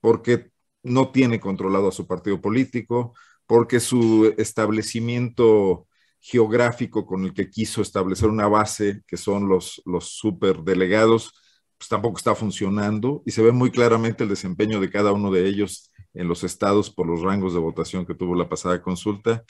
[0.00, 0.50] porque
[0.84, 3.14] no tiene controlado a su partido político,
[3.46, 5.88] porque su establecimiento
[6.20, 11.32] geográfico con el que quiso establecer una base, que son los, los superdelegados,
[11.78, 15.46] pues tampoco está funcionando y se ve muy claramente el desempeño de cada uno de
[15.46, 19.44] ellos en los estados por los rangos de votación que tuvo la pasada consulta.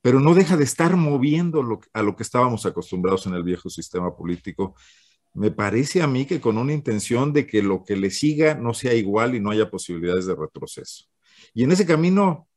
[0.00, 1.64] pero no deja de estar moviendo
[1.94, 4.74] a lo que estábamos acostumbrados en el viejo sistema político.
[5.32, 8.74] Me parece a mí que con una intención de que lo que le siga no
[8.74, 11.06] sea igual y no haya posibilidades de retroceso.
[11.54, 12.48] Y en ese camino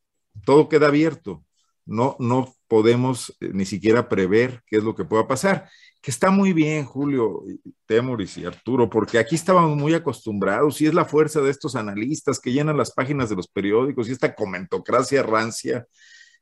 [0.45, 1.45] todo queda abierto.
[1.85, 5.69] No, no podemos eh, ni siquiera prever qué es lo que pueda pasar
[6.01, 7.43] que está muy bien, Julio,
[7.85, 12.39] Temoris y Arturo, porque aquí estábamos muy acostumbrados y es la fuerza de estos analistas
[12.39, 15.85] que llenan las páginas de los periódicos y esta comentocracia rancia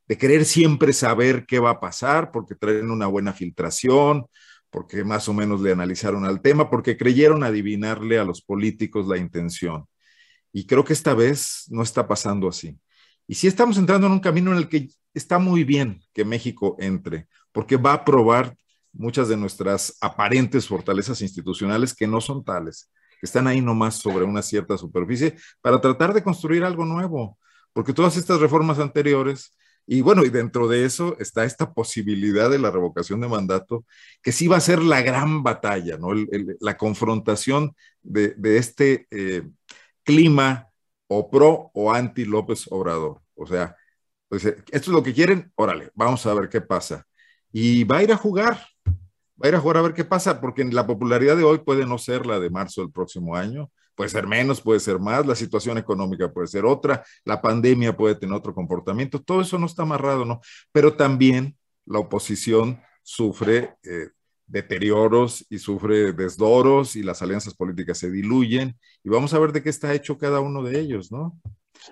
[0.08, 4.28] de querer siempre saber qué va a pasar, porque traen una buena filtración,
[4.70, 9.18] porque más o menos le analizaron al tema, porque creyeron adivinarle a los políticos la
[9.18, 9.86] intención.
[10.54, 12.78] Y creo que esta vez no está pasando así.
[13.28, 16.76] Y sí estamos entrando en un camino en el que está muy bien que México
[16.80, 18.56] entre, porque va a probar
[18.96, 24.26] muchas de nuestras aparentes fortalezas institucionales que no son tales, que están ahí nomás sobre
[24.26, 27.38] una cierta superficie para tratar de construir algo nuevo,
[27.74, 29.56] porque todas estas reformas anteriores,
[29.88, 33.86] y bueno, y dentro de eso está esta posibilidad de la revocación de mandato,
[34.22, 36.10] que sí va a ser la gran batalla, ¿no?
[36.60, 39.44] la confrontación de, este eh,
[40.04, 40.70] clima
[41.08, 43.22] o pro o anti López Obrador.
[43.36, 43.76] O sea,
[44.28, 47.06] pues, esto es lo que quieren, órale, vamos a ver qué pasa.
[47.52, 48.66] Y va a ir a jugar,
[49.42, 51.86] va a ir a jugar a ver qué pasa, porque la popularidad de hoy puede
[51.86, 55.36] no ser la de marzo del próximo año, puede ser menos, puede ser más, la
[55.36, 59.84] situación económica puede ser otra, la pandemia puede tener otro comportamiento, todo eso no está
[59.84, 60.42] amarrado, ¿no?
[60.72, 64.10] Pero también la oposición sufre eh,
[64.48, 69.64] deterioros y sufre desdoros y las alianzas políticas se diluyen y vamos a ver de
[69.64, 71.40] qué está hecho cada uno de ellos, ¿no?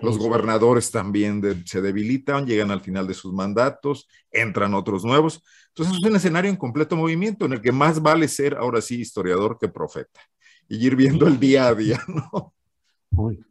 [0.02, 5.42] Los gobernadores también se debilitan, llegan al final de sus mandatos, entran otros nuevos.
[5.68, 9.00] Entonces es un escenario en completo movimiento en el que más vale ser ahora sí
[9.00, 10.20] historiador que profeta
[10.68, 12.52] y ir viendo el día a día, ¿no?
[13.10, 13.44] Muy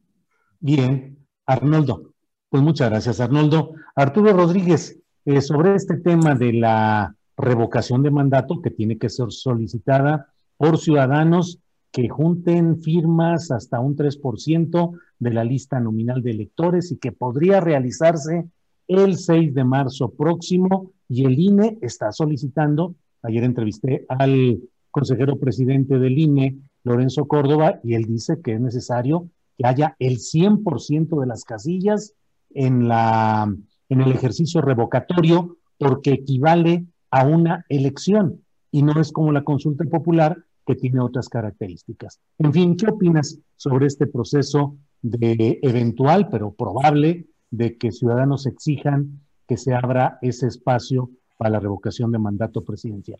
[0.59, 2.13] bien, Arnoldo.
[2.49, 3.73] Pues muchas gracias, Arnoldo.
[3.95, 9.31] Arturo Rodríguez, eh, sobre este tema de la revocación de mandato que tiene que ser
[9.31, 11.59] solicitada por ciudadanos
[11.93, 17.61] que junten firmas hasta un 3% de la lista nominal de electores y que podría
[17.61, 18.45] realizarse
[18.87, 24.59] el 6 de marzo próximo y el INE está solicitando, ayer entrevisté al
[24.89, 30.17] consejero presidente del INE, Lorenzo Córdoba, y él dice que es necesario que haya el
[30.17, 32.15] 100% de las casillas
[32.55, 33.55] en, la,
[33.89, 38.41] en el ejercicio revocatorio porque equivale a una elección
[38.71, 42.19] y no es como la consulta popular que tiene otras características.
[42.37, 49.21] En fin, ¿qué opinas sobre este proceso de eventual, pero probable, de que ciudadanos exijan
[49.47, 53.19] que se abra ese espacio para la revocación de mandato presidencial?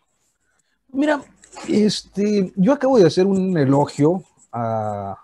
[0.92, 1.22] Mira,
[1.68, 5.18] este, yo acabo de hacer un elogio a,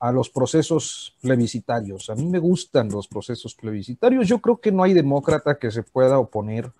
[0.00, 2.10] a los procesos plebiscitarios.
[2.10, 4.26] A mí me gustan los procesos plebiscitarios.
[4.26, 6.72] Yo creo que no hay demócrata que se pueda oponer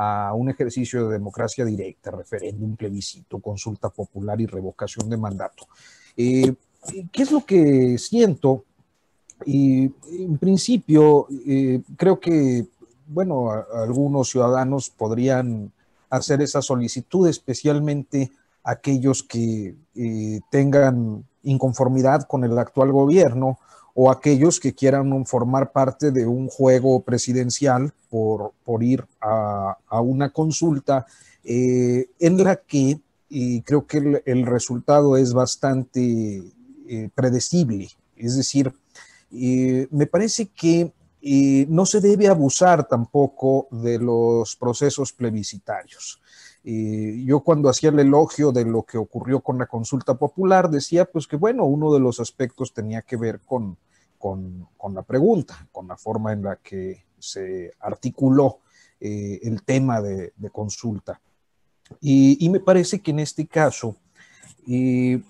[0.00, 5.66] a un ejercicio de democracia directa, referéndum, plebiscito, consulta popular y revocación de mandato.
[6.16, 6.54] Eh,
[7.10, 8.64] ¿Qué es lo que siento?
[9.44, 12.68] Y en principio, eh, creo que,
[13.08, 15.72] bueno, algunos ciudadanos podrían
[16.10, 18.30] hacer esa solicitud, especialmente
[18.62, 23.58] aquellos que eh, tengan inconformidad con el actual gobierno
[24.00, 30.30] o aquellos que quieran formar parte de un juego presidencial por, por ir a, una
[30.30, 31.04] consulta
[31.42, 33.00] eh, en la que
[33.64, 36.44] creo que el, resultado es bastante
[36.88, 37.88] eh, predecible.
[38.14, 38.72] Es decir,
[39.32, 40.92] eh, me parece que
[41.68, 46.20] no se debe abusar tampoco de los procesos plebiscitarios.
[46.62, 51.26] yo cuando hacía el elogio de lo que ocurrió con la consulta popular decía pues
[51.26, 53.76] que bueno, uno de los aspectos tenía que ver con,
[54.18, 58.58] con, la pregunta, con la forma en la que se articuló
[59.00, 61.20] eh, el tema de, consulta.
[62.00, 63.96] Y, me parece que en este caso
[64.66, 65.22] eh,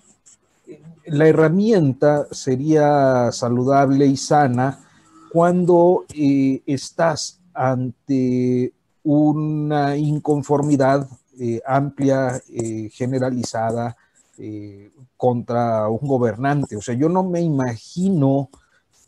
[1.05, 4.79] la herramienta sería saludable y sana
[5.31, 11.07] cuando eh, estás ante una inconformidad
[11.65, 12.41] amplia,
[12.91, 13.95] generalizada
[15.15, 16.75] contra un gobernante.
[16.75, 18.49] O sea, yo no me imagino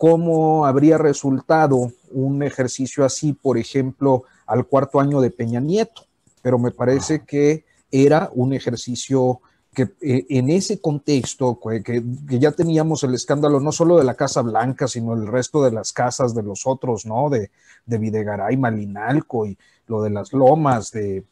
[0.01, 6.05] cómo habría resultado un ejercicio así, por ejemplo, al cuarto año de Peña Nieto,
[6.41, 9.41] pero me parece que era un ejercicio
[9.75, 14.41] que eh, en ese contexto, que, ya teníamos el escándalo no solo de la Casa
[14.41, 17.29] Blanca, sino el resto de las casas de los otros, ¿no?
[17.29, 17.51] De,
[17.85, 19.55] de Videgaray, Malinalco y
[19.85, 21.25] lo de las lomas, de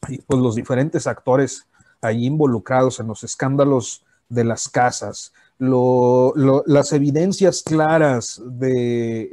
[0.00, 1.64] pues los diferentes actores
[2.00, 9.28] ahí involucrados en los escándalos de las casas, las evidencias claras de,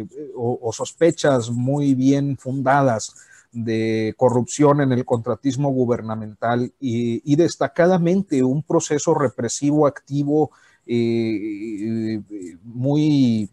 [0.00, 3.14] eh, o, sospechas muy bien fundadas
[3.52, 10.50] de corrupción en el contratismo gubernamental y, destacadamente un proceso represivo activo
[10.86, 12.20] eh,
[12.64, 13.50] muy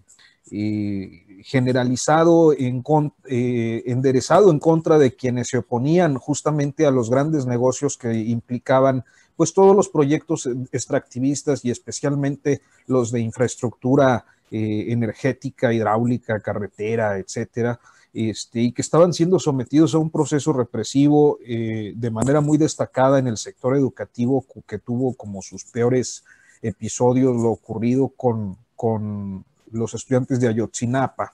[1.46, 2.84] generalizado, en,
[3.30, 9.04] eh, enderezado en contra de quienes se oponían justamente a los grandes negocios que implicaban
[9.36, 17.80] pues todos los proyectos extractivistas y especialmente los de infraestructura eh, energética, hidráulica, carretera, etcétera,
[18.14, 23.20] este, y que estaban siendo sometidos a un proceso represivo eh, de manera muy destacada
[23.20, 26.24] en el sector educativo que tuvo como sus peores
[26.62, 31.34] episodios lo ocurrido con, con los estudiantes de Ayotzinapa.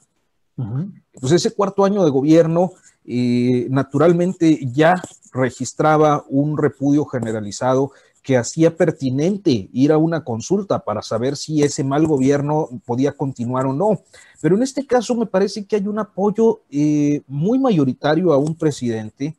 [1.19, 2.73] Pues ese cuarto año de gobierno
[3.05, 4.93] eh, naturalmente ya
[5.31, 7.91] registraba un repudio generalizado
[8.21, 13.65] que hacía pertinente ir a una consulta para saber si ese mal gobierno podía continuar
[13.65, 14.01] o no.
[14.41, 18.55] Pero en este caso me parece que hay un apoyo eh, muy mayoritario a un
[18.55, 19.35] presidente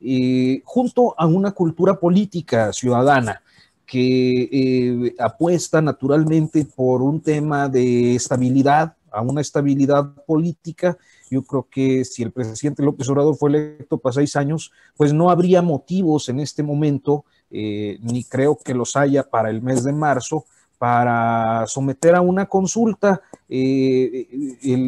[0.00, 3.40] eh, junto a una cultura política ciudadana
[3.86, 10.98] que eh, apuesta naturalmente por un tema de estabilidad, a una estabilidad política.
[11.30, 15.30] Yo creo que si el presidente López Obrador fue electo para seis años, pues no
[15.30, 19.92] habría motivos en este momento, eh, ni creo que los haya para el mes de
[19.92, 20.44] marzo,
[20.78, 24.28] para someter a una consulta eh,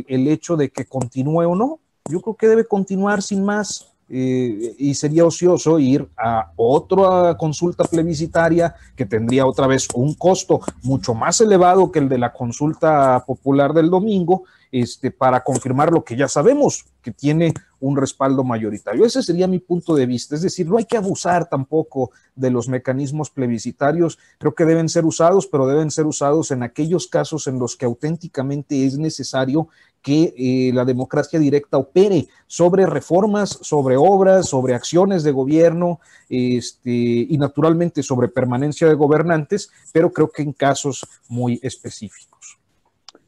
[0.06, 1.80] el, hecho de que continúe o no.
[2.10, 3.92] Yo creo que debe continuar sin más.
[4.08, 10.60] Eh, y sería ocioso ir a otra consulta plebiscitaria que tendría otra vez un costo
[10.84, 16.04] mucho más elevado que el de la consulta popular del domingo, este, para confirmar lo
[16.04, 19.04] que ya sabemos, que tiene un respaldo mayoritario.
[19.04, 20.34] Ese sería mi punto de vista.
[20.34, 24.18] Es decir, no hay que abusar tampoco de los mecanismos plebiscitarios.
[24.38, 27.84] Creo que deben ser usados, pero deben ser usados en aquellos casos en los que
[27.84, 29.68] auténticamente es necesario
[30.02, 35.98] que eh, la democracia directa opere sobre reformas, sobre obras, sobre acciones de gobierno
[36.28, 42.58] este, y naturalmente sobre permanencia de gobernantes, pero creo que en casos muy específicos.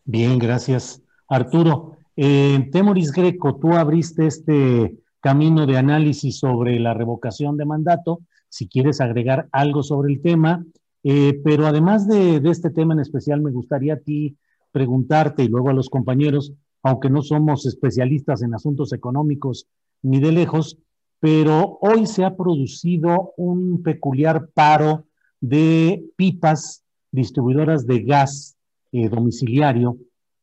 [0.05, 1.02] Bien, gracias.
[1.29, 8.21] Arturo, eh, Temoris Greco, tú abriste este camino de análisis sobre la revocación de mandato,
[8.49, 10.65] si quieres agregar algo sobre el tema,
[11.05, 14.37] eh, pero además de, de, este tema en especial, me gustaría a ti
[14.73, 16.53] preguntarte y luego a los compañeros,
[16.83, 19.67] aunque no somos especialistas en asuntos económicos
[20.03, 20.79] ni de lejos,
[21.21, 25.05] pero hoy se ha producido un peculiar paro
[25.41, 28.57] de pipas distribuidoras de gas
[28.93, 29.99] eh, domiciliario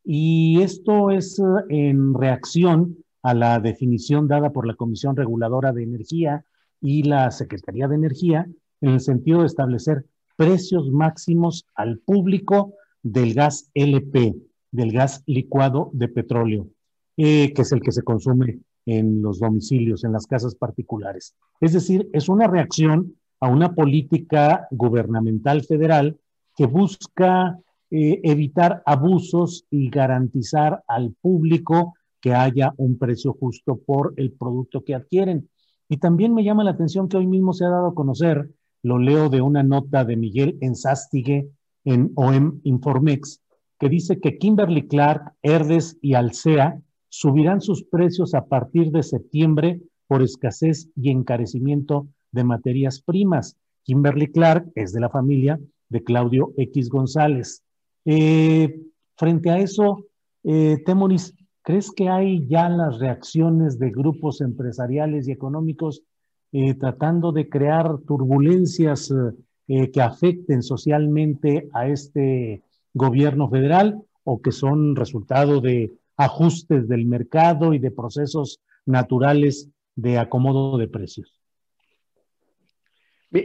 [0.05, 5.83] y esto es eh, en reacción a la definición dada por la Comisión Reguladora de
[5.83, 6.45] Energía
[6.79, 8.47] y la Secretaría de Energía
[8.81, 10.05] en el sentido de establecer
[10.37, 14.35] precios máximos al público del gas LP,
[14.71, 16.67] del gas licuado de petróleo,
[17.17, 21.35] eh, que es el que se consume en los domicilios, en las casas particulares.
[21.59, 26.19] Es decir, es una reacción a una política gubernamental federal
[26.55, 27.59] que busca
[27.91, 34.83] eh, evitar abusos y garantizar al público que haya un precio justo por el producto
[34.83, 35.49] que adquieren.
[35.87, 38.49] Y también me llama la atención que hoy mismo se ha dado a conocer,
[38.81, 41.49] lo leo de una nota de Miguel Enzástigue
[41.83, 43.41] en OM Informex,
[43.79, 46.79] que dice que Kimberly Clark, Herdes y Alsea
[47.09, 53.57] subirán sus precios a partir de septiembre por escasez y encarecimiento de materias primas.
[53.83, 55.59] Kimberly Clark es de la familia
[55.89, 57.63] de Claudio X González.
[58.05, 58.81] Eh,
[59.17, 60.05] frente a eso,
[60.43, 61.33] eh, Temoris,
[61.63, 66.03] ¿crees que hay ya las reacciones de grupos empresariales y económicos
[66.51, 69.11] eh, tratando de crear turbulencias
[69.67, 72.63] eh, que afecten socialmente a este
[72.93, 80.19] gobierno federal o que son resultado de ajustes del mercado y de procesos naturales de
[80.19, 81.34] acomodo de precios?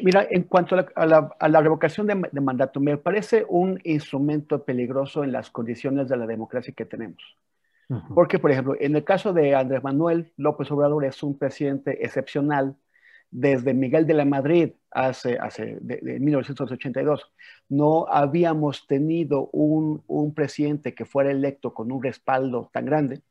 [0.02, 5.50] Mira, en cuanto a la, revocación de, mandato, me parece un instrumento peligroso en las
[5.50, 7.22] condiciones de la democracia que tenemos.
[8.14, 12.76] Porque, por ejemplo, en el caso de Andrés Manuel López Obrador es un presidente excepcional
[13.32, 17.32] desde Miguel de la Madrid hace, hace de, 1982.
[17.68, 23.22] No habíamos tenido un, un presidente que fuera electo con un respaldo tan grande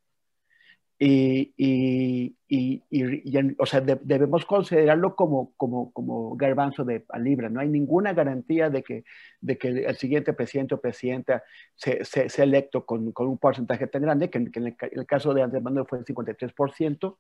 [1.02, 7.48] y, y, y, o sea, debemos considerarlo como, como, como garbanzo de a libra.
[7.48, 9.06] No hay ninguna garantía de que,
[9.40, 11.42] de que el siguiente presidente o presidenta
[11.76, 15.64] sea se, electo con, con, un porcentaje tan grande, que, en, el, caso de Andrés
[15.64, 17.18] Manuel fue el 53%,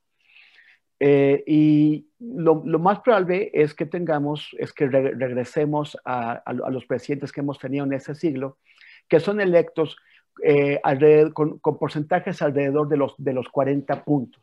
[1.01, 7.39] Eh, y lo, más probable es que tengamos, es que regresemos a, los presidentes que
[7.39, 8.57] hemos tenido en ese siglo,
[9.07, 9.95] que son electos
[10.44, 10.80] eh,
[11.34, 14.41] con, porcentajes alrededor de los, de los 40 puntos.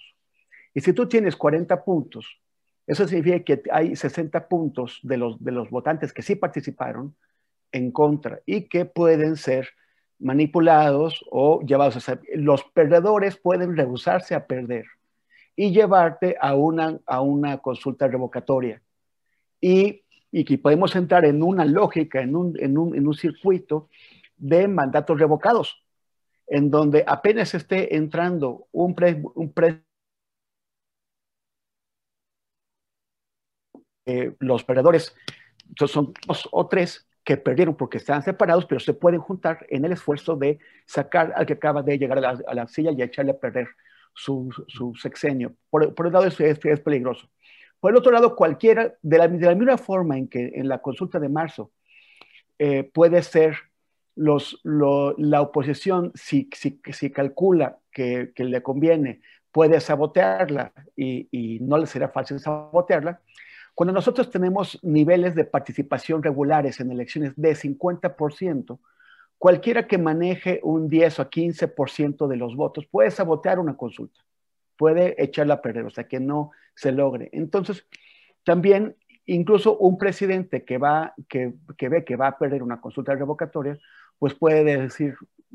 [0.75, 2.41] Y si tú tienes 40 puntos,
[2.87, 7.15] eso significa que hay 60 puntos de los, de los votantes que sí participaron
[7.73, 9.69] en contra y que pueden ser
[10.19, 12.21] manipulados o llevados a...
[12.35, 14.87] Los perdedores pueden rehusarse a perder
[15.57, 18.83] y llevarte a una, a una consulta revocatoria.
[19.61, 23.89] Y, y que podemos entrar en una lógica, en un, en un, en un circuito
[24.37, 25.83] de mandatos revocados,
[26.47, 29.53] en donde apenas esté entrando un, pre, un
[34.07, 35.15] eh, los perdedores
[35.87, 39.93] son dos o tres que perdieron porque estaban separados, pero se pueden juntar en el
[39.93, 43.33] esfuerzo de sacar al que acaba de llegar a la, a la silla y echarle
[43.33, 43.69] a perder
[44.15, 44.53] su,
[45.01, 45.57] sexenio.
[45.71, 47.29] Por, por, un lado es, es, peligroso.
[47.81, 50.79] Por el otro lado, cualquiera, de la, de la, misma forma en que en la
[50.79, 51.73] consulta de marzo
[52.59, 53.57] eh, puede ser
[54.17, 59.21] los, la oposición, si, si, si calcula que, que, le conviene,
[59.53, 63.21] puede sabotearla y, y no le será fácil sabotearla.
[63.75, 68.79] Cuando nosotros tenemos niveles de participación regulares en elecciones de 50%,
[69.39, 74.19] cualquiera que maneje un 10 o 15% de los votos puede sabotear una consulta,
[74.79, 77.29] puede echarla a perder, o sea, que no se logre.
[77.33, 77.87] Entonces,
[78.45, 83.15] también incluso un presidente que, va, que, que ve que va a perder una consulta
[83.15, 83.79] revocatoria,
[84.19, 85.15] pues puede decir,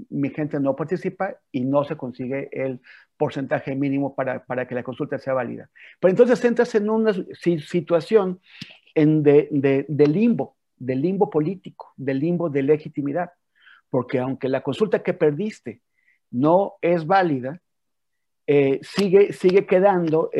[0.09, 2.81] mi gente no participa y no se consigue el
[3.17, 5.69] porcentaje mínimo para, para que la consulta sea válida.
[5.99, 7.13] Pero entonces entras en una
[7.43, 8.39] situación
[8.95, 13.31] en de, de, de limbo, de limbo político, de limbo de legitimidad
[13.91, 15.81] porque aunque la consulta que perdiste
[16.31, 17.61] no es válida,
[18.47, 20.31] eh, sigue, sigue quedando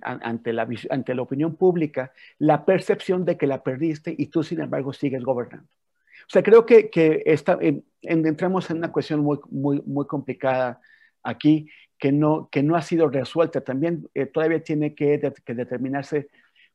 [0.00, 4.60] ante, la, ante la opinión pública la percepción de que la perdiste y tú, sin
[4.60, 5.68] embargo, sigues gobernando.
[6.22, 6.90] O sea, creo que,
[8.02, 10.80] entramos en una cuestión muy, muy, muy complicada
[11.22, 11.68] aquí
[11.98, 13.60] que no, que no ha sido resuelta.
[13.62, 16.28] También eh, todavía tiene que, determinarse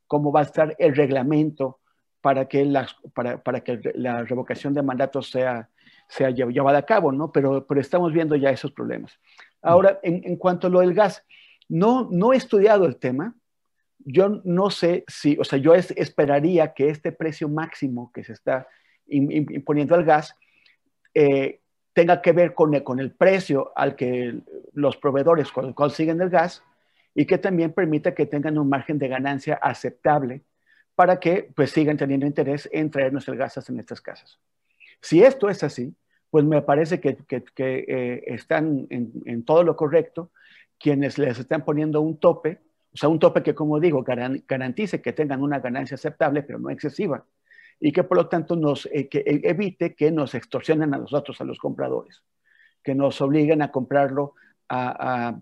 [0.06, 1.78] cómo va a estar el reglamento
[2.20, 5.68] para que, la, para, para que la revocación de mandatos sea,
[6.08, 7.32] sea llevada a cabo, ¿no?
[7.32, 9.18] Pero, pero estamos viendo ya esos problemas.
[9.62, 11.24] Ahora, en, en, cuanto a lo del gas,
[11.68, 13.34] no, no he estudiado el tema.
[13.98, 18.66] Yo no sé si, o sea, yo esperaría que este precio máximo que se está
[19.10, 20.36] imponiendo al gas
[21.14, 21.60] eh,
[21.92, 24.40] tenga que ver con el, precio al que
[24.72, 26.62] los proveedores consiguen el gas
[27.14, 30.42] y que también permita que tengan un margen de ganancia aceptable
[30.94, 34.38] para que pues sigan teniendo interés en traernos el gas en estas casas.
[35.00, 35.94] Si esto es así,
[36.30, 37.18] pues me parece que,
[37.58, 40.30] eh, están en, todo lo correcto
[40.78, 42.60] quienes les están poniendo un tope,
[42.92, 46.70] o sea, un tope que, como digo, garantice que tengan una ganancia aceptable, pero no
[46.70, 47.24] excesiva,
[47.80, 51.40] y que por lo tanto nos, eh, que e, evite que nos extorsionen a nosotros,
[51.40, 52.22] a los compradores,
[52.82, 54.34] que nos obliguen a comprarlo
[54.72, 55.34] a,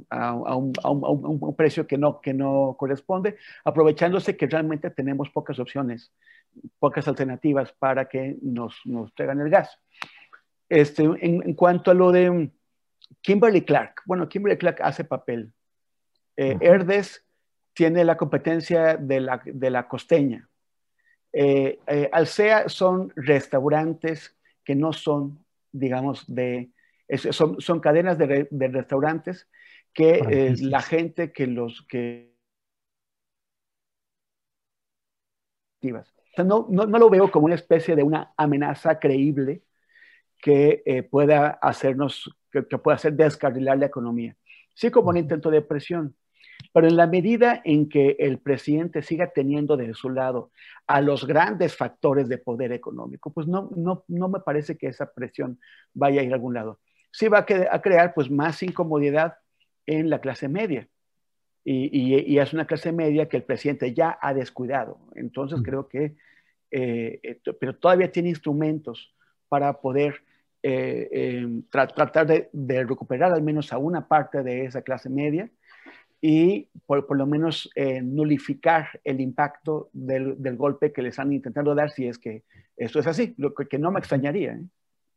[0.57, 6.13] un, precio que no, que no corresponde, aprovechándose que realmente tenemos pocas opciones
[6.79, 9.79] pocas alternativas para que nos, nos traigan el gas.
[10.69, 12.51] Este, en, cuanto a lo de
[13.23, 15.53] Kimberly Clark, bueno, Kimberly Clark hace papel.
[16.37, 17.25] Eh, Herdes
[17.75, 20.49] tiene la competencia de la, de la costeña.
[21.33, 26.71] Eh, eh, Alsea son restaurantes que no son, digamos, de,
[27.31, 29.49] son, son, cadenas de, de restaurantes
[29.93, 32.35] que eh, la gente que los que
[36.45, 39.63] no, no, no, lo veo como una especie de una amenaza creíble
[40.39, 44.37] que eh, pueda hacernos, que, pueda hacer descarrilar la economía.
[44.75, 46.15] Sí como un intento de presión,
[46.73, 50.51] pero en la medida en que el presidente siga teniendo de su lado
[50.87, 55.13] a los grandes factores de poder económico, pues no, no, no me parece que esa
[55.13, 55.59] presión
[55.95, 56.81] vaya a ir a algún lado.
[57.11, 59.37] Sí va a, crear pues más incomodidad
[59.87, 60.89] en la clase media.
[61.65, 65.01] Y, y, es una clase media que el presidente ya ha descuidado.
[65.15, 66.17] Entonces creo que
[66.71, 69.15] eh, pero todavía tiene instrumentos
[69.49, 70.23] para poder
[70.63, 75.51] eh, eh, tratar de, recuperar al menos a una parte de esa clase media
[76.21, 77.71] y por, lo menos
[78.03, 82.45] nulificar el impacto del, golpe que les han intentado dar si es que
[82.77, 84.61] esto es así, lo que, no me extrañaría.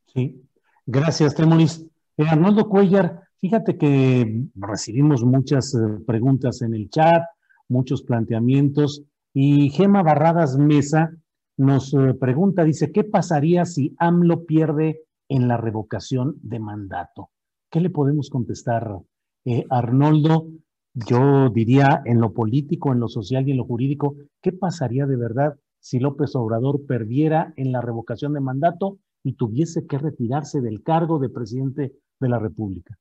[0.07, 0.44] Sí,
[0.86, 1.86] gracias, Temoris.
[2.18, 5.76] Arnoldo Cuellar, fíjate que recibimos muchas
[6.06, 7.23] preguntas en el chat,
[7.68, 9.03] muchos planteamientos
[9.34, 11.11] y Gema Barradas Mesa
[11.57, 17.30] nos eh, pregunta, dice, ¿qué pasaría si AMLO pierde en la revocación de mandato?
[17.69, 18.98] ¿Qué le podemos contestar,
[19.45, 20.48] eh, Arnoldo?
[20.93, 25.15] Yo diría en lo político, en lo social y en lo jurídico, ¿qué pasaría de
[25.15, 30.84] verdad si López Obrador perdiera en la revocación de mandato y tuviese que retirarse del
[30.84, 32.97] cargo de presidente de la República?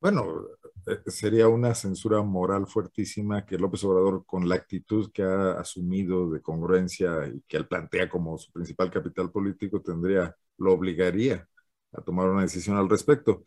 [0.00, 0.46] Bueno,
[0.86, 6.30] eh, sería una censura moral fuertísima que López Obrador, con la actitud que ha asumido
[6.30, 11.48] de congruencia y que él plantea como su principal capital político, tendría, lo obligaría
[11.92, 13.42] a tomar una decisión al respecto.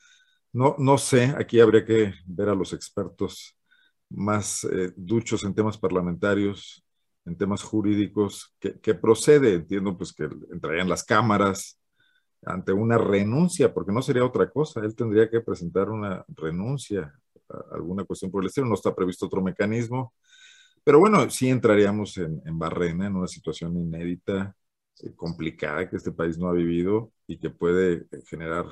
[0.53, 3.57] No, no sé, aquí habría que ver a los expertos
[4.09, 6.83] más eh, duchos en temas parlamentarios,
[7.25, 11.79] en temas jurídicos, que, procede, entiendo pues que entrarían las cámaras
[12.45, 17.13] ante una renuncia, porque no sería otra cosa, él tendría que presentar una renuncia
[17.49, 20.13] a alguna cuestión por el estilo, no está previsto otro mecanismo,
[20.83, 24.55] pero bueno, sí entraríamos en, en Barrena, en una situación inédita,
[25.03, 28.65] eh, complicada que este país no ha vivido y que puede generar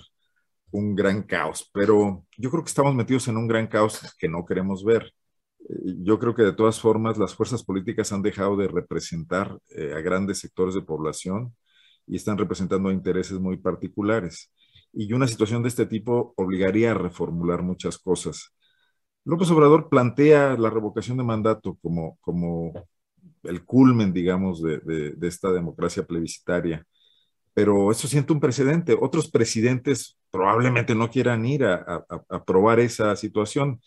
[0.71, 4.45] un gran caos, pero yo creo que estamos metidos en un gran caos que no
[4.45, 5.13] queremos ver.
[5.61, 9.57] Eh, yo creo que de todas formas las fuerzas políticas han dejado de representar
[9.95, 11.55] a grandes sectores de población
[12.07, 14.51] y están representando intereses muy particulares.
[14.93, 18.53] Y una situación de este tipo obligaría a reformular muchas cosas.
[19.25, 22.73] López Obrador plantea la revocación de mandato como, como
[23.43, 26.85] el culmen, digamos, de, esta democracia plebiscitaria.
[27.53, 28.97] Pero eso siente un precedente.
[28.99, 33.81] Otros presidentes probablemente no quieran ir a, a, probar esa situación,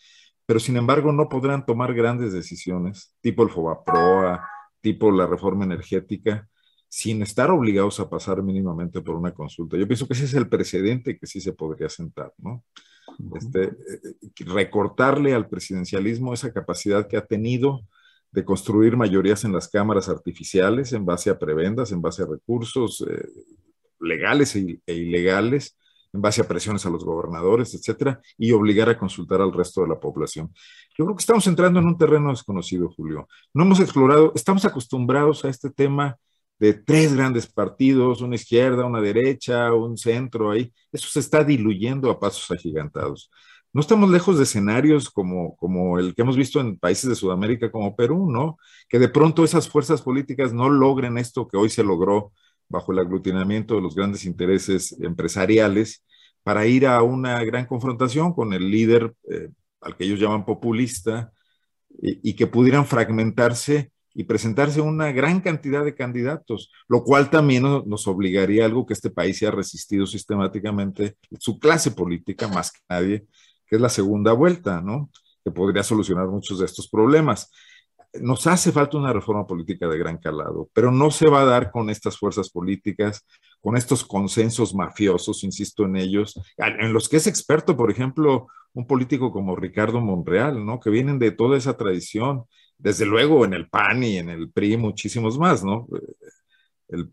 [0.45, 4.47] pero sin embargo no podrán tomar grandes decisiones, tipo el FOBAPROA,
[4.81, 6.47] tipo la reforma energética,
[6.89, 9.77] sin estar obligados a pasar mínimamente por una consulta.
[9.77, 12.63] Yo pienso que ese es el precedente que sí se podría sentar, ¿no?
[13.35, 13.73] Este, eh,
[14.03, 17.81] eh, recortarle al presidencialismo esa capacidad que ha tenido
[18.33, 23.05] de construir mayorías en las cámaras artificiales en base a prebendas, en base a recursos
[23.07, 23.27] eh,
[23.99, 25.77] legales e, e, ilegales,
[26.11, 29.87] en base a presiones a los gobernadores, etcétera, y obligar a consultar al resto de
[29.89, 30.51] la población.
[30.97, 33.27] Yo creo que estamos entrando en un terreno desconocido, Julio.
[33.53, 36.17] No hemos explorado, estamos acostumbrados a este tema
[36.57, 40.73] de tres grandes partidos, una izquierda, una derecha, un centro ahí.
[40.91, 43.29] Eso se está diluyendo a pasos agigantados
[43.73, 47.71] no estamos lejos de escenarios como, como el que hemos visto en países de Sudamérica
[47.71, 48.57] como Perú, ¿no?
[48.87, 52.31] Que de pronto esas fuerzas políticas no logren esto que hoy se logró
[52.69, 56.03] bajo el aglutinamiento de los grandes intereses empresariales
[56.43, 59.49] para ir a una gran confrontación con el líder eh,
[59.81, 61.31] al que ellos llaman populista
[62.01, 68.07] y, que pudieran fragmentarse y presentarse una gran cantidad de candidatos, lo cual también nos
[68.07, 72.79] obligaría a algo que este país se ha resistido sistemáticamente, su clase política más que
[72.89, 73.25] nadie,
[73.67, 75.09] que es la segunda vuelta, ¿no?
[75.43, 77.51] Que podría solucionar muchos de estos problemas.
[78.21, 81.71] Nos hace falta una reforma política de gran calado, pero no se va a dar
[81.71, 83.25] con estas fuerzas políticas,
[83.59, 88.85] con estos consensos mafiosos, insisto en ellos, en los que es experto, por ejemplo, un
[88.85, 90.79] político como Ricardo Monreal, ¿no?
[90.79, 92.43] Que vienen de toda esa tradición,
[92.77, 95.87] desde luego en el PAN y en el PRI, muchísimos más, ¿no?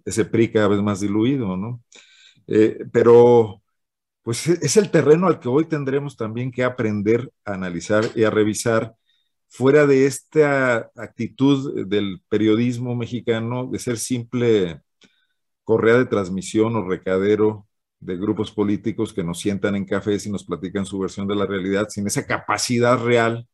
[0.05, 1.82] ese PRI cada vez más diluido, ¿no?
[2.47, 3.60] Eh, pero
[4.31, 8.23] pues e, es el terreno al que hoy tendremos también que aprender a analizar y
[8.23, 8.94] a revisar
[9.48, 14.82] fuera de esta actitud del periodismo mexicano de ser simple
[15.65, 17.66] correa de transmisión o recadero
[17.98, 21.47] de grupos políticos que nos sientan en cafés y nos platican su versión de la
[21.47, 23.48] realidad, sin esa capacidad real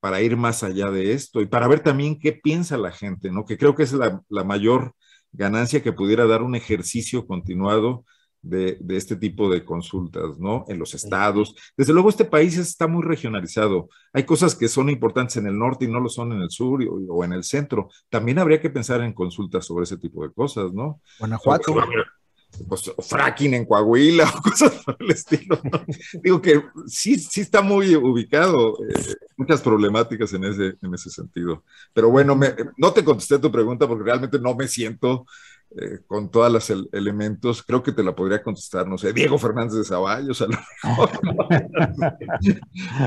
[0.00, 3.46] para ir más allá de esto y para ver también qué piensa la gente, ¿no?
[3.46, 4.92] Que creo que es la, la mayor
[5.32, 8.04] ganancia que pudiera dar un ejercicio continuado
[8.42, 10.64] de, este tipo de consultas, ¿no?
[10.68, 11.54] En los estados.
[11.76, 13.88] Desde luego, este país está muy regionalizado.
[14.12, 16.80] Hay cosas que son importantes en el norte y no lo son en el sur
[17.08, 17.90] o, en el centro.
[18.08, 21.00] También habría que pensar en consultas sobre ese tipo de cosas, ¿no?
[21.18, 21.74] Guanajuato.
[22.68, 25.58] Pues, fracking en Coahuila o cosas por el estilo.
[26.22, 31.64] Digo que sí, sí está muy ubicado, eh, muchas problemáticas en ese, en ese sentido.
[31.92, 32.38] Pero bueno,
[32.76, 35.26] no te contesté tu pregunta porque realmente no me siento
[35.76, 39.74] eh, con todos los elementos, creo que te la podría contestar, no sé, Diego Fernández
[39.74, 41.10] de Zavallos, a lo mejor.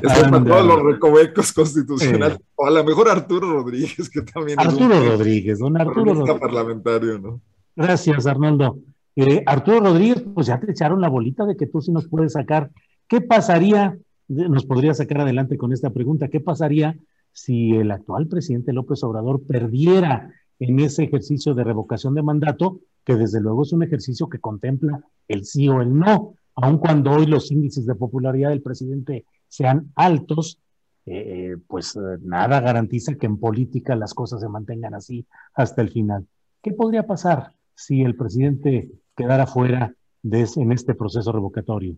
[0.46, 5.76] todos los recovecos constitucionales, o a lo mejor Arturo Rodríguez, que también Arturo Rodríguez, don
[5.76, 6.40] Arturo Rodríguez.
[6.40, 7.42] parlamentario, ¿no?
[7.76, 8.80] Gracias, Arnoldo.
[9.18, 12.32] Eh, Arturo Rodríguez, pues ya te echaron la bolita de que tú sí nos puedes
[12.32, 12.72] sacar.
[13.10, 13.98] ¿Qué pasaría?
[14.30, 16.30] Nos podría sacar adelante con esta pregunta.
[16.30, 16.98] ¿Qué pasaría
[17.34, 20.30] si el actual presidente López Obrador perdiera
[20.60, 25.04] en ese ejercicio de revocación de mandato, que desde luego es un ejercicio que contempla
[25.28, 29.92] el sí o el no, aun cuando hoy los índices de popularidad del presidente sean
[29.96, 30.60] altos,
[31.06, 35.90] eh, pues eh, nada garantiza que en política las cosas se mantengan así hasta el
[35.90, 36.28] final.
[36.62, 41.98] ¿Qué podría pasar si el presidente quedara fuera de en este proceso revocatorio?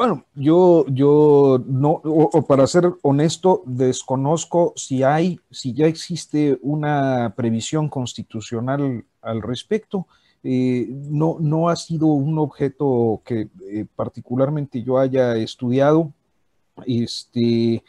[0.00, 7.34] Bueno, yo, yo no, o, para ser honesto, desconozco si hay, si ya existe una
[7.36, 10.06] previsión constitucional al respecto.
[10.42, 16.14] Eh, no, no ha sido un objeto que eh, particularmente yo haya estudiado.
[16.86, 17.84] Este,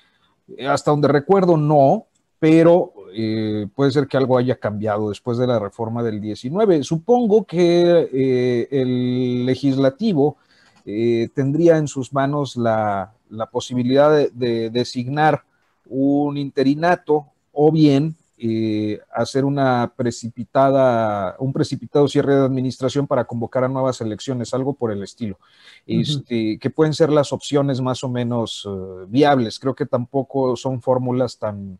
[0.67, 2.07] hasta donde recuerdo, no,
[2.39, 6.83] pero eh, puede ser que algo haya cambiado después de la reforma del 19.
[6.83, 10.35] Supongo que el legislativo
[10.83, 13.13] tendría en sus manos la,
[13.51, 15.43] posibilidad de designar
[15.87, 23.65] un interinato o bien eh, hacer una precipitada, un precipitado cierre de administración para convocar
[23.65, 25.37] a nuevas elecciones, algo por el estilo,
[25.85, 29.59] este, que pueden ser las opciones más o menos eh, viables.
[29.59, 31.77] Creo que tampoco son fórmulas tan,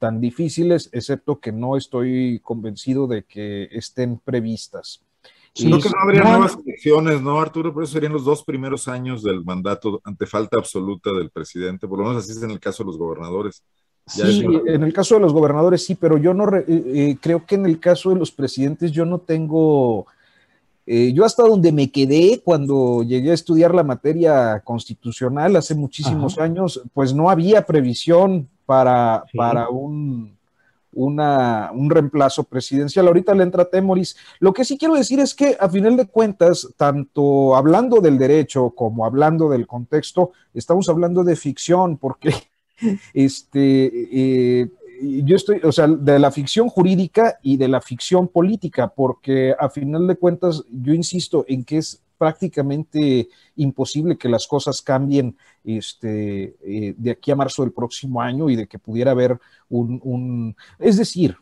[0.00, 5.02] tan difíciles, excepto que no estoy convencido de que estén previstas.
[5.54, 7.74] Sino que no habría nuevas elecciones, ¿no, Arturo?
[7.74, 11.98] Por eso serían los dos primeros años del mandato ante falta absoluta del presidente, por
[11.98, 13.62] lo menos así es en el caso de los gobernadores.
[14.06, 17.54] Sí, en el caso de los gobernadores sí, pero yo no eh, eh, creo que
[17.56, 20.06] en el caso de los presidentes yo no tengo,
[20.86, 26.38] eh, yo hasta donde me quedé cuando llegué a estudiar la materia constitucional hace muchísimos
[26.38, 30.36] años, pues no había previsión para, para un,
[30.92, 33.06] una, un reemplazo presidencial.
[33.06, 34.16] Ahorita le entra Temoris.
[34.38, 38.70] Lo que sí quiero decir es que a final de cuentas, tanto hablando del derecho
[38.70, 42.34] como hablando del contexto, estamos hablando de ficción, porque
[43.14, 44.68] este, eh,
[45.00, 49.68] yo estoy, o sea, de la ficción jurídica y de la ficción política, porque a
[49.70, 56.54] final de cuentas yo insisto en que es prácticamente imposible que las cosas cambien este,
[56.62, 59.40] eh, de aquí a marzo del próximo año y de que pudiera haber
[59.70, 61.38] un, es decir,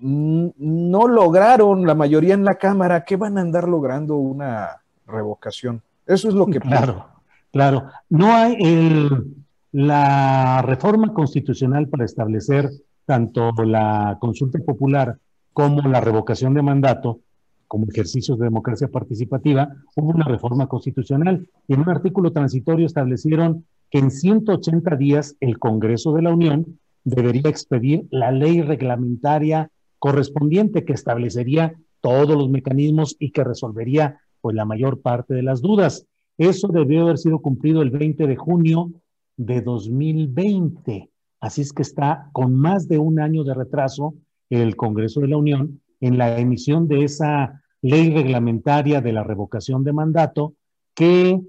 [0.00, 5.82] no lograron la mayoría en la Cámara, ¿qué van a andar logrando una revocación?
[6.04, 6.58] Eso es lo que...
[6.58, 7.06] Claro,
[7.52, 7.90] claro.
[8.08, 9.36] No hay el
[9.70, 12.70] la reforma constitucional para establecer
[13.04, 15.16] tanto la consulta popular
[15.52, 17.20] como la revocación de mandato
[17.68, 23.66] como ejercicios de democracia participativa, hubo una reforma constitucional y en un artículo transitorio establecieron
[23.90, 30.84] que en 180 días el Congreso de la Unión debería expedir la ley reglamentaria correspondiente
[30.84, 36.06] que establecería todos los mecanismos y que resolvería pues la mayor parte de las dudas.
[36.38, 38.92] Eso debió haber sido cumplido el 20 de junio
[39.36, 41.10] de 2020.
[41.40, 44.14] Así es que está con más de un año de retraso
[44.50, 49.84] el Congreso de la Unión en la emisión de esa ley reglamentaria de la revocación
[49.84, 50.54] de mandato
[50.94, 51.40] que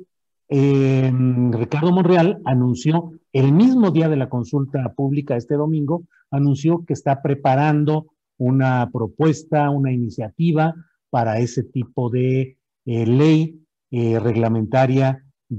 [0.48, 6.94] em, Ricardo Monreal anunció el mismo día de la consulta pública este domingo, anunció que
[6.94, 8.08] está preparando
[8.38, 10.74] una propuesta, una iniciativa
[11.10, 13.62] para ese tipo de eh, ley
[13.92, 15.56] eh, reglamentaria eh,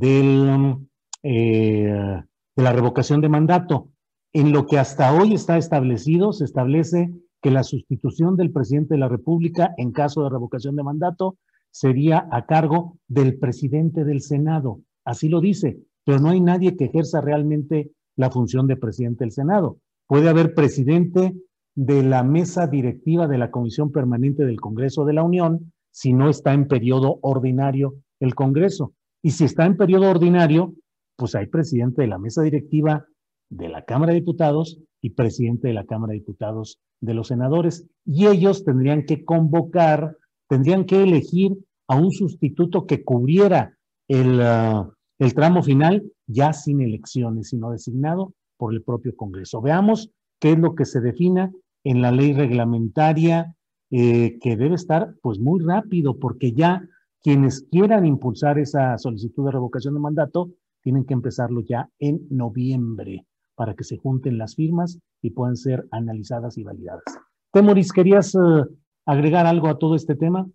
[1.22, 3.88] de la revocación de mandato.
[4.32, 7.10] En lo que hasta hoy está establecido, se establece
[7.40, 11.38] que la sustitución del presidente de la República en caso de revocación de mandato
[11.70, 14.80] sería a cargo del presidente del Senado.
[15.04, 19.32] Así lo dice, pero no hay nadie que ejerza realmente la función de presidente del
[19.32, 19.78] Senado.
[20.06, 21.34] Puede haber presidente
[21.74, 26.28] de la mesa directiva de la Comisión Permanente del Congreso de la Unión si no
[26.28, 28.92] está en periodo ordinario el Congreso.
[29.22, 30.74] Y si está en periodo ordinario,
[31.16, 33.06] pues hay presidente de la mesa directiva
[33.50, 37.86] de la Cámara de Diputados y presidente de la Cámara de Diputados de los senadores.
[38.04, 40.16] Y ellos tendrían que convocar,
[40.48, 41.56] tendrían que elegir
[41.88, 43.76] a un sustituto que cubriera
[44.08, 49.60] el, ah, el tramo final ya sin elecciones, sino designado por el propio Congreso.
[49.60, 51.52] Veamos qué es lo que se defina
[51.84, 53.54] en la ley reglamentaria,
[53.90, 56.86] eh, que debe estar pues muy rápido, porque ya
[57.22, 60.50] quienes quieran impulsar esa solicitud de revocación de mandato
[60.82, 63.26] tienen que empezarlo ya en noviembre
[63.60, 67.04] para que se junten las firmas y puedan ser analizadas y validadas.
[67.52, 68.64] Temoris, ¿querías eh,
[69.04, 70.48] agregar algo a todo este tema?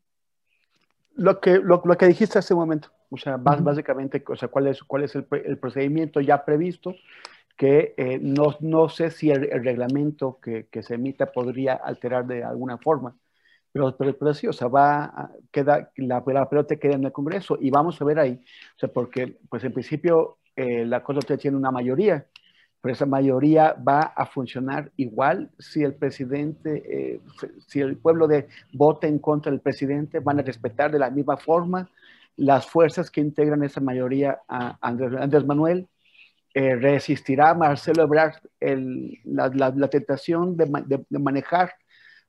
[1.14, 4.82] Lo que, lo, que dijiste hace un momento, o sea, básicamente, o sea, cuál es,
[4.82, 5.24] cuál es el,
[5.60, 6.96] procedimiento ya previsto,
[7.56, 12.44] que eh, no, no, sé si el, reglamento que, que, se emita podría alterar de
[12.44, 13.16] alguna forma.
[13.72, 17.70] Pero, pero, sí, o sea, va, queda, la, la, pelota queda en el Congreso y
[17.70, 18.42] vamos a ver ahí,
[18.76, 22.26] o sea, porque, pues en principio, eh, la Corte tiene una mayoría,
[22.86, 27.20] pero esa mayoría va a funcionar igual si el presidente, eh,
[27.66, 31.36] si el pueblo de vote en contra del presidente, van a respetar de la misma
[31.36, 31.90] forma
[32.38, 35.88] las fuerzas que integran esa mayoría a Andrés, Manuel.
[36.54, 41.74] Eh, resistirá Marcelo Ebrard la, tentación de, manejar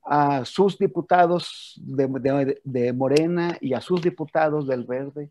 [0.03, 5.29] a sus diputados de, de, Morena y a sus diputados del Verde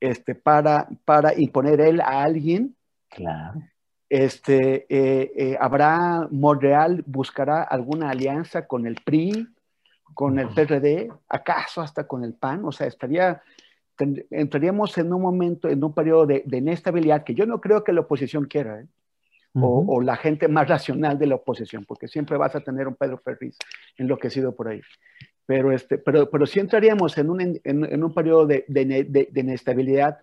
[0.00, 2.74] este, para, para imponer él a alguien.
[3.08, 3.62] Claro.
[4.08, 9.48] Este, eh, eh, ¿Habrá, Monreal buscará alguna alianza con el PRI,
[10.14, 12.64] con el PRD, acaso hasta con el PAN?
[12.64, 13.42] O sea, estaría,
[14.30, 18.00] entraríamos en un momento, en un periodo de, inestabilidad que yo no creo que la
[18.00, 18.86] oposición quiera, ¿eh?
[19.54, 22.94] o, o, la gente más racional de la oposición, porque siempre vas a tener un
[22.94, 23.56] Pedro Ferriz
[23.96, 24.80] enloquecido por ahí
[25.48, 29.28] pero, este, pero, pero sí entraríamos en un, en, en un periodo de, de, de,
[29.32, 30.18] de, inestabilidad,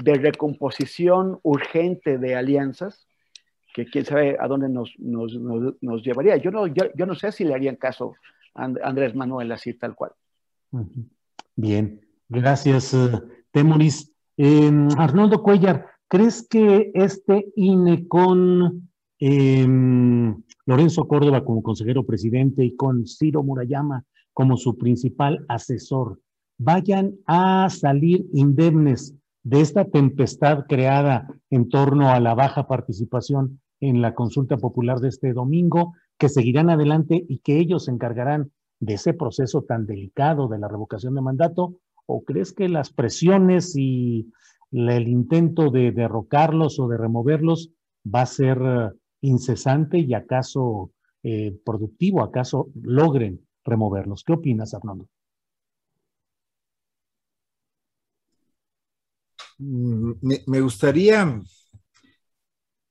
[0.00, 3.07] de recomposición urgente de alianzas,
[3.84, 4.92] que quién sabe a dónde nos,
[6.02, 6.36] llevaría.
[6.36, 8.14] Yo no, yo, yo, no sé si le harían caso
[8.54, 10.12] a Andrés Manuel así tal cual.
[11.54, 13.22] Bien, gracias, uh,
[13.52, 14.12] Temoris.
[14.36, 18.90] Eh, Arnoldo Cuellar, ¿crees que este INE con
[19.20, 19.66] eh,
[20.66, 26.20] Lorenzo Córdoba como consejero presidente y con Ciro Murayama como su principal asesor,
[26.58, 34.02] vayan a salir indemnes de esta tempestad creada en torno a la baja participación en
[34.02, 38.50] la consulta popular de este domingo, que seguirán adelante y que ellos se encargarán
[38.80, 41.80] de ese proceso tan delicado de la revocación de mandato?
[42.06, 44.32] ¿O crees que las presiones y
[44.72, 47.70] el intento de derrocarlos o de removerlos
[48.04, 48.90] va a ser eh,
[49.20, 50.92] incesante y acaso
[51.22, 54.22] eh, productivo, acaso logren removerlos.
[54.24, 55.08] ¿Qué opinas, Arnoldo?
[59.58, 60.12] Mm,
[60.46, 61.42] me, gustaría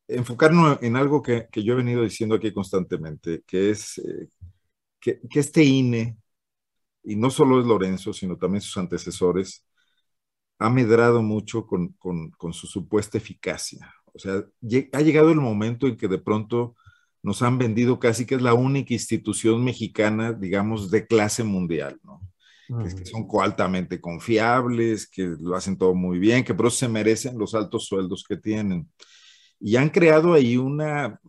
[0.07, 4.29] enfocarnos en algo que, yo he venido diciendo aquí constantemente, que es eh,
[4.99, 6.17] que, este INE,
[7.03, 9.65] y no solo es Lorenzo, sino también sus antecesores,
[10.59, 13.93] ha medrado mucho con, con su supuesta eficacia.
[14.13, 14.43] O sea,
[14.93, 16.75] ha llegado el momento en que de pronto
[17.21, 22.21] nos han vendido casi que es la única institución mexicana, digamos, de clase mundial, ¿no?
[22.67, 27.37] que, son altamente confiables, que lo hacen todo muy bien, que por eso se merecen
[27.37, 28.89] los altos sueldos que tienen.
[29.59, 31.19] Y han creado ahí una,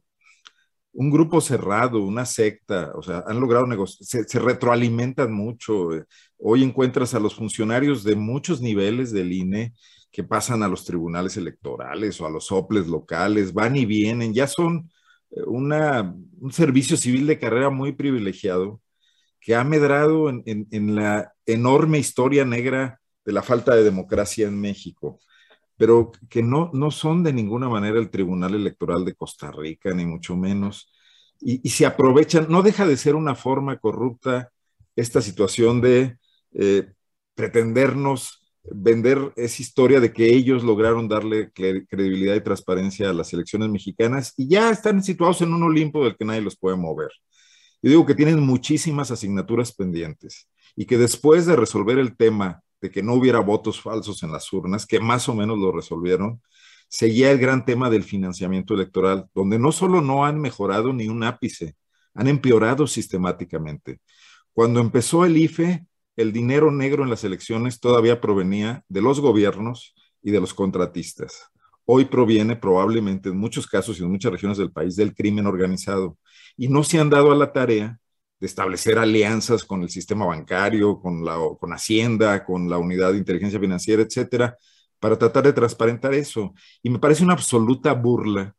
[0.93, 5.91] un grupo cerrado, una secta, o sea, han logrado negociar, se, retroalimentan mucho.
[6.39, 9.75] Hoy encuentras a los funcionarios de muchos niveles del INE
[10.11, 14.47] que pasan a los tribunales electorales o a los soples locales, van y vienen, ya
[14.47, 14.91] son
[15.47, 18.81] una, un servicio civil de carrera muy privilegiado
[19.41, 25.21] que ha medrado en, la enorme historia negra de la falta de democracia en México,
[25.79, 30.05] pero que no, no son de ninguna manera el Tribunal Electoral de Costa Rica, ni
[30.05, 30.93] mucho menos,
[31.41, 34.51] y, y se aprovechan, no deja de ser una forma corrupta
[34.97, 36.19] esta situación de
[36.53, 36.93] eh,
[37.35, 43.69] pretendernos vender esa historia de que ellos lograron darle credibilidad y transparencia a las elecciones
[43.69, 47.11] mexicanas y ya están situados en un Olimpo del que nadie los puede mover.
[47.81, 52.91] Yo digo que tienen muchísimas asignaturas pendientes y que después de resolver el tema de
[52.91, 56.41] que no hubiera votos falsos en las urnas, que más o menos lo resolvieron,
[56.89, 61.23] seguía el gran tema del financiamiento electoral, donde no solo no han mejorado ni un
[61.23, 61.77] ápice,
[62.15, 64.01] han empeorado sistemáticamente.
[64.53, 65.87] Cuando empezó el IFE,
[66.17, 71.51] el dinero negro en las elecciones todavía provenía de los gobiernos y de los contratistas.
[71.85, 76.19] Hoy proviene probablemente en muchos casos y en muchas regiones del país del crimen organizado.
[76.57, 77.99] Y no se han dado a la tarea
[78.41, 83.19] de establecer alianzas con el sistema bancario, con, la, con Hacienda, con la unidad de
[83.19, 84.57] inteligencia financiera, etcétera,
[85.01, 86.55] para tratar de transparentar eso.
[86.83, 88.55] Y me parece una absoluta burla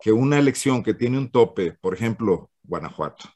[0.00, 3.28] que una elección que tiene un tope, por ejemplo, Guanajuato,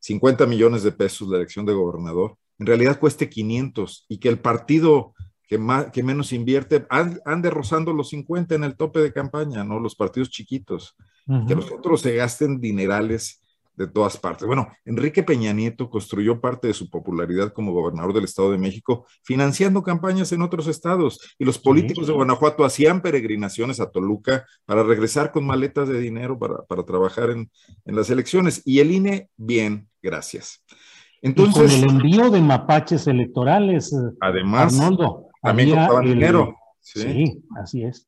[0.00, 4.38] 50 millones de pesos la elección de gobernador, en realidad cueste 500 y que el
[4.38, 5.14] partido
[5.48, 9.80] que, más, que menos invierte ande rozando los 50 en el tope de campaña, ¿no?
[9.80, 10.96] Los partidos chiquitos,
[11.48, 13.43] que los otros se gasten dinerales
[13.76, 14.46] de todas partes.
[14.46, 19.06] Bueno, Enrique Peña Nieto construyó parte de su popularidad como gobernador del Estado de México
[19.22, 24.82] financiando campañas en otros estados y los políticos de Guanajuato hacían peregrinaciones a Toluca para
[24.82, 27.50] regresar con maletas de dinero para, para trabajar en,
[27.84, 28.62] en las elecciones.
[28.64, 30.62] Y el INE, bien, gracias.
[31.24, 36.54] Entonces, con el envío de mapaches electorales, eh, además, Arnoldo, también el, dinero.
[36.80, 37.00] ¿sí?
[37.00, 37.44] ¿sí?
[37.56, 38.06] así es.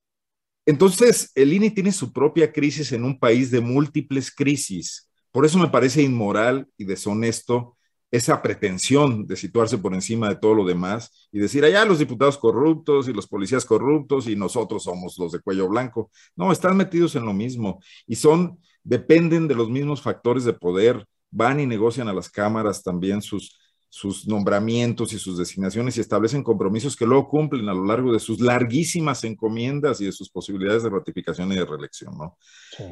[0.66, 5.08] Entonces, el INE tiene su propia crisis en un país de múltiples crisis.
[5.36, 7.76] Por eso me parece inmoral y deshonesto
[8.10, 12.38] esa pretensión de situarse por encima de todo lo demás y decir, allá los diputados
[12.38, 16.10] corruptos y los policías corruptos y nosotros somos los de cuello blanco.
[16.36, 21.06] No, están metidos en lo mismo y son, dependen de los mismos factores de poder
[21.30, 23.58] van y negocian a las cámaras también sus,
[23.90, 28.20] sus nombramientos y sus designaciones y establecen compromisos que luego cumplen a lo largo de
[28.20, 32.38] sus larguísimas encomiendas y de sus posibilidades de ratificación y de reelección, ¿no?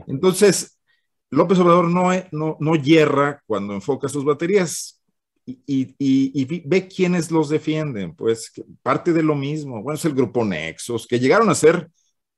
[0.06, 0.78] Entonces,
[1.30, 5.02] López Obrador no, no, no hierra cuando enfoca sus baterías.
[5.46, 8.52] y, ve quiénes los defienden, pues
[8.82, 9.82] parte de lo mismo.
[9.82, 11.90] Bueno, es el grupo Nexos, que llegaron a ser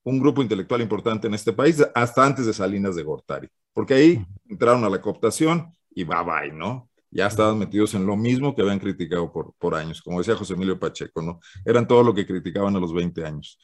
[0.06, 4.26] un grupo intelectual importante en este país hasta antes de Salinas de Gortari, porque ahí
[4.48, 6.88] entraron a la cooptación y bye bye, ¿no?
[7.10, 10.54] Ya estaban metidos en lo mismo que habían criticado por, por años, como decía José
[10.54, 11.40] Emilio Pacheco, ¿no?
[11.64, 13.58] Eran todo lo que criticaban a los 20 años.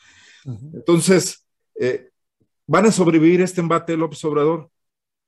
[0.44, 1.46] Entonces,
[1.78, 2.10] eh,
[2.66, 4.68] ¿van a sobrevivir este embate de López Obrador?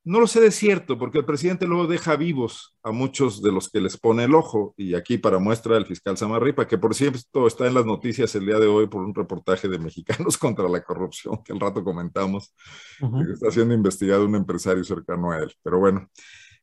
[0.07, 3.71] No lo sé de cierto, porque el presidente luego deja vivos a muchos de los
[3.71, 7.47] que les pone el ojo, y aquí para muestra el fiscal Samarripa, que por cierto
[7.47, 10.85] está en las noticias el día de hoy por un reportaje de Mexicanos contra la
[10.85, 12.55] Corrupción, que al rato comentamos,
[13.01, 15.55] que está siendo investigado un empresario cercano a él.
[15.63, 16.11] Pero bueno,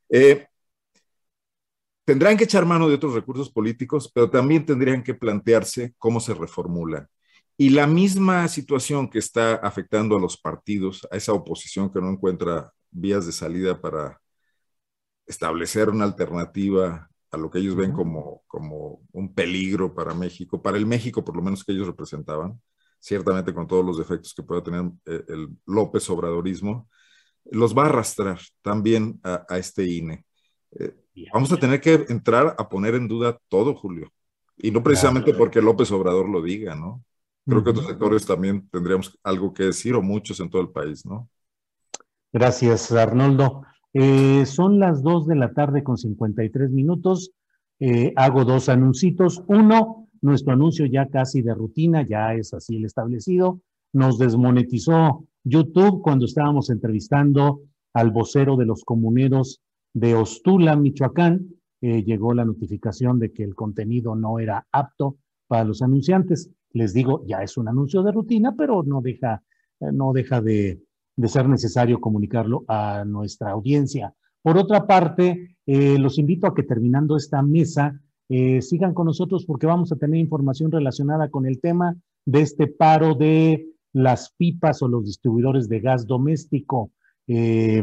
[0.08, 0.46] eh,
[2.04, 6.34] tendrán que echar mano de otros recursos políticos, pero también tendrían que plantearse cómo se
[6.34, 7.08] reformulan.
[7.56, 12.10] Y la misma situación que está afectando a los partidos, a esa oposición que no
[12.10, 14.20] encuentra vías de salida para
[15.26, 20.76] establecer una alternativa a lo que ellos ven como, como un peligro para México, para
[20.76, 22.60] el México por lo menos que ellos representaban,
[23.00, 26.88] ciertamente con todos los defectos que pueda tener eh, el López Obradorismo,
[27.50, 30.24] los va a arrastrar también a, este INE.
[30.78, 30.94] Eh,
[31.32, 34.12] vamos a tener que entrar a poner en duda todo, Julio.
[34.58, 37.02] Y no precisamente porque López Obrador lo diga, ¿no?
[37.44, 41.04] Creo que otros sectores también tendríamos algo que decir, o muchos en todo el país,
[41.04, 41.28] ¿no?
[42.32, 43.62] Gracias, Arnoldo.
[43.92, 47.32] Eh, son las 2 de la tarde con 53 minutos.
[47.78, 49.42] Eh, hago dos anuncios.
[49.48, 53.60] Uno, nuestro anuncio ya casi de rutina, ya es así el establecido.
[53.92, 57.60] Nos desmonetizó YouTube cuando estábamos entrevistando
[57.92, 59.60] al vocero de los comuneros
[59.92, 61.48] de Ostula, Michoacán.
[61.82, 65.18] Eh, llegó la notificación de que el contenido no era apto
[65.48, 66.48] para los anunciantes.
[66.70, 69.42] Les digo, ya es un anuncio de rutina, pero no deja,
[69.80, 70.80] no deja de,
[71.16, 74.14] de ser necesario comunicarlo a nuestra audiencia.
[74.42, 79.44] Por otra parte, eh, los invito a que terminando esta mesa eh, sigan con nosotros
[79.44, 84.82] porque vamos a tener información relacionada con el tema de este paro de las pipas
[84.82, 86.90] o los distribuidores de gas doméstico.
[87.26, 87.82] Eh,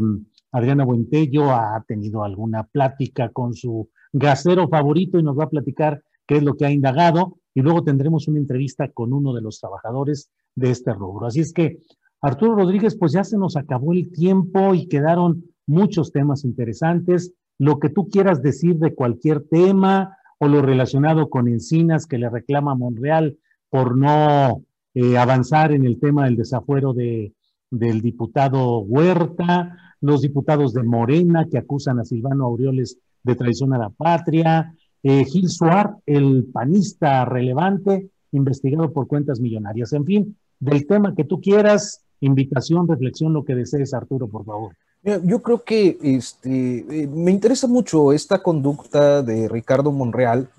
[0.51, 6.03] Adriana Buentello ha tenido alguna plática con su gasero favorito y nos va a platicar
[6.26, 9.60] qué es lo que ha indagado y luego tendremos una entrevista con uno de los
[9.60, 11.27] trabajadores de este rubro.
[11.27, 11.80] Así es que
[12.22, 17.34] Arturo Rodríguez, pues ya se nos acabó el tiempo y quedaron muchos temas interesantes.
[17.58, 22.30] Lo que tú quieras decir de cualquier tema o lo relacionado con Encinas que le
[22.30, 23.38] reclama Monreal
[23.70, 24.64] por no
[24.94, 27.34] eh, avanzar en el tema del desafuero de,
[27.70, 33.78] del diputado Huerta, los diputados de Morena que acusan a Silvano Aureoles de traición a
[33.78, 34.74] la patria,
[35.04, 39.94] eh, Gil Suárez, el panista relevante, investigado por cuentas millonarias.
[39.94, 44.76] En fin, del tema que tú quieras, invitación, reflexión, lo que desees, Arturo, por favor.
[45.04, 50.50] Yo creo que este, eh, me interesa mucho esta conducta de Ricardo Monreal.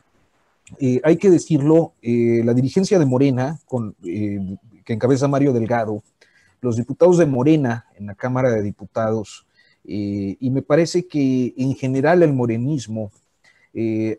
[0.79, 3.59] Eh, hay que decirlo, eh, la dirigencia de Morena,
[4.03, 6.03] que encabeza Mario Delgado,
[6.63, 9.47] los diputados de Morena en la Cámara de Diputados,
[9.83, 13.11] y me parece que en general el morenismo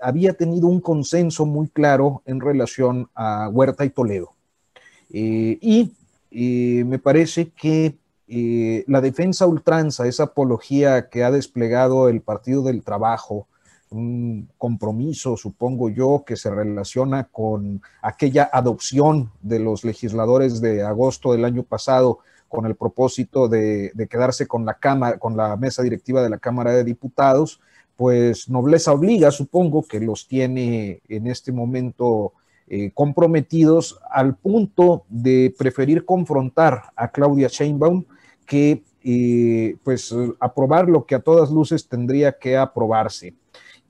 [0.02, 4.32] había tenido un consenso muy claro en relación a Huerta y Toledo.
[5.12, 5.92] y
[6.32, 7.98] me parece que
[8.34, 13.48] eh, la defensa ultranza, esa apología que ha desplegado el Partido del Trabajo,
[13.90, 21.34] un compromiso, supongo yo, que se relaciona con aquella adopción de los legisladores de agosto
[21.34, 25.84] del año pasado con el propósito de, de quedarse con la Cámara, con la mesa
[25.84, 27.60] directiva de la Cámara de Diputados,
[27.98, 32.32] pues nobleza obliga, supongo que los tiene en este momento
[32.74, 38.06] eh, comprometidos al punto de preferir confrontar a Claudia Sheinbaum
[38.46, 43.34] que eh, pues aprobar lo que a todas luces tendría que aprobarse.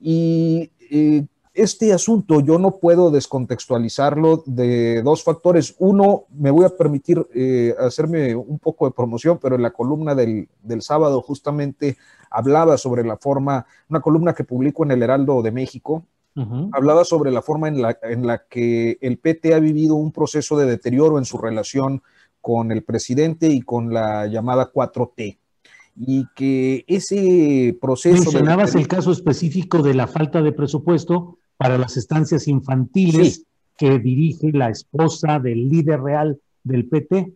[0.00, 5.76] Y eh, este asunto yo no puedo descontextualizarlo de dos factores.
[5.78, 7.24] Uno, me voy a permitir
[7.78, 11.98] hacerme un poco de promoción, pero en la columna del, del, sábado justamente
[12.30, 16.02] hablaba sobre la forma, una columna que publico en el Heraldo de México,
[16.72, 20.56] Hablaba sobre la forma en la, en la que el PT ha vivido un proceso
[20.56, 22.02] de deterioro en su relación
[22.40, 25.38] con el presidente y con la llamada 4T.
[25.96, 28.22] Y que ese proceso...
[28.22, 33.44] Mencionabas el caso específico de la falta de presupuesto para las estancias infantiles
[33.76, 37.32] que dirige la esposa del líder real del PT.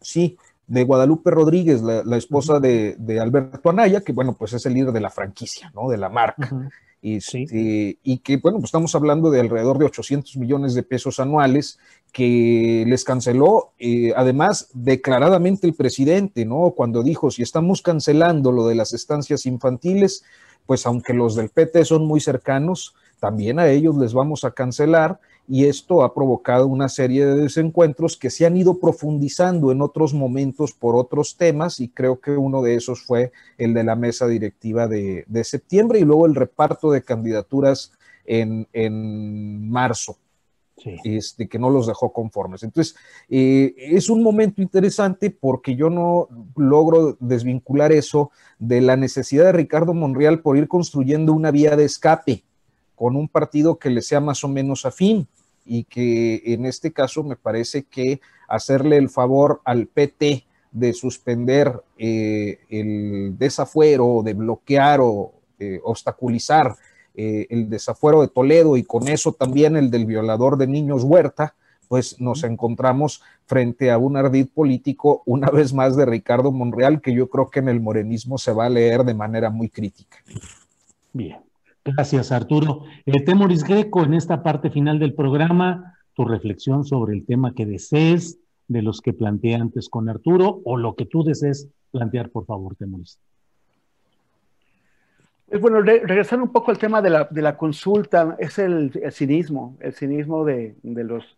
[0.00, 0.36] Sí,
[0.66, 5.00] de Guadalupe Rodríguez, la, esposa de, Alberto Anaya, que bueno, pues es el líder de
[5.00, 5.88] la franquicia, ¿no?
[5.88, 6.70] De la marca.
[7.02, 11.78] Este, y que, bueno, pues estamos hablando de alrededor de 800 millones de pesos anuales
[12.12, 16.72] que les canceló, eh, además, declaradamente el presidente, ¿no?
[16.76, 20.24] Cuando dijo, si estamos cancelando lo de las estancias infantiles,
[20.66, 25.20] pues aunque los del PT son muy cercanos, también a ellos les vamos a cancelar
[25.50, 30.14] y esto ha provocado una serie de desencuentros que se han ido profundizando en otros
[30.14, 34.28] momentos por otros temas y creo que uno de esos fue el de la mesa
[34.28, 37.90] directiva de, septiembre y luego el reparto de candidaturas
[38.24, 40.16] en, en marzo.
[41.04, 42.62] Este, que no los dejó conformes.
[42.62, 42.96] Entonces,
[43.28, 49.52] eh, es un momento interesante porque yo no logro desvincular eso de la necesidad de
[49.52, 52.44] Ricardo Monreal por ir construyendo una vía de escape
[52.94, 55.28] con un partido que le sea más o menos afín
[55.64, 61.82] y que en este caso me parece que hacerle el favor al PT de suspender
[61.98, 66.76] eh, el desafuero, de bloquear o eh, obstaculizar
[67.14, 71.54] eh, el desafuero de Toledo y con eso también el del violador de niños Huerta,
[71.88, 77.12] pues nos encontramos frente a un ardid político una vez más de Ricardo Monreal que
[77.12, 80.18] yo creo que en el morenismo se va a leer de manera muy crítica.
[81.12, 81.40] Bien,
[81.84, 82.84] gracias Arturo.
[83.06, 87.66] Eh, Temoris Greco, en esta parte final del programa, tu reflexión sobre el tema que
[87.66, 88.38] desees
[88.68, 92.76] de los que planteé antes con Arturo o lo que tú desees plantear, por favor,
[92.76, 93.18] Temoris.
[95.60, 99.92] Bueno, regresando un poco al tema de la, de la consulta, es el, cinismo, el
[99.94, 101.36] cinismo de, de los,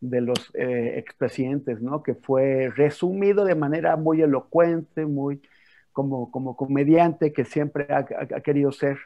[0.00, 2.02] de los eh, expresidentes, ¿no?
[2.02, 5.40] Que fue resumido de manera muy elocuente, muy
[5.92, 8.04] como, como comediante que siempre ha,
[8.42, 8.98] querido ser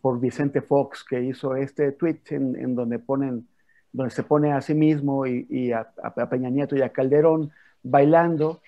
[0.00, 3.48] por Vicente Fox, que hizo este tweet en, en donde ponen,
[3.92, 7.50] donde se pone a sí mismo y, y a, a Peña Nieto y a Calderón
[7.82, 8.60] bailando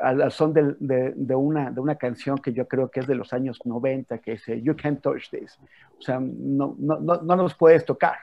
[0.00, 0.74] al son de,
[1.14, 4.32] de, una, de una canción que yo creo que es de los años 90, que
[4.32, 5.58] dice, You can't touch this.
[5.98, 8.16] O sea, no, no, no, no nos puedes tocar.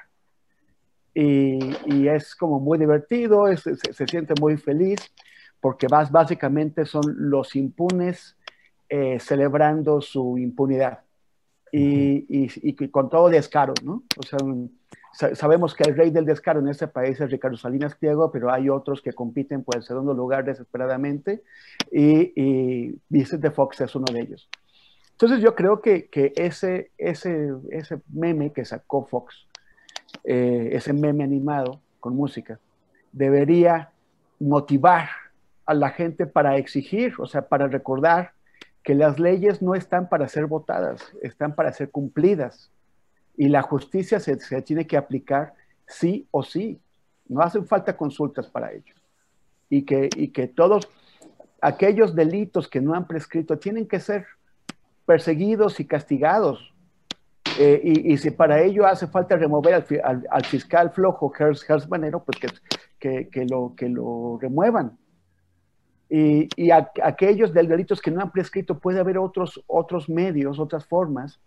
[1.13, 4.99] Y, y, es como muy divertido, es, se, siente muy feliz,
[5.59, 8.35] porque vas, básicamente son los impunes
[8.89, 10.99] eh, celebrando su impunidad.
[11.75, 14.03] Y, y, y, con todo descaro, ¿no?
[14.17, 14.37] O sea,
[15.35, 18.69] sabemos que el rey del descaro en este país es Ricardo Salinas Pliego, pero hay
[18.69, 21.41] otros que compiten por el segundo lugar desesperadamente
[21.91, 24.47] y, y Vicente Fox es uno de ellos.
[25.13, 29.47] Entonces yo creo que, que ese, ese, ese meme que sacó Fox,
[30.23, 32.59] eh, ese meme animado con música,
[33.11, 33.89] debería
[34.39, 35.09] motivar
[35.65, 38.32] a la gente para exigir, o sea, para recordar
[38.83, 42.69] que las leyes no están para ser votadas, están para ser cumplidas
[43.35, 45.53] y la justicia se, tiene que aplicar
[45.87, 46.79] sí o sí.
[47.27, 48.93] No hacen falta consultas para ello.
[49.69, 50.87] Y que, todos
[51.61, 54.25] aquellos delitos que no han prescrito tienen que ser
[55.05, 56.73] perseguidos y castigados.
[57.57, 62.37] Eh, y, si para ello hace falta remover al, fiscal flojo Gers, Manero, pues
[62.99, 64.97] que, lo, que lo remuevan.
[66.15, 71.39] Y, aquellos delitos que no han prescrito, puede haber otros, otros medios, otras formas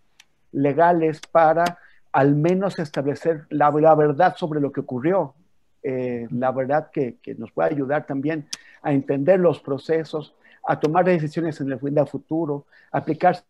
[0.51, 1.79] legales para
[2.11, 5.35] al menos establecer la, verdad sobre lo que ocurrió,
[5.83, 8.49] eh, la verdad que, nos puede ayudar también
[8.81, 10.35] a entender los procesos,
[10.67, 13.41] a tomar decisiones en el, futuro, aplicar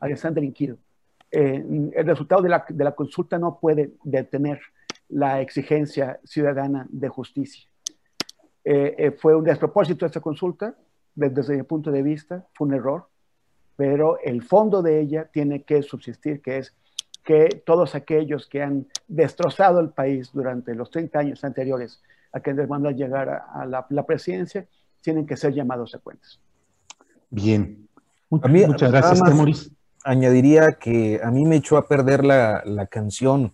[0.00, 0.78] a están delinquido.
[1.30, 4.58] Eh, el resultado de la, de la, consulta no puede detener
[5.08, 7.68] la exigencia ciudadana de justicia.
[8.64, 10.74] Eh, fue un despropósito esta consulta,
[11.14, 13.08] desde mi punto de vista, fue un error,
[13.76, 16.74] pero el fondo de ella tiene que subsistir, que es
[17.24, 22.00] que todos aquellos que han destrozado el país durante los 30 años anteriores
[22.32, 24.66] a que Andrés Manuel llegara a la, presidencia,
[25.00, 26.38] tienen que ser llamados a cuentas.
[27.30, 27.88] Bien.
[28.30, 29.70] Muchas, gracias, Temoris.
[30.04, 33.52] Añadiría que a mí me echó a perder la, la canción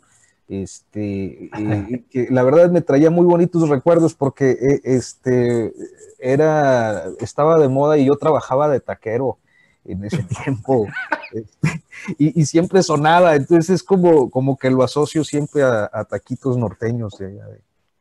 [0.52, 5.72] este, eh, que la verdad me traía muy bonitos recuerdos porque eh, este,
[6.18, 9.38] era, estaba de moda y yo trabajaba de taquero
[9.84, 10.86] en ese tiempo
[11.32, 11.82] este,
[12.18, 17.16] y, siempre sonaba, entonces es como, como que lo asocio siempre a, taquitos norteños.
[17.18, 17.40] De,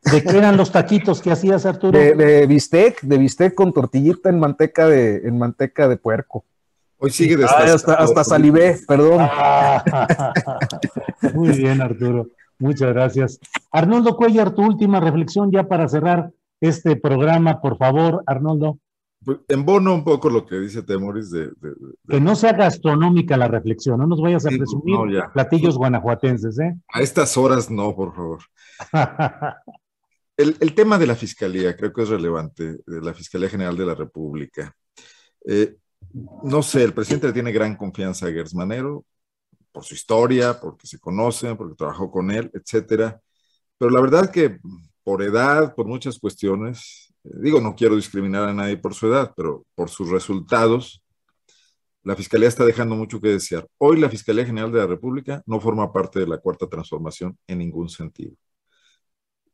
[0.04, 1.98] de, qué eran los taquitos que hacías, Arturo?
[1.98, 6.44] De, bistec, de bistec con tortillita en manteca de, en manteca de puerco.
[6.98, 9.26] Hoy sigue de hasta, hasta salivé, perdón.
[11.34, 12.28] muy bien, Arturo.
[12.58, 13.40] Muchas gracias.
[13.70, 16.30] Arnoldo Cuellar, tu última reflexión ya para cerrar
[16.60, 18.78] este programa, por favor, Arnoldo.
[19.24, 21.50] Pues, en bono un poco lo que dice Temoris de,
[22.08, 24.96] Que no sea gastronómica la reflexión, no nos vayas a presumir
[25.32, 26.76] platillos guanajuatenses, ¿eh?
[26.92, 28.40] A estas horas no, por favor.
[30.36, 33.94] el, tema de la Fiscalía creo que es relevante, de la Fiscalía General de la
[33.94, 34.74] República.
[35.46, 35.76] Eh,
[36.42, 39.04] no sé, el presidente le tiene gran confianza a Gersmanero,
[39.72, 43.20] por su historia, porque se conocen, porque trabajó con él, etcétera.
[43.78, 44.58] Pero la verdad que
[45.04, 49.64] por edad, por muchas cuestiones, digo, no quiero discriminar a nadie por su edad, pero
[49.74, 51.02] por sus resultados,
[52.04, 53.66] la Fiscalía está dejando mucho que desear.
[53.78, 57.58] Hoy la Fiscalía General de la República no forma parte de la Cuarta Transformación en
[57.58, 58.34] ningún sentido.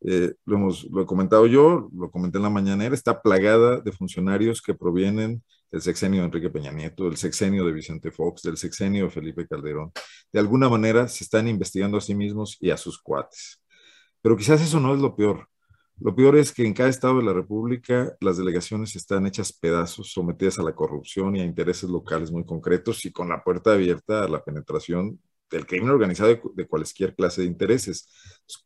[0.01, 3.93] Eh, lo, hemos, lo he comentado yo, lo comenté en la mañanera, está plagada de
[3.93, 8.57] funcionarios que provienen del sexenio de Enrique Peña Nieto, del sexenio de Vicente Fox, del
[8.57, 9.93] sexenio de Felipe Calderón.
[10.33, 13.63] De alguna manera se están investigando a sí mismos y a sus cuates.
[14.23, 15.49] Pero quizás eso no es lo peor.
[16.01, 20.13] Lo peor es que en cada estado de la República las delegaciones están hechas pedazos,
[20.13, 24.23] sometidas a la corrupción y a intereses locales muy concretos y con la puerta abierta
[24.25, 25.21] a la penetración
[25.51, 28.09] del crimen organizado de, cualquier clase de intereses.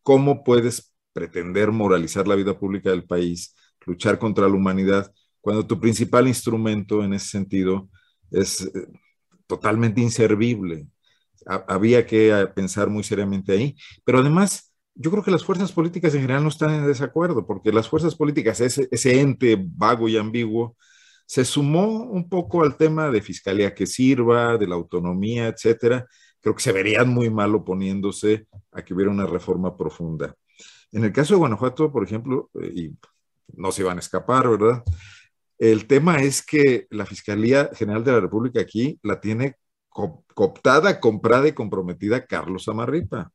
[0.02, 3.54] ¿Cómo puedes pretender moralizar la vida pública del país,
[3.86, 5.12] luchar contra la humanidad,
[5.42, 7.90] cuando tu principal instrumento en ese sentido
[8.30, 8.86] es eh,
[9.46, 10.86] totalmente inservible?
[11.44, 16.14] había que eh, pensar muy seriamente ahí, pero además yo creo que las fuerzas políticas
[16.14, 20.16] en general no están en desacuerdo, porque las fuerzas políticas, ese, ese ente vago y
[20.16, 20.76] ambiguo,
[21.26, 26.06] se sumó un poco al tema de fiscalía que sirva, de la autonomía, etcétera.
[26.40, 30.34] Creo que se verían muy mal oponiéndose a que hubiera una reforma profunda.
[30.90, 32.96] En el caso de Guanajuato, por ejemplo, eh, y
[33.54, 34.82] no se van a escapar, ¿verdad?
[35.58, 39.56] El tema es que la Fiscalía General de la República aquí la tiene
[39.88, 43.30] cooptada, comprada y comprometida Carlos Amarripa.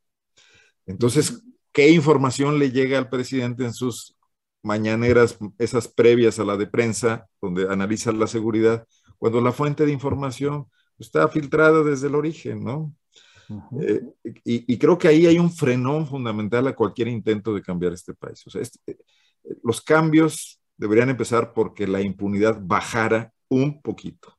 [0.85, 4.17] Entonces, ¿qué información le llega al presidente en sus
[4.63, 8.85] mañaneras, esas previas a la de prensa, donde analiza la seguridad,
[9.17, 10.67] cuando la fuente de información
[10.99, 12.93] está filtrada desde el origen, ¿no?
[13.81, 14.01] Eh,
[14.43, 18.45] y, creo que ahí hay un frenón fundamental a cualquier intento de cambiar este país.
[18.45, 18.97] O sea, este,
[19.63, 24.37] los cambios deberían empezar porque la impunidad bajara un poquito.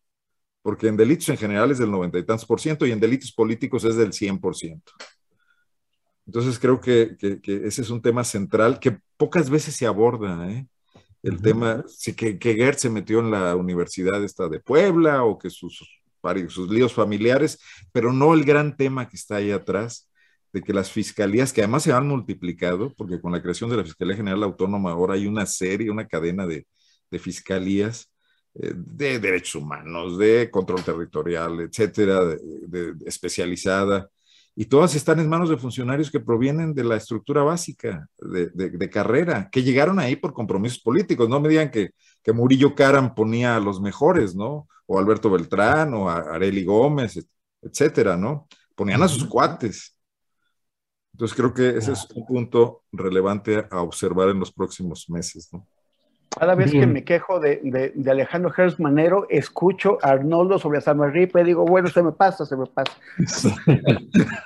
[0.63, 3.33] Porque en delitos en general es del noventa y tantos por ciento y en delitos
[3.33, 4.93] políticos es del 100 por ciento.
[6.27, 10.51] Entonces creo que, ese es un tema central que pocas veces se aborda.
[10.51, 10.67] ¿eh?
[11.23, 15.39] El tema, sí, que, que Gert se metió en la universidad esta de Puebla o
[15.39, 15.81] que sus,
[16.49, 17.59] sus líos familiares,
[17.93, 20.08] pero no el gran tema que está ahí atrás,
[20.59, 23.85] de que las fiscalías, que además se han multiplicado, porque con la creación de la
[23.85, 26.67] Fiscalía General Autónoma ahora hay una serie, una cadena de,
[27.19, 28.11] fiscalías
[28.55, 34.09] eh, de derechos humanos, de control territorial, etcétera, de especializada
[34.61, 39.49] y todas están en manos de funcionarios que provienen de la estructura básica de, carrera,
[39.53, 41.29] que llegaron ahí por compromisos políticos.
[41.29, 41.91] No me digan que,
[42.25, 44.67] que, Murillo Caram ponía a los mejores, ¿no?
[44.87, 47.25] O Alberto Beltrán, o a Areli Gómez,
[47.63, 48.49] etcétera, ¿no?
[48.75, 49.97] Ponían a sus cuates.
[51.19, 55.67] Entonces creo que ese es un punto relevante a observar en los próximos meses, ¿no?
[56.29, 61.45] Cada vez que me quejo de, Alejandro Gers Manero, escucho a Arnoldo sobre Samarripa y
[61.45, 62.93] digo, bueno, se me pasa, se me pasa.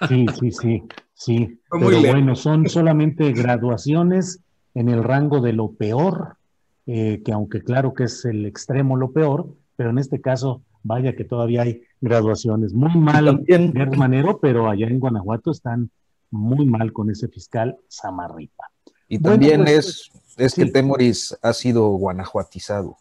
[0.08, 0.82] Sí, sí, sí,
[1.12, 1.60] sí.
[1.70, 4.40] Pero bueno, son solamente graduaciones
[4.72, 6.38] en el rango de lo peor,
[6.86, 9.46] eh, que aunque claro que es el extremo lo peor,
[9.76, 12.72] pero en este caso, vaya que todavía hay graduaciones.
[12.72, 15.90] Muy mal Gers Manero, pero allá en Guanajuato están
[16.32, 18.64] muy mal con ese fiscal Samarripa.
[19.08, 22.96] Y también pues, es es que Temoris ha sido guanajuatizado.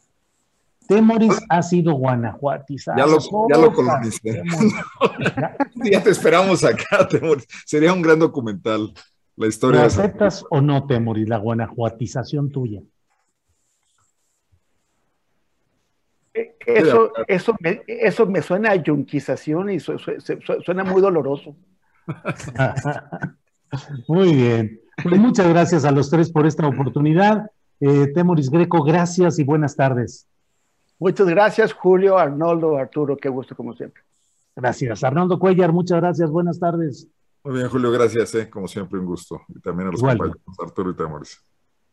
[0.87, 2.97] Temoris ha sido guanajuatizado.
[2.97, 3.73] Ya lo, ya lo
[5.91, 7.47] ya te esperamos acá, Temoris.
[7.65, 8.93] Sería un gran documental.
[9.37, 9.81] La historia.
[9.81, 12.81] ¿Lo aceptas o no, Temoris, la guanajuatización tuya?
[16.33, 21.55] Eh, eso, eso, me, eso me suena a yunquización y suena muy doloroso.
[24.07, 24.81] muy bien.
[25.03, 27.49] Pues muchas gracias a los tres por esta oportunidad.
[27.79, 30.27] Eh, Temoris Greco, gracias y buenas tardes.
[30.99, 34.03] Muchas gracias, Julio, Arnoldo, Arturo, qué gusto como siempre.
[34.55, 35.03] Gracias.
[35.03, 37.07] Arnoldo Cuellar, muchas gracias, buenas tardes.
[37.43, 39.41] Muy bien, Julio, gracias, eh, como siempre, un gusto.
[39.49, 41.41] Y también a los compañeros Arturo y Temoris.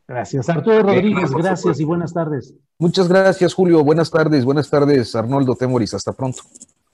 [0.07, 0.49] Gracias.
[0.49, 2.53] Arturo Rodríguez, gracias y buenas tardes.
[2.77, 3.83] Muchas gracias, Julio.
[3.83, 5.93] Buenas tardes, buenas tardes, Arnoldo Temoris.
[5.93, 6.43] Hasta pronto.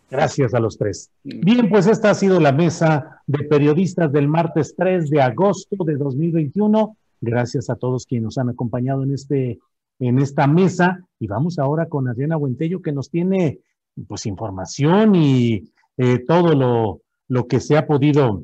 [0.10, 1.11] Gracias a los tres.
[1.23, 5.95] Bien, pues esta ha sido la mesa de periodistas del martes 3 de agosto de
[5.95, 6.98] 2021.
[7.22, 9.60] Gracias a todos quienes nos han acompañado en, este,
[9.99, 11.03] en esta mesa.
[11.19, 13.60] Y vamos ahora con Adriana Buentello, que nos tiene
[14.07, 18.44] pues información y eh, todo lo, lo que se ha podido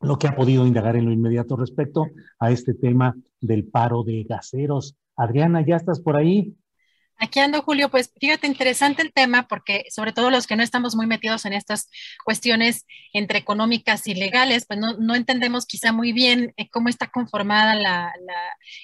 [0.00, 2.06] lo que ha podido indagar en lo inmediato respecto
[2.38, 4.96] a este tema del paro de gaseros.
[5.16, 6.54] Adriana, ¿ya estás por ahí?
[7.18, 7.90] Aquí ando, Julio.
[7.90, 11.52] Pues fíjate, interesante el tema porque sobre todo los que no estamos muy metidos en
[11.52, 11.88] estas
[12.24, 17.74] cuestiones entre económicas y legales, pues no, entendemos quizá muy bien eh, cómo está conformada
[17.74, 18.12] la,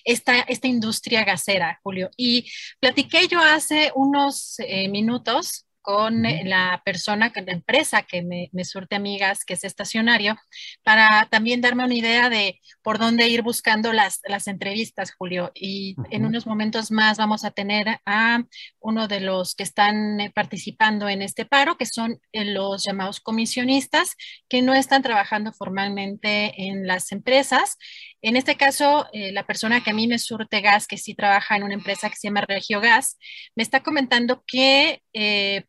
[0.04, 2.10] esta, esta industria gasera, Julio.
[2.16, 8.64] Y platiqué yo hace unos eh, minutos con la persona, con la empresa que me,
[8.64, 10.36] surte amigas, que es estacionario,
[10.82, 15.50] para también darme una idea de por dónde ir buscando las, las entrevistas, Julio.
[15.54, 18.44] Y en unos momentos más vamos a tener a
[18.80, 23.20] uno de los que están eh, participando en este paro, que son eh, los llamados
[23.20, 24.16] comisionistas,
[24.48, 27.76] que no están trabajando formalmente en las empresas.
[28.22, 31.56] En este caso, eh, la persona que a mí me surte gas, que sí trabaja
[31.56, 33.18] en una empresa que se llama Regio Gas,
[33.54, 35.02] me está comentando que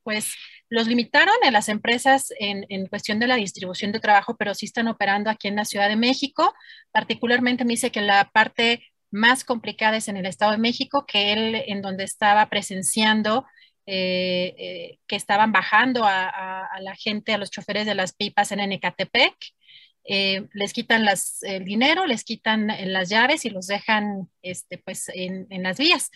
[0.03, 0.33] pues
[0.69, 4.87] los limitaron en las empresas en, cuestión de la distribución de trabajo, pero sí están
[4.87, 6.53] operando aquí en la Ciudad de México.
[6.91, 11.63] Particularmente me dice que la parte más complicadas en el Estado de México, que él
[11.67, 13.45] en donde estaba presenciando
[13.85, 18.71] eh, eh, que estaban bajando a, la gente, a los choferes de las pipas en
[18.71, 19.35] Ecatepec,
[20.03, 21.05] eh, les quitan
[21.41, 26.11] el dinero, les quitan las llaves y los dejan este, pues, en, en las vías.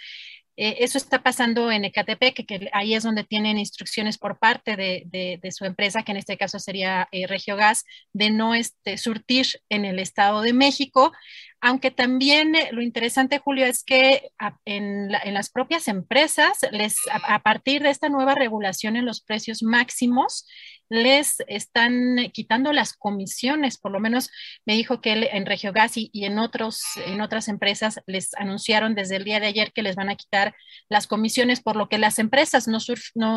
[0.57, 5.51] Eh, eso está pasando en Ecatepec, que, ahí es donde tienen instrucciones por parte de,
[5.51, 7.83] su empresa, que en este caso sería eh, Regiogas,
[8.13, 11.11] de no este, surtir en el Estado de México.
[11.61, 14.29] Aunque también eh, lo interesante, Julio, es que
[14.65, 20.47] en, las propias empresas, les, a, partir de esta nueva regulación en los precios máximos,
[20.89, 23.77] les están quitando las comisiones.
[23.77, 24.29] Por lo menos
[24.65, 29.15] me dijo que en Regiogas y, y en, otros, en otras empresas les anunciaron desde
[29.15, 30.44] el día de ayer que les van a quitar
[30.89, 32.79] las comisiones, por lo que las empresas no,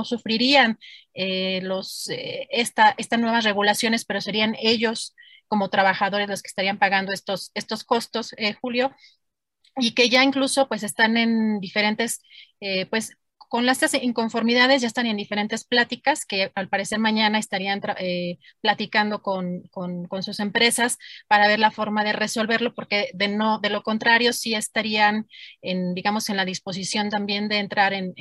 [0.04, 0.78] sufrirían
[1.14, 5.14] eh, los, eh, esta, estas nuevas regulaciones, pero serían ellos
[5.48, 8.94] como trabajadores los que estarían pagando estos, estos costos, eh, Julio,
[9.76, 12.20] y que ya incluso pues están en diferentes,
[12.90, 13.17] pues
[13.48, 19.22] con las inconformidades ya están en diferentes pláticas que al parecer mañana estarían eh, platicando
[19.22, 19.68] con,
[20.22, 20.98] sus empresas
[21.28, 25.26] para ver la forma de resolverlo, porque de, no, de lo contrario sí estarían
[25.62, 28.14] en, digamos, en la disposición también de entrar en,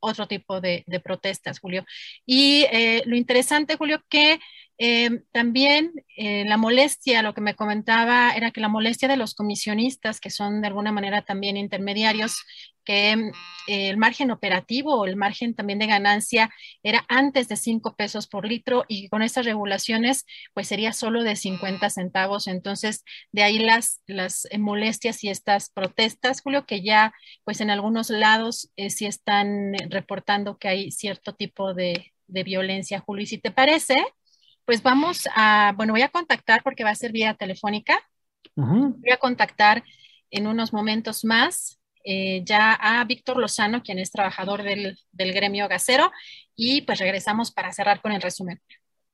[0.00, 1.84] otro tipo de, protestas, Julio.
[2.24, 4.38] Y eh, lo interesante, Julio, que
[4.78, 10.20] eh, también la molestia, lo que me comentaba era que la molestia de los comisionistas,
[10.20, 12.36] que son de alguna manera también intermediarios,
[12.84, 16.50] que eh, el margen operativo o el margen también de ganancia
[16.82, 21.36] era antes de 5 pesos por litro y con estas regulaciones pues sería solo de
[21.36, 22.46] 50 centavos.
[22.46, 27.12] Entonces, de ahí las, las molestias y estas protestas, Julio, que ya
[27.44, 33.24] pues en algunos lados eh, sí están reportando que hay cierto tipo de, violencia, Julio.
[33.24, 33.96] Y si te parece,
[34.64, 37.98] pues vamos a, bueno, voy a contactar porque va a ser vía telefónica.
[38.56, 39.82] Voy a contactar
[40.30, 46.10] en unos momentos más eh, ya a Víctor Lozano, quien es trabajador del, gremio gasero,
[46.54, 48.60] y pues regresamos para cerrar con el resumen.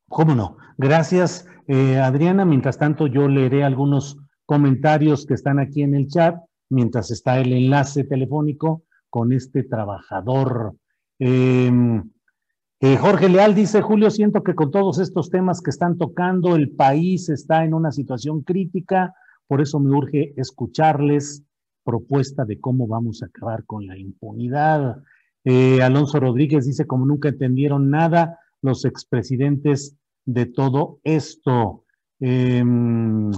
[0.09, 0.57] ¿Cómo no?
[0.77, 2.45] Gracias, eh, Adriana.
[2.45, 6.37] Mientras tanto, yo leeré algunos comentarios que están aquí en el chat,
[6.69, 10.75] mientras está el enlace telefónico con este trabajador.
[11.21, 12.11] Em,
[12.81, 16.71] eh, Jorge Leal dice, Julio, siento que con todos estos temas que están tocando, el
[16.71, 19.15] país está en una situación crítica,
[19.47, 21.45] por eso me urge escucharles
[21.85, 25.03] propuesta de cómo vamos a acabar con la impunidad.
[25.45, 31.85] Eh, Alonso Rodríguez dice, como nunca entendieron nada los expresidentes de todo esto.
[32.21, 33.33] Em, mm,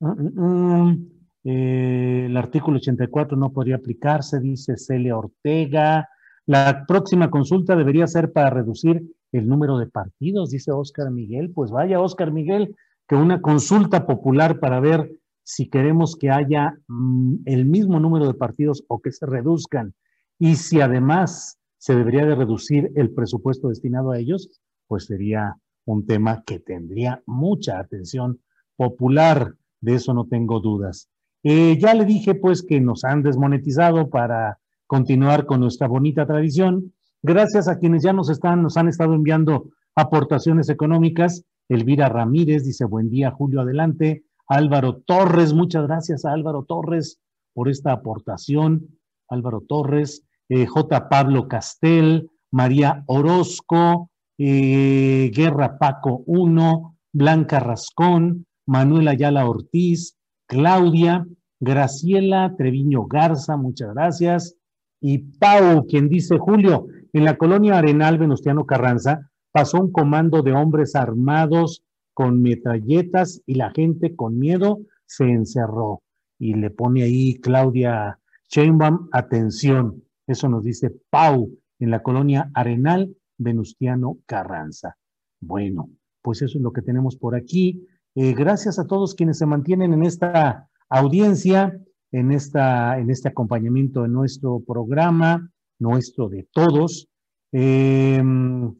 [0.00, 1.06] mm, mm,
[1.44, 6.08] eh, el artículo 84 no podría aplicarse, dice Celia Ortega.
[6.46, 9.02] La próxima consulta debería ser para reducir
[9.32, 11.52] el número de partidos, dice Óscar Miguel.
[11.52, 12.74] Pues vaya, Óscar Miguel,
[13.06, 15.12] que una consulta popular para ver
[15.44, 19.94] si queremos que haya mm, el mismo número de partidos o que se reduzcan
[20.38, 26.06] y si además se debería de reducir el presupuesto destinado a ellos, pues sería un
[26.06, 28.40] tema que tendría mucha atención
[28.76, 31.08] popular, de eso no tengo dudas.
[31.42, 36.92] Eh, ya le dije pues que nos han desmonetizado para continuar con nuestra bonita tradición.
[37.22, 41.44] Gracias a quienes ya nos están, nos han estado enviando aportaciones económicas.
[41.68, 44.24] Elvira Ramírez dice, buen día, Julio, adelante.
[44.48, 47.20] Álvaro Torres, muchas gracias a Álvaro Torres
[47.54, 48.98] por esta aportación.
[49.28, 51.08] Álvaro Torres, eh, J.
[51.08, 61.26] Pablo Castel, María Orozco, eh, Guerra Paco 1, Blanca Rascón, Manuel Ayala Ortiz, Claudia,
[61.60, 64.56] Graciela Treviño Garza, muchas gracias.
[65.02, 70.52] Y Pau, quien dice, Julio, en la colonia Arenal Venustiano Carranza pasó un comando de
[70.52, 71.82] hombres armados
[72.14, 76.02] con metralletas y la gente con miedo se encerró.
[76.38, 80.04] Y le pone ahí Claudia Sheinbaum, atención.
[80.26, 81.50] Eso nos dice Pau
[81.80, 84.96] en la colonia Arenal Venustiano Carranza.
[85.40, 85.90] Bueno,
[86.22, 87.88] pues eso es lo que tenemos por aquí.
[88.14, 91.76] Eh, gracias a todos quienes se mantienen en esta audiencia,
[92.12, 97.08] en, esta, en este acompañamiento de nuestro programa, nuestro de todos.
[97.50, 98.72] Em,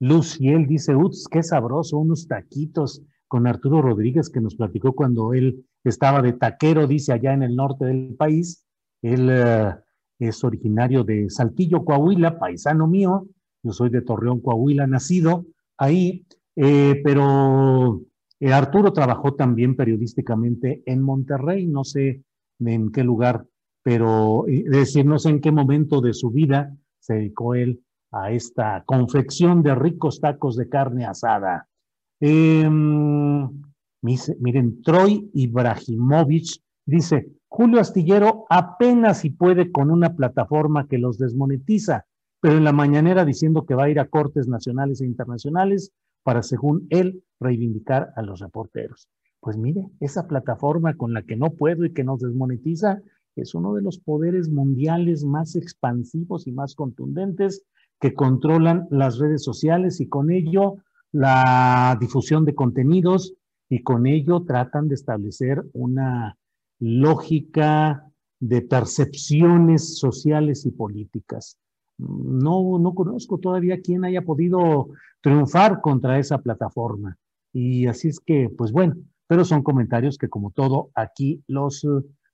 [0.00, 5.64] Luciel dice, ups, qué sabroso, unos taquitos con Arturo Rodríguez que nos platicó cuando él
[5.84, 8.66] estaba de taquero, dice, allá en el norte del país.
[9.02, 9.74] Él eh,
[10.18, 13.28] es originario de Saltillo, Coahuila, paisano mío.
[13.62, 15.46] Yo soy de Torreón, Coahuila, nacido
[15.78, 16.26] ahí,
[16.56, 18.02] eh, pero
[18.40, 22.22] eh, Arturo trabajó también periodísticamente en Monterrey, no sé
[22.66, 23.46] en qué lugar,
[23.82, 27.82] pero es decir, no sé en qué momento de su vida se dedicó él
[28.12, 31.68] a esta confección de ricos tacos de carne asada.
[32.20, 33.48] Em,
[34.00, 42.06] miren, Troy Ibrahimovic dice, Julio Astillero apenas si puede con una plataforma que los desmonetiza,
[42.40, 45.92] pero en la mañanera diciendo que va a ir a cortes nacionales e internacionales
[46.22, 49.08] para, según él, reivindicar a los reporteros.
[49.44, 53.02] Pues mire, esa plataforma con la que no puedo y que nos desmonetiza
[53.36, 57.62] es uno de los poderes mundiales más expansivos y más contundentes
[58.00, 60.76] que controlan las redes sociales y con ello
[61.12, 63.34] la difusión de contenidos
[63.68, 66.38] y con ello tratan de establecer una
[66.80, 68.10] lógica
[68.40, 71.58] de percepciones sociales y políticas.
[71.98, 74.88] No, no conozco todavía quién haya podido
[75.20, 77.18] triunfar contra esa plataforma.
[77.52, 78.96] Y así es que, pues bueno,
[79.26, 81.86] pero son comentarios que como todo aquí los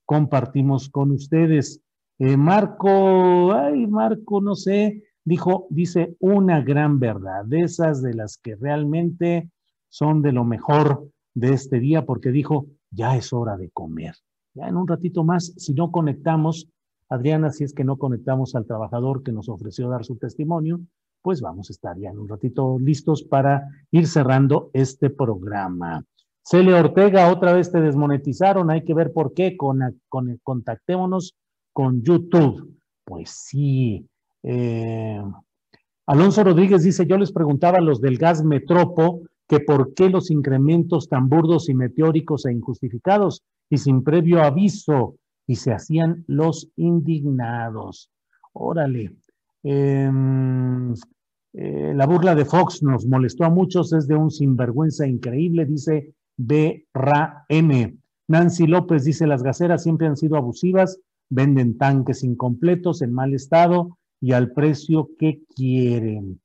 [0.05, 1.81] compartimos con ustedes.
[2.19, 8.37] Eh, Marco, ay, Marco, no sé, dijo, dice una gran verdad, de esas de las
[8.37, 9.49] que realmente
[9.89, 14.15] son de lo mejor de este día, porque dijo, ya es hora de comer.
[14.53, 16.67] Ya en un ratito más, si no conectamos,
[17.09, 20.81] Adriana, si es que no conectamos al trabajador que nos ofreció dar su testimonio,
[21.21, 26.03] pues vamos a estar ya en un ratito listos para ir cerrando este programa.
[26.43, 31.35] Celia Ortega, otra vez te desmonetizaron, hay que ver por qué, con, con contactémonos
[31.73, 32.77] con YouTube.
[33.03, 34.05] Pues sí.
[34.43, 35.21] Eh,
[36.07, 40.31] Alonso Rodríguez dice, yo les preguntaba a los del gas Metropo que por qué los
[40.31, 45.15] incrementos tan burdos y meteóricos e injustificados y sin previo aviso
[45.45, 48.09] y se hacían los indignados.
[48.53, 49.15] Órale.
[49.63, 50.93] Em,
[51.53, 56.13] eh, la burla de Fox nos molestó a muchos, es de un sinvergüenza increíble, dice
[56.37, 56.87] B.
[56.93, 57.97] Ra M.
[58.27, 60.99] Nancy López dice, las gaseras siempre han sido abusivas,
[61.29, 66.39] venden tanques incompletos, en mal estado y al precio que quieren.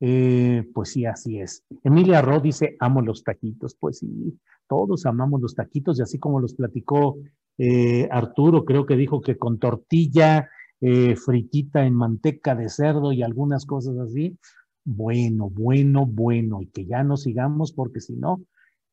[0.00, 1.64] Eh, pues sí, así es.
[1.82, 3.74] Emilia Ro dice, amo los taquitos.
[3.74, 4.38] Pues sí,
[4.68, 7.16] todos amamos los taquitos y así como los platicó
[7.58, 10.50] eh, Arturo, creo que dijo que con tortilla
[10.80, 14.36] eh, fritita en manteca de cerdo y algunas cosas así.
[14.84, 18.42] Bueno, bueno, bueno, y que ya no sigamos porque si no,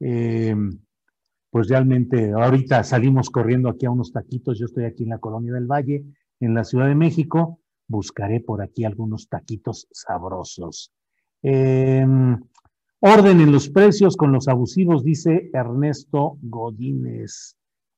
[0.02, 0.56] eh,
[1.50, 5.54] pues realmente ahorita salimos corriendo aquí a unos taquitos, yo estoy aquí en la Colonia
[5.54, 6.04] del Valle,
[6.40, 10.92] en la Ciudad de México, buscaré por aquí algunos taquitos sabrosos.
[11.44, 12.40] Em,
[13.00, 17.56] orden en los precios con los abusivos, dice Ernesto Godínez.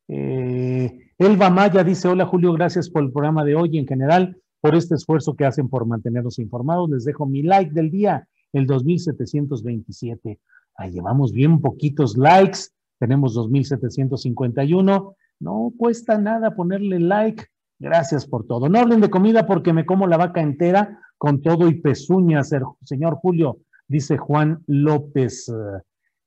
[0.07, 4.75] Eh, Elba Maya dice, hola Julio, gracias por el programa de hoy en general por
[4.75, 6.89] este esfuerzo que hacen por mantenernos informados.
[6.89, 10.39] Les dejo mi like del día, el 2727.
[10.75, 12.59] Ahí llevamos bien poquitos likes,
[12.99, 15.15] tenemos 2751.
[15.39, 17.45] No cuesta nada ponerle like.
[17.79, 18.69] Gracias por todo.
[18.69, 22.51] No hablen de comida porque me como la vaca entera con todo y pezuñas,
[22.83, 25.51] señor Julio, dice Juan López.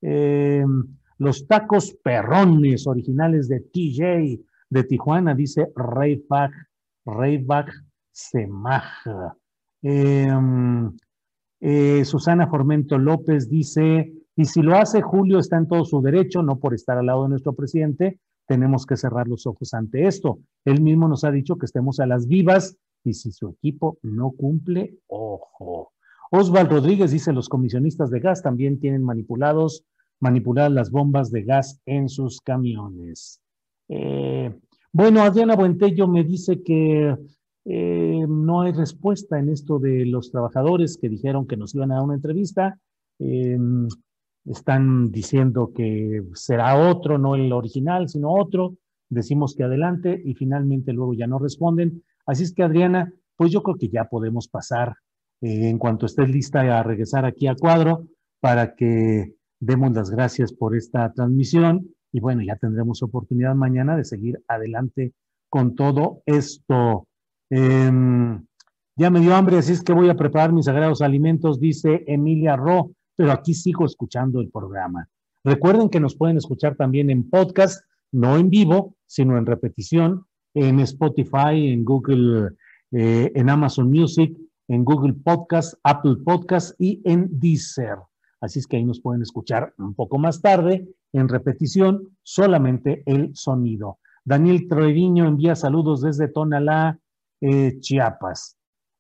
[0.03, 0.65] Eh,
[1.19, 6.53] los tacos perrones originales de TJ de Tijuana, dice Rayback,
[7.05, 7.73] Rayback
[8.11, 8.85] Semaj.
[9.83, 10.93] Em,
[11.61, 16.43] eh, Susana Formento López dice, y si lo hace Julio está en todo su derecho,
[16.43, 20.39] no por estar al lado de nuestro presidente, tenemos que cerrar los ojos ante esto.
[20.65, 24.31] Él mismo nos ha dicho que estemos a las vivas y si su equipo no
[24.31, 25.93] cumple, ojo.
[26.31, 29.85] Osval Rodríguez dice, los comisionistas de gas también tienen manipulados
[30.21, 33.41] manipular las bombas de gas en sus camiones.
[33.89, 34.55] Eh,
[34.93, 37.17] bueno, Adriana Buentello me dice que
[37.65, 41.97] eh, no hay respuesta en esto de los trabajadores que dijeron que nos iban a
[41.97, 42.79] dar una entrevista.
[43.19, 43.59] Eh,
[44.51, 48.77] están diciendo que será otro, no el original, sino otro.
[49.09, 52.03] Decimos que adelante y finalmente luego ya no responden.
[52.27, 54.97] Así es que Adriana, pues yo creo que ya podemos pasar
[55.41, 58.07] en cuanto estés lista a regresar aquí a cuadro
[58.41, 64.05] para que demos las gracias por esta transmisión y bueno, ya tendremos oportunidad mañana de
[64.05, 65.13] seguir adelante
[65.51, 67.07] con todo esto.
[67.51, 68.45] Em,
[68.97, 72.57] ya me dio hambre, así es que voy a preparar mis sagrados alimentos, dice Emilia
[72.57, 75.09] Ro, pero aquí sigo escuchando el programa.
[75.43, 80.81] Recuerden que nos pueden escuchar también en podcast, no en vivo, sino en repetición, en
[80.81, 82.51] Spotify, en Google,
[82.93, 84.37] eh, en Amazon Music,
[84.69, 87.99] en Google Podcast, Apple Podcast y en Deezer.
[88.41, 93.35] Así es que ahí nos pueden escuchar un poco más tarde, en repetición, solamente el
[93.35, 93.99] sonido.
[94.25, 96.99] Daniel Treviño envía saludos desde Tonalá,
[97.41, 98.57] eh, Chiapas.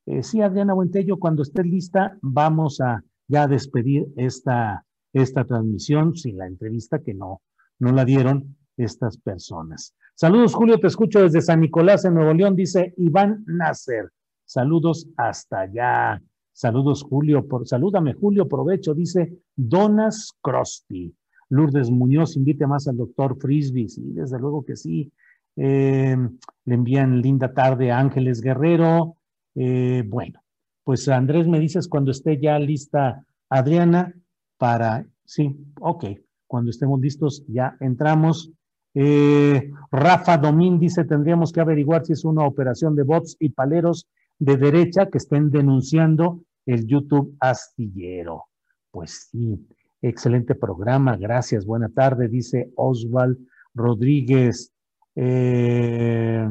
[0.06, 6.38] Eh, sí, Adriana Buentello, cuando estés lista, vamos a ya despedir esta, esta transmisión sin
[6.38, 7.42] la entrevista que no,
[7.78, 9.94] no la dieron estas personas.
[10.14, 14.10] Saludos, Julio, te escucho desde San Nicolás, en Nuevo León, dice Iván Nasser.
[14.44, 16.22] Saludos hasta allá.
[16.52, 17.46] Saludos, Julio.
[17.46, 21.14] Por, salúdame, Julio, provecho, dice Donas Crosti.
[21.50, 23.88] Lourdes Muñoz invite más al doctor Frisby.
[23.88, 25.12] Sí, desde luego que sí.
[25.56, 26.16] Eh,
[26.64, 29.16] le envían linda tarde a Ángeles Guerrero.
[29.54, 30.40] Eh, bueno,
[30.86, 34.14] pues Andrés, me dices cuando esté ya lista Adriana
[34.56, 36.04] para, sí, ok,
[36.46, 38.52] cuando estemos listos ya entramos.
[38.94, 44.06] Eh, Rafa Domín dice, tendríamos que averiguar si es una operación de bots y paleros
[44.38, 48.44] de derecha que estén denunciando el YouTube astillero.
[48.92, 49.66] Pues sí,
[50.00, 53.36] excelente programa, gracias, buena tarde, dice Oswald
[53.74, 54.72] Rodríguez.
[55.16, 56.48] Eh,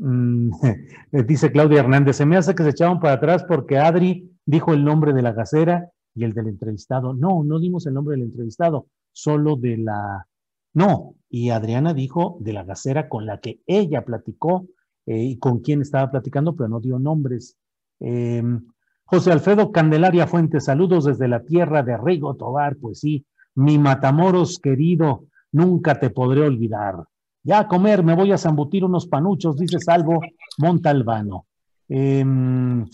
[1.26, 4.84] dice Claudia Hernández, se me hace que se echaron para atrás porque Adri dijo el
[4.84, 7.12] nombre de la gacera y el del entrevistado.
[7.12, 10.26] No, no dimos el nombre del entrevistado, solo de la...
[10.72, 14.66] No, y Adriana dijo de la gacera con la que ella platicó
[15.06, 17.56] eh, y con quién estaba platicando, pero no dio nombres.
[17.98, 18.66] Em,
[19.04, 24.58] José Alfredo Candelaria Fuentes, saludos desde la tierra de Rigo Tobar, pues sí, mi Matamoros
[24.58, 27.04] querido, nunca te podré olvidar.
[27.42, 30.20] Ya a comer, me voy a zambutir unos panuchos, dice Salvo
[30.58, 31.46] Montalbano.
[31.88, 32.86] Em,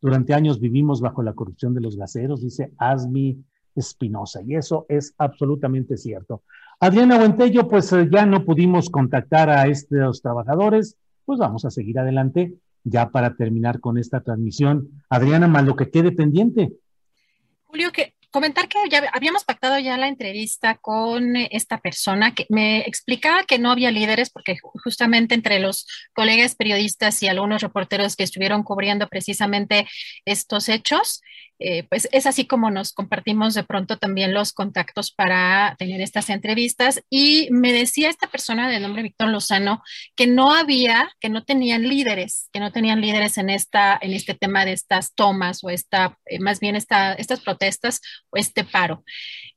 [0.00, 3.38] durante años vivimos bajo la corrupción de los gaseros, dice Asmi
[3.74, 6.42] Espinosa, y eso es absolutamente cierto.
[6.80, 11.98] Adriana Buentello, pues eh, ya no pudimos contactar a estos trabajadores, pues vamos a seguir
[11.98, 14.88] adelante ya para terminar con esta transmisión.
[15.08, 16.72] Adriana, más lo que quede pendiente.
[17.66, 22.80] Julio, que comentar que ya habíamos pactado ya la entrevista con esta persona que me
[22.80, 28.24] explicaba que no había líderes porque justamente entre los colegas periodistas y algunos reporteros que
[28.24, 29.86] estuvieron cubriendo precisamente
[30.24, 31.20] estos hechos,
[31.64, 36.28] eh, pues es así como nos compartimos de pronto también los contactos para tener estas
[36.30, 37.02] entrevistas.
[37.08, 39.82] Y me decía esta persona de nombre Víctor Lozano
[40.16, 44.34] que no había, que no tenían líderes, que no tenían líderes en, esta, en este
[44.34, 48.00] tema de estas tomas o esta, eh, más bien esta, estas protestas
[48.30, 49.04] o este paro.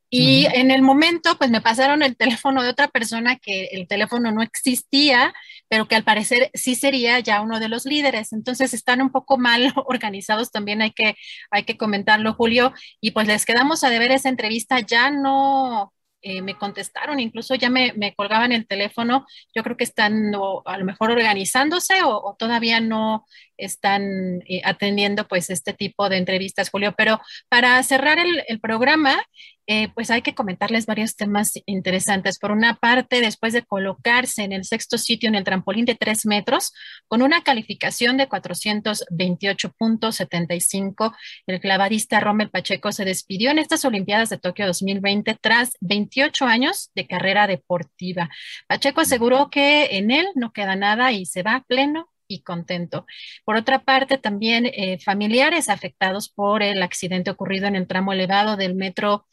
[0.10, 4.32] Y en el momento, pues me pasaron el teléfono de otra persona que el teléfono
[4.32, 5.34] no existía,
[5.70, 8.34] pero que al parecer sí sería ya uno de los líderes.
[8.34, 11.16] Entonces están un poco mal organizados también, hay que,
[11.52, 12.74] hay que comentarlo, Julio.
[13.02, 15.94] Y pues les quedamos a deber esa entrevista, ya no,
[16.28, 19.28] eh, me contestaron, incluso ya me, me, colgaban el teléfono.
[19.54, 20.34] Yo creo que están
[20.66, 23.26] a lo mejor organizándose o, todavía no
[23.58, 26.94] están eh, atendiendo pues este tipo de entrevistas, Julio.
[26.98, 27.20] Pero
[27.50, 29.22] para cerrar el, programa,
[29.68, 32.38] eh, pues hay que comentarles varios temas interesantes.
[32.40, 36.26] Por una parte, después de colocarse en el sexto sitio en el trampolín de tres
[36.26, 36.74] metros,
[37.08, 41.16] con una calificación de 428.75,
[41.48, 46.92] el clavadista Rommel Pacheco se despidió en estas Olimpiadas de Tokio 2020 tras 28 años
[46.96, 48.30] de carrera deportiva.
[48.68, 53.06] Pacheco aseguró que en él no queda nada y se va pleno y contento.
[53.44, 58.58] Por otra parte, también eh, familiares afectados por el accidente ocurrido en el tramo elevado
[58.58, 59.26] del metro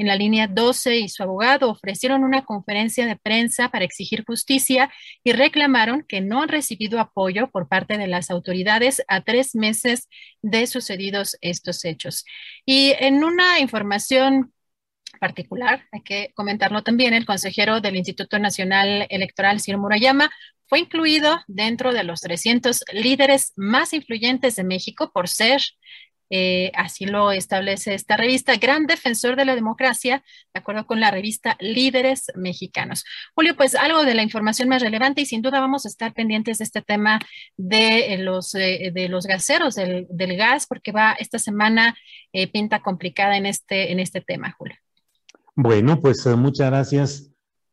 [0.00, 4.90] en la línea 12 y su abogado ofrecieron una conferencia de prensa para exigir justicia
[5.22, 10.08] y reclamaron que no han recibido apoyo por parte de las autoridades a tres meses
[10.40, 12.24] de sucedidos estos hechos.
[12.64, 14.54] Y en una información
[15.20, 20.30] particular, hay que comentarlo también, el consejero del Instituto Nacional Electoral, Ciro Murayama,
[20.70, 25.60] fue incluido dentro de los 300 líderes más influyentes de México por ser
[26.32, 30.22] eh, así lo establece esta revista, gran defensor de la democracia,
[30.54, 33.04] de acuerdo con la revista Líderes Mexicanos.
[33.34, 36.58] Julio, pues algo de la información más relevante y sin duda vamos a estar pendientes
[36.58, 37.18] de este tema
[37.56, 41.96] de eh, los, eh, de los gaseros, del, gas, porque va esta semana
[42.52, 44.76] pinta complicada en este, en este tema, Julio.
[45.56, 47.29] Bueno, pues muchas gracias,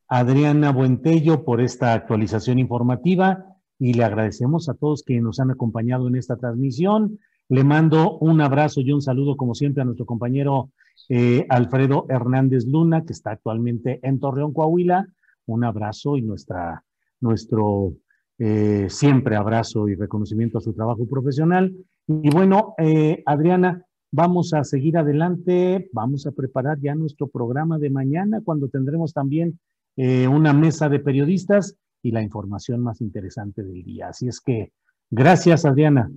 [0.10, 6.08] Adriana Buentello, por esta actualización informativa y le agradecemos a todos que nos han acompañado
[6.08, 7.20] en esta transmisión.
[7.50, 10.72] Le mando un abrazo y un saludo, como siempre, a nuestro compañero
[11.10, 15.08] eh, Alfredo Hernández Luna, que está actualmente en Torreón, Coahuila.
[15.46, 16.84] Un abrazo y nuestra,
[17.20, 17.94] nuestro
[18.38, 21.74] eh, siempre abrazo y reconocimiento a su trabajo profesional.
[22.08, 27.90] Y bueno, eh, Adriana, vamos a seguir adelante, vamos a preparar ya nuestro programa de
[27.90, 29.60] mañana, cuando tendremos también
[29.98, 34.10] una mesa de periodistas y la información más interesante del día.
[34.10, 34.72] Así es que,
[35.10, 36.10] gracias, Adriana.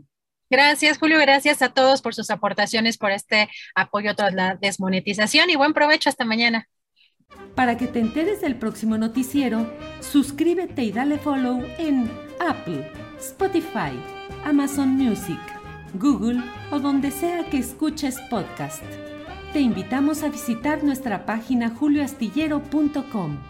[0.50, 1.18] Gracias, Julio.
[1.20, 6.08] Gracias a todos por sus aportaciones, por este apoyo tras la desmonetización y buen provecho
[6.08, 6.68] hasta mañana.
[7.54, 12.10] Para que te enteres del próximo noticiero, suscríbete y dale follow en
[12.40, 13.92] Apple, Spotify,
[14.44, 15.38] Amazon Music,
[15.94, 16.42] Google
[16.72, 18.82] o donde sea que escuches podcast.
[19.52, 23.49] Te invitamos a visitar nuestra página julioastillero.com.